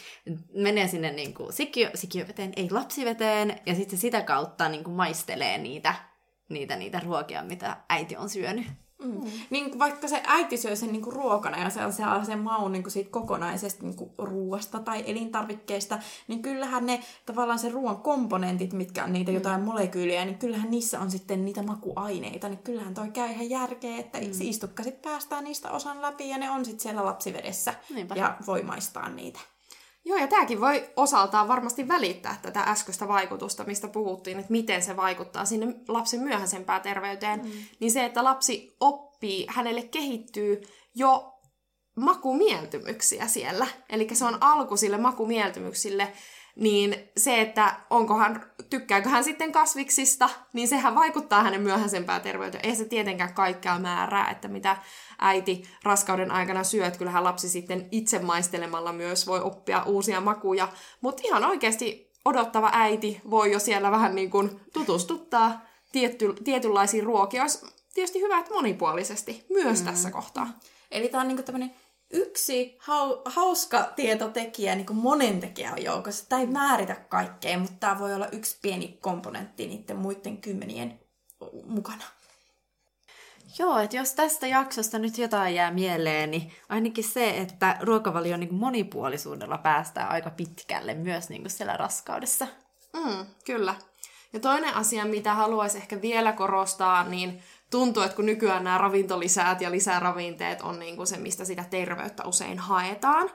menee 0.53 0.87
sinne 0.87 1.11
niin 1.11 1.33
kuin 1.33 1.53
sikio, 1.53 1.89
sikioveteen, 1.93 2.53
ei 2.55 2.71
lapsiveteen, 2.71 3.59
ja 3.65 3.75
sitten 3.75 3.97
se 3.97 4.01
sitä 4.01 4.21
kautta 4.21 4.69
niin 4.69 4.83
kuin 4.83 4.95
maistelee 4.95 5.57
niitä, 5.57 5.95
niitä, 6.49 6.75
niitä 6.75 6.99
ruokia, 6.99 7.43
mitä 7.43 7.77
äiti 7.89 8.17
on 8.17 8.29
syönyt. 8.29 8.65
Mm. 9.03 9.21
Niin 9.49 9.79
vaikka 9.79 10.07
se 10.07 10.23
äiti 10.25 10.57
syö 10.57 10.75
sen 10.75 10.91
niinku 10.91 11.11
ruokana 11.11 11.63
ja 11.63 11.69
se 11.69 11.91
saa 11.91 12.25
sen 12.25 12.39
maun 12.39 12.71
niinku 12.71 12.89
siitä 12.89 13.09
kokonaisesta 13.09 13.83
niinku 13.83 14.13
ruuasta 14.17 14.79
tai 14.79 15.03
elintarvikkeista, 15.07 15.99
niin 16.27 16.41
kyllähän 16.41 16.85
ne 16.85 17.03
tavallaan 17.25 17.59
se 17.59 17.69
ruoan 17.69 17.97
komponentit, 17.97 18.73
mitkä 18.73 19.03
on 19.03 19.13
niitä 19.13 19.31
jotain 19.31 19.61
molekyyliä, 19.61 20.25
niin 20.25 20.37
kyllähän 20.37 20.71
niissä 20.71 20.99
on 20.99 21.11
sitten 21.11 21.45
niitä 21.45 21.63
makuaineita. 21.63 22.49
Niin 22.49 22.63
kyllähän 22.63 22.93
toi 22.93 23.09
käy 23.11 23.31
ihan 23.31 23.49
järkeä, 23.49 23.97
että 23.97 24.17
mm. 24.17 24.31
istukka 24.39 24.83
sitten 24.83 25.11
päästään 25.11 25.43
niistä 25.43 25.71
osan 25.71 26.01
läpi 26.01 26.29
ja 26.29 26.37
ne 26.37 26.49
on 26.49 26.65
sitten 26.65 26.83
siellä 26.83 27.05
lapsivedessä 27.05 27.73
Niinpä. 27.89 28.15
ja 28.15 28.37
voi 28.47 28.63
maistaa 28.63 29.09
niitä. 29.09 29.39
Joo, 30.07 30.17
ja 30.17 30.27
tämäkin 30.27 30.61
voi 30.61 30.89
osaltaan 30.95 31.47
varmasti 31.47 31.87
välittää 31.87 32.39
tätä 32.41 32.61
äskeistä 32.61 33.07
vaikutusta, 33.07 33.63
mistä 33.63 33.87
puhuttiin, 33.87 34.39
että 34.39 34.51
miten 34.51 34.83
se 34.83 34.95
vaikuttaa 34.95 35.45
sinne 35.45 35.75
lapsen 35.87 36.19
myöhäisempään 36.19 36.81
terveyteen. 36.81 37.39
Mm. 37.39 37.51
Niin 37.79 37.91
se, 37.91 38.05
että 38.05 38.23
lapsi 38.23 38.75
oppii, 38.79 39.45
hänelle 39.49 39.81
kehittyy 39.81 40.61
jo 40.95 41.33
makumieltymyksiä 41.95 43.27
siellä. 43.27 43.67
Eli 43.89 44.07
se 44.13 44.25
on 44.25 44.37
alku 44.41 44.77
sille 44.77 44.97
makumieltymyksille, 44.97 46.13
niin 46.57 47.09
se, 47.17 47.41
että 47.41 47.75
onkohan, 47.89 48.43
tykkääkö 48.69 49.09
hän 49.09 49.23
sitten 49.23 49.51
kasviksista, 49.51 50.29
niin 50.53 50.67
sehän 50.67 50.95
vaikuttaa 50.95 51.43
hänen 51.43 51.61
myöhäisempään 51.61 52.21
terveyteen. 52.21 52.65
Ei 52.65 52.75
se 52.75 52.85
tietenkään 52.85 53.33
kaikkea 53.33 53.79
määrää, 53.79 54.29
että 54.31 54.47
mitä 54.47 54.77
äiti 55.19 55.63
raskauden 55.83 56.31
aikana 56.31 56.63
syöt. 56.63 56.97
Kyllähän 56.97 57.23
lapsi 57.23 57.49
sitten 57.49 57.87
itse 57.91 58.19
maistelemalla 58.19 58.93
myös 58.93 59.27
voi 59.27 59.41
oppia 59.41 59.83
uusia 59.83 60.21
makuja. 60.21 60.67
Mutta 61.01 61.23
ihan 61.25 61.45
oikeasti 61.45 62.11
odottava 62.25 62.69
äiti 62.73 63.21
voi 63.29 63.51
jo 63.51 63.59
siellä 63.59 63.91
vähän 63.91 64.15
niin 64.15 64.29
kuin 64.29 64.59
tutustuttaa 64.73 65.61
tietty, 65.91 66.33
tietynlaisiin 66.43 67.03
ruokia. 67.03 67.41
Olisi 67.41 67.65
tietysti 67.93 68.21
hyvä, 68.21 68.39
että 68.39 68.53
monipuolisesti 68.53 69.45
myös 69.49 69.79
mm. 69.79 69.85
tässä 69.85 70.11
kohtaa. 70.11 70.47
Eli 70.91 71.09
tämä 71.09 71.21
on 71.21 71.27
niin 71.27 71.43
tämmöinen 71.43 71.73
yksi 72.09 72.77
hau, 72.79 73.21
hauska 73.25 73.83
tietotekijä 73.95 74.75
niin 74.75 74.85
kuin 74.85 74.97
monen 74.97 75.39
tekijän 75.39 75.83
joukossa. 75.83 76.29
Tämä 76.29 76.41
ei 76.41 76.47
määritä 76.47 76.95
kaikkea, 76.95 77.59
mutta 77.59 77.75
tämä 77.79 77.99
voi 77.99 78.13
olla 78.13 78.27
yksi 78.27 78.57
pieni 78.61 78.97
komponentti 79.01 79.67
niiden 79.67 79.97
muiden 79.97 80.37
kymmenien 80.37 80.99
mukana. 81.65 82.03
Joo, 83.59 83.79
että 83.79 83.97
jos 83.97 84.13
tästä 84.13 84.47
jaksosta 84.47 84.99
nyt 84.99 85.17
jotain 85.17 85.55
jää 85.55 85.71
mieleen, 85.71 86.31
niin 86.31 86.51
ainakin 86.69 87.03
se, 87.03 87.37
että 87.37 87.77
ruokavalion 87.81 88.39
niin 88.39 88.53
monipuolisuudella 88.53 89.57
päästään 89.57 90.09
aika 90.09 90.29
pitkälle 90.29 90.93
myös 90.93 91.29
niin 91.29 91.41
kuin 91.41 91.51
siellä 91.51 91.77
raskaudessa. 91.77 92.47
Mm, 92.93 93.25
kyllä. 93.45 93.75
Ja 94.33 94.39
toinen 94.39 94.73
asia, 94.73 95.05
mitä 95.05 95.33
haluaisin 95.33 95.81
ehkä 95.81 96.01
vielä 96.01 96.31
korostaa, 96.31 97.03
niin 97.03 97.43
tuntuu, 97.71 98.03
että 98.03 98.15
kun 98.15 98.25
nykyään 98.25 98.63
nämä 98.63 98.77
ravintolisät 98.77 99.61
ja 99.61 99.71
lisäravinteet 99.71 100.61
on 100.61 100.79
niin 100.79 100.95
kuin 100.95 101.07
se, 101.07 101.17
mistä 101.17 101.45
sitä 101.45 101.65
terveyttä 101.69 102.23
usein 102.25 102.59
haetaan, 102.59 103.29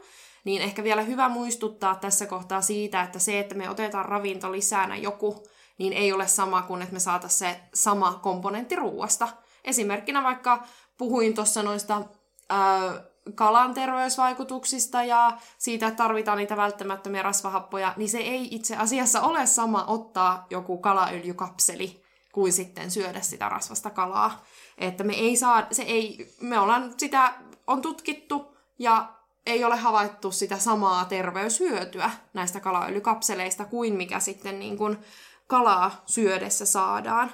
niin 0.45 0.63
ehkä 0.63 0.85
vielä 0.85 1.03
hyvä 1.03 1.29
muistuttaa 1.29 1.95
tässä 1.95 2.27
kohtaa 2.27 2.61
siitä, 2.61 3.03
että 3.03 3.19
se, 3.19 3.41
että 3.41 3.55
me 3.55 3.71
otetaan 3.71 4.05
ravintolisänä 4.05 4.97
joku, 4.97 5.47
niin 5.79 5.93
ei 5.93 6.13
ole 6.13 6.29
sama 6.29 6.63
kuin, 6.63 6.83
että 6.83 6.95
me 6.95 7.01
saataisiin 7.01 7.39
se 7.51 7.61
sama 7.75 8.19
komponentti 8.23 8.77
ruuasta. 8.77 9.29
Esimerkkinä 9.65 10.23
vaikka 10.23 10.65
puhuin 10.99 11.35
tuossa 11.35 11.63
noista 11.63 12.03
ää, 12.51 13.03
kalan 13.35 13.75
terveysvaikutuksista 13.75 15.05
ja 15.05 15.39
siitä, 15.59 15.87
että 15.87 15.97
tarvitaan 15.97 16.39
niitä 16.39 16.57
välttämättömiä 16.57 17.23
rasvahappoja, 17.23 17.95
niin 17.97 18.09
se 18.09 18.19
ei 18.19 18.49
itse 18.51 18.77
asiassa 18.77 19.21
ole 19.21 19.47
sama 19.47 19.85
ottaa 19.87 20.47
joku 20.51 20.79
kalaöljykapseli 20.79 22.02
kuin 22.33 22.53
sitten 22.53 22.91
syödä 22.91 23.21
sitä 23.21 23.49
rasvasta 23.49 23.91
kalaa. 23.91 24.45
Että 24.79 25.05
me 25.05 25.13
ei 25.13 25.37
saa, 25.37 25.67
se 25.73 25.83
ei, 25.83 26.35
me 26.41 26.59
ollaan 26.59 26.95
sitä, 26.97 27.35
on 27.67 27.83
tutkittu 27.83 28.57
ja 28.79 29.13
ei 29.47 29.65
ole 29.65 29.77
havaittu 29.77 30.31
sitä 30.31 30.59
samaa 30.59 31.05
terveyshyötyä 31.05 32.11
näistä 32.35 32.61
kalaöljykapseleista 32.61 33.65
kuin 33.65 33.95
mikä 33.95 34.21
sitten 34.21 34.59
niin 34.59 34.79
kuin 34.79 34.99
kalaa 35.47 36.03
syödessä 36.07 36.67
saadaan. 36.67 37.33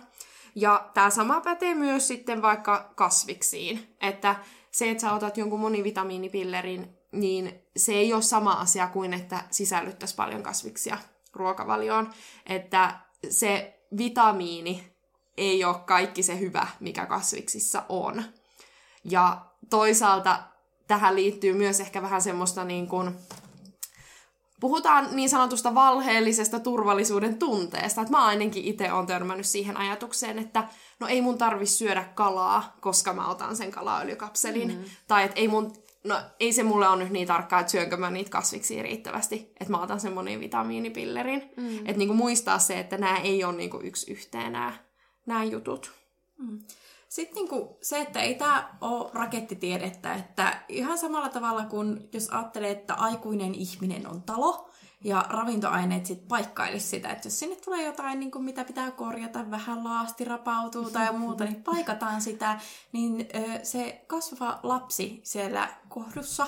Ja 0.54 0.90
tämä 0.94 1.10
sama 1.10 1.40
pätee 1.40 1.74
myös 1.74 2.08
sitten 2.08 2.42
vaikka 2.42 2.92
kasviksiin, 2.94 3.96
että 4.00 4.36
se, 4.70 4.90
että 4.90 5.00
sä 5.00 5.12
otat 5.12 5.36
jonkun 5.36 5.60
monivitamiinipillerin, 5.60 6.98
niin 7.12 7.62
se 7.76 7.92
ei 7.92 8.12
ole 8.12 8.22
sama 8.22 8.52
asia 8.52 8.86
kuin, 8.86 9.14
että 9.14 9.44
sisällyttäisi 9.50 10.14
paljon 10.14 10.42
kasviksia 10.42 10.98
ruokavalioon. 11.32 12.10
Että 12.46 13.00
se 13.30 13.77
vitamiini 13.98 14.92
ei 15.36 15.64
ole 15.64 15.76
kaikki 15.86 16.22
se 16.22 16.38
hyvä, 16.38 16.66
mikä 16.80 17.06
kasviksissa 17.06 17.82
on. 17.88 18.24
Ja 19.04 19.40
toisaalta 19.70 20.42
tähän 20.86 21.16
liittyy 21.16 21.52
myös 21.52 21.80
ehkä 21.80 22.02
vähän 22.02 22.22
semmoista 22.22 22.64
niin 22.64 22.86
kuin, 22.86 23.14
puhutaan 24.60 25.08
niin 25.12 25.28
sanotusta 25.28 25.74
valheellisesta 25.74 26.60
turvallisuuden 26.60 27.38
tunteesta. 27.38 28.00
Että 28.00 28.16
mä 28.16 28.26
ainakin 28.26 28.64
itse 28.64 28.92
olen 28.92 29.06
törmännyt 29.06 29.46
siihen 29.46 29.76
ajatukseen, 29.76 30.38
että 30.38 30.68
no 31.00 31.06
ei 31.06 31.20
mun 31.20 31.38
tarvi 31.38 31.66
syödä 31.66 32.04
kalaa, 32.14 32.76
koska 32.80 33.12
mä 33.12 33.28
otan 33.28 33.56
sen 33.56 33.70
kalaöljykapselin. 33.70 34.68
Mm-hmm. 34.68 34.84
Tai 35.08 35.24
että 35.24 35.40
ei 35.40 35.48
mun 35.48 35.72
no 36.04 36.20
ei 36.40 36.52
se 36.52 36.62
mulle 36.62 36.88
ole 36.88 37.04
nyt 37.04 37.12
niin 37.12 37.26
tarkkaa, 37.26 37.60
että 37.60 37.72
syönkö 37.72 37.96
mä 37.96 38.10
niitä 38.10 38.30
kasviksia 38.30 38.82
riittävästi, 38.82 39.52
että 39.60 39.70
mä 39.70 39.82
otan 39.82 40.00
sen 40.00 40.12
monivitamiinipillerin. 40.12 41.50
Mm. 41.56 41.78
Että 41.78 41.98
niinku 41.98 42.14
muistaa 42.14 42.58
se, 42.58 42.78
että 42.78 42.98
nämä 42.98 43.18
ei 43.18 43.44
ole 43.44 43.56
niinku 43.56 43.80
yksi 43.82 44.12
yhteen 44.12 44.52
nämä, 44.52 44.72
nämä 45.26 45.44
jutut. 45.44 45.92
Mm. 46.38 46.60
Sitten 47.08 47.34
niinku 47.34 47.78
se, 47.82 48.00
että 48.00 48.20
ei 48.20 48.34
tämä 48.34 48.76
ole 48.80 49.10
rakettitiedettä, 49.14 50.14
että 50.14 50.62
ihan 50.68 50.98
samalla 50.98 51.28
tavalla 51.28 51.64
kuin 51.64 52.08
jos 52.12 52.30
ajattelee, 52.30 52.70
että 52.70 52.94
aikuinen 52.94 53.54
ihminen 53.54 54.06
on 54.06 54.22
talo, 54.22 54.67
ja 55.04 55.24
ravintoaineet 55.28 56.06
sitten 56.06 56.28
paikkailisi 56.28 56.86
sitä, 56.86 57.10
että 57.10 57.26
jos 57.26 57.38
sinne 57.38 57.56
tulee 57.56 57.84
jotain, 57.84 58.20
niin 58.20 58.30
kuin 58.30 58.44
mitä 58.44 58.64
pitää 58.64 58.90
korjata, 58.90 59.50
vähän 59.50 59.84
laasti 59.84 60.24
rapautuu 60.24 60.90
tai 60.90 61.12
muuta, 61.12 61.44
niin 61.44 61.62
paikataan 61.62 62.20
sitä, 62.20 62.60
niin 62.92 63.28
se 63.62 64.04
kasvava 64.06 64.60
lapsi 64.62 65.20
siellä 65.24 65.68
kohdussa, 65.88 66.46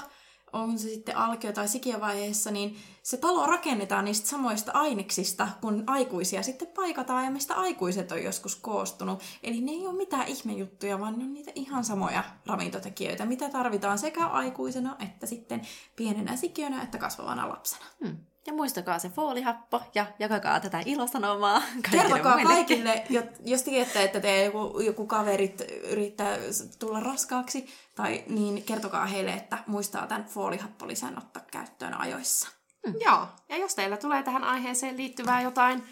on 0.52 0.78
se 0.78 0.88
sitten 0.88 1.16
alkio- 1.16 1.52
tai 1.52 1.68
sikiövaiheessa, 1.68 2.50
niin 2.50 2.76
se 3.02 3.16
talo 3.16 3.46
rakennetaan 3.46 4.04
niistä 4.04 4.28
samoista 4.28 4.72
aineksista, 4.72 5.48
kun 5.60 5.84
aikuisia 5.86 6.42
sitten 6.42 6.68
paikataan 6.68 7.24
ja 7.24 7.30
mistä 7.30 7.54
aikuiset 7.54 8.12
on 8.12 8.22
joskus 8.22 8.56
koostunut. 8.56 9.22
Eli 9.42 9.60
ne 9.60 9.72
ei 9.72 9.86
ole 9.86 9.96
mitään 9.96 10.28
ihmejuttuja, 10.28 11.00
vaan 11.00 11.18
ne 11.18 11.24
on 11.24 11.34
niitä 11.34 11.52
ihan 11.54 11.84
samoja 11.84 12.24
ravintotekijöitä, 12.46 13.26
mitä 13.26 13.48
tarvitaan 13.48 13.98
sekä 13.98 14.26
aikuisena 14.26 14.96
että 14.98 15.26
sitten 15.26 15.62
pienenä 15.96 16.36
sikiönä 16.36 16.82
että 16.82 16.98
kasvavana 16.98 17.48
lapsena. 17.48 17.84
Hmm. 18.04 18.16
Ja 18.46 18.52
muistakaa 18.52 18.98
se 18.98 19.08
foolihappo 19.08 19.82
ja 19.94 20.06
jakakaa 20.18 20.60
tätä 20.60 20.82
ilosanomaa 20.84 21.62
Kertokaa 21.90 22.36
muillekin. 22.36 22.84
kaikille, 22.84 23.04
jos 23.44 23.62
tiedätte, 23.62 24.02
että 24.04 24.20
te 24.20 24.44
joku, 24.44 24.80
joku 24.80 25.06
kaverit 25.06 25.62
yrittää 25.90 26.36
tulla 26.78 27.00
raskaaksi, 27.00 27.66
tai 27.94 28.24
niin 28.28 28.62
kertokaa 28.62 29.06
heille, 29.06 29.32
että 29.32 29.58
muistaa 29.66 30.06
tämän 30.06 30.24
foolihappolisän 30.24 31.18
ottaa 31.18 31.42
käyttöön 31.52 32.00
ajoissa. 32.00 32.48
Mm. 32.86 32.94
Joo, 33.04 33.28
ja 33.48 33.56
jos 33.56 33.74
teillä 33.74 33.96
tulee 33.96 34.22
tähän 34.22 34.44
aiheeseen 34.44 34.96
liittyvää 34.96 35.42
jotain, 35.42 35.82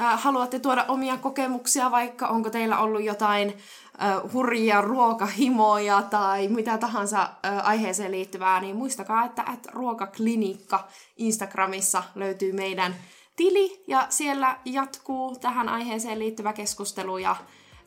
äh, 0.00 0.22
haluatte 0.22 0.58
tuoda 0.58 0.84
omia 0.88 1.16
kokemuksia, 1.16 1.90
vaikka 1.90 2.28
onko 2.28 2.50
teillä 2.50 2.78
ollut 2.78 3.02
jotain 3.02 3.58
äh, 4.02 4.32
hurjia 4.32 4.80
ruokahimoja 4.80 6.02
tai 6.02 6.48
mitä 6.48 6.78
tahansa 6.78 7.22
äh, 7.22 7.68
aiheeseen 7.68 8.12
liittyvää, 8.12 8.60
niin 8.60 8.76
muistakaa, 8.76 9.24
että 9.24 9.42
at 9.46 9.66
ruokaklinikka 9.72 10.88
Instagramissa 11.16 12.02
löytyy 12.14 12.52
meidän 12.52 12.94
tili 13.36 13.84
ja 13.86 14.06
siellä 14.08 14.58
jatkuu 14.64 15.36
tähän 15.36 15.68
aiheeseen 15.68 16.18
liittyvä 16.18 16.52
keskustelu 16.52 17.18
ja 17.18 17.36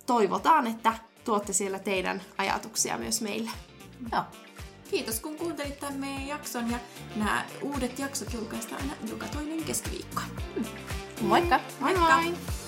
toivotaan, 0.05 0.67
että 0.67 0.93
tuotte 1.23 1.53
siellä 1.53 1.79
teidän 1.79 2.21
ajatuksia 2.37 2.97
myös 2.97 3.21
meille. 3.21 3.49
Joo. 4.11 4.23
Kiitos 4.89 5.19
kun 5.19 5.37
kuuntelit 5.37 5.79
tämän 5.79 5.95
meidän 5.95 6.27
jakson 6.27 6.71
ja 6.71 6.77
nämä 7.15 7.45
uudet 7.61 7.99
jaksot 7.99 8.33
julkaistaan 8.33 8.81
aina 8.81 8.93
joka 9.09 9.25
toinen 9.27 9.63
keskiviikko. 9.63 10.21
Moikka! 11.21 11.59
Moikka! 11.79 11.99
moi. 11.99 12.23
moi. 12.23 12.64